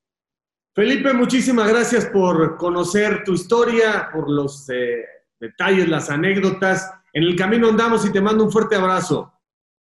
Felipe, 0.75 1.13
muchísimas 1.15 1.69
gracias 1.69 2.07
por 2.07 2.59
conocer 2.59 3.25
tu 3.25 3.33
historia, 3.33 4.11
por 4.13 4.29
los 4.29 4.69
eh, 4.69 5.05
detalles, 5.41 5.89
las 5.89 6.11
anécdotas. 6.11 6.91
En 7.17 7.23
el 7.23 7.35
camino 7.35 7.71
andamos 7.71 8.05
y 8.05 8.13
te 8.13 8.21
mando 8.21 8.45
un 8.45 8.53
fuerte 8.53 8.77
abrazo. 8.77 9.33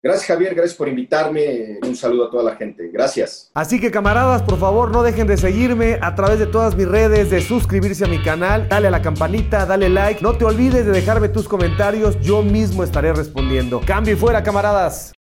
Gracias 0.00 0.28
Javier, 0.28 0.54
gracias 0.54 0.76
por 0.76 0.88
invitarme. 0.88 1.80
Un 1.82 1.96
saludo 1.96 2.28
a 2.28 2.30
toda 2.30 2.44
la 2.44 2.54
gente. 2.54 2.88
Gracias. 2.92 3.50
Así 3.52 3.80
que 3.80 3.90
camaradas, 3.90 4.42
por 4.42 4.60
favor 4.60 4.92
no 4.92 5.02
dejen 5.02 5.26
de 5.26 5.36
seguirme 5.36 5.98
a 6.00 6.14
través 6.14 6.38
de 6.38 6.46
todas 6.46 6.76
mis 6.76 6.86
redes, 6.86 7.30
de 7.30 7.40
suscribirse 7.40 8.04
a 8.04 8.06
mi 8.06 8.22
canal, 8.22 8.68
dale 8.68 8.86
a 8.86 8.90
la 8.92 9.02
campanita, 9.02 9.66
dale 9.66 9.88
like. 9.88 10.22
No 10.22 10.38
te 10.38 10.44
olvides 10.44 10.86
de 10.86 10.92
dejarme 10.92 11.28
tus 11.28 11.48
comentarios, 11.48 12.16
yo 12.20 12.44
mismo 12.44 12.84
estaré 12.84 13.12
respondiendo. 13.12 13.80
Cambio 13.84 14.14
y 14.14 14.16
fuera 14.16 14.44
camaradas. 14.44 15.15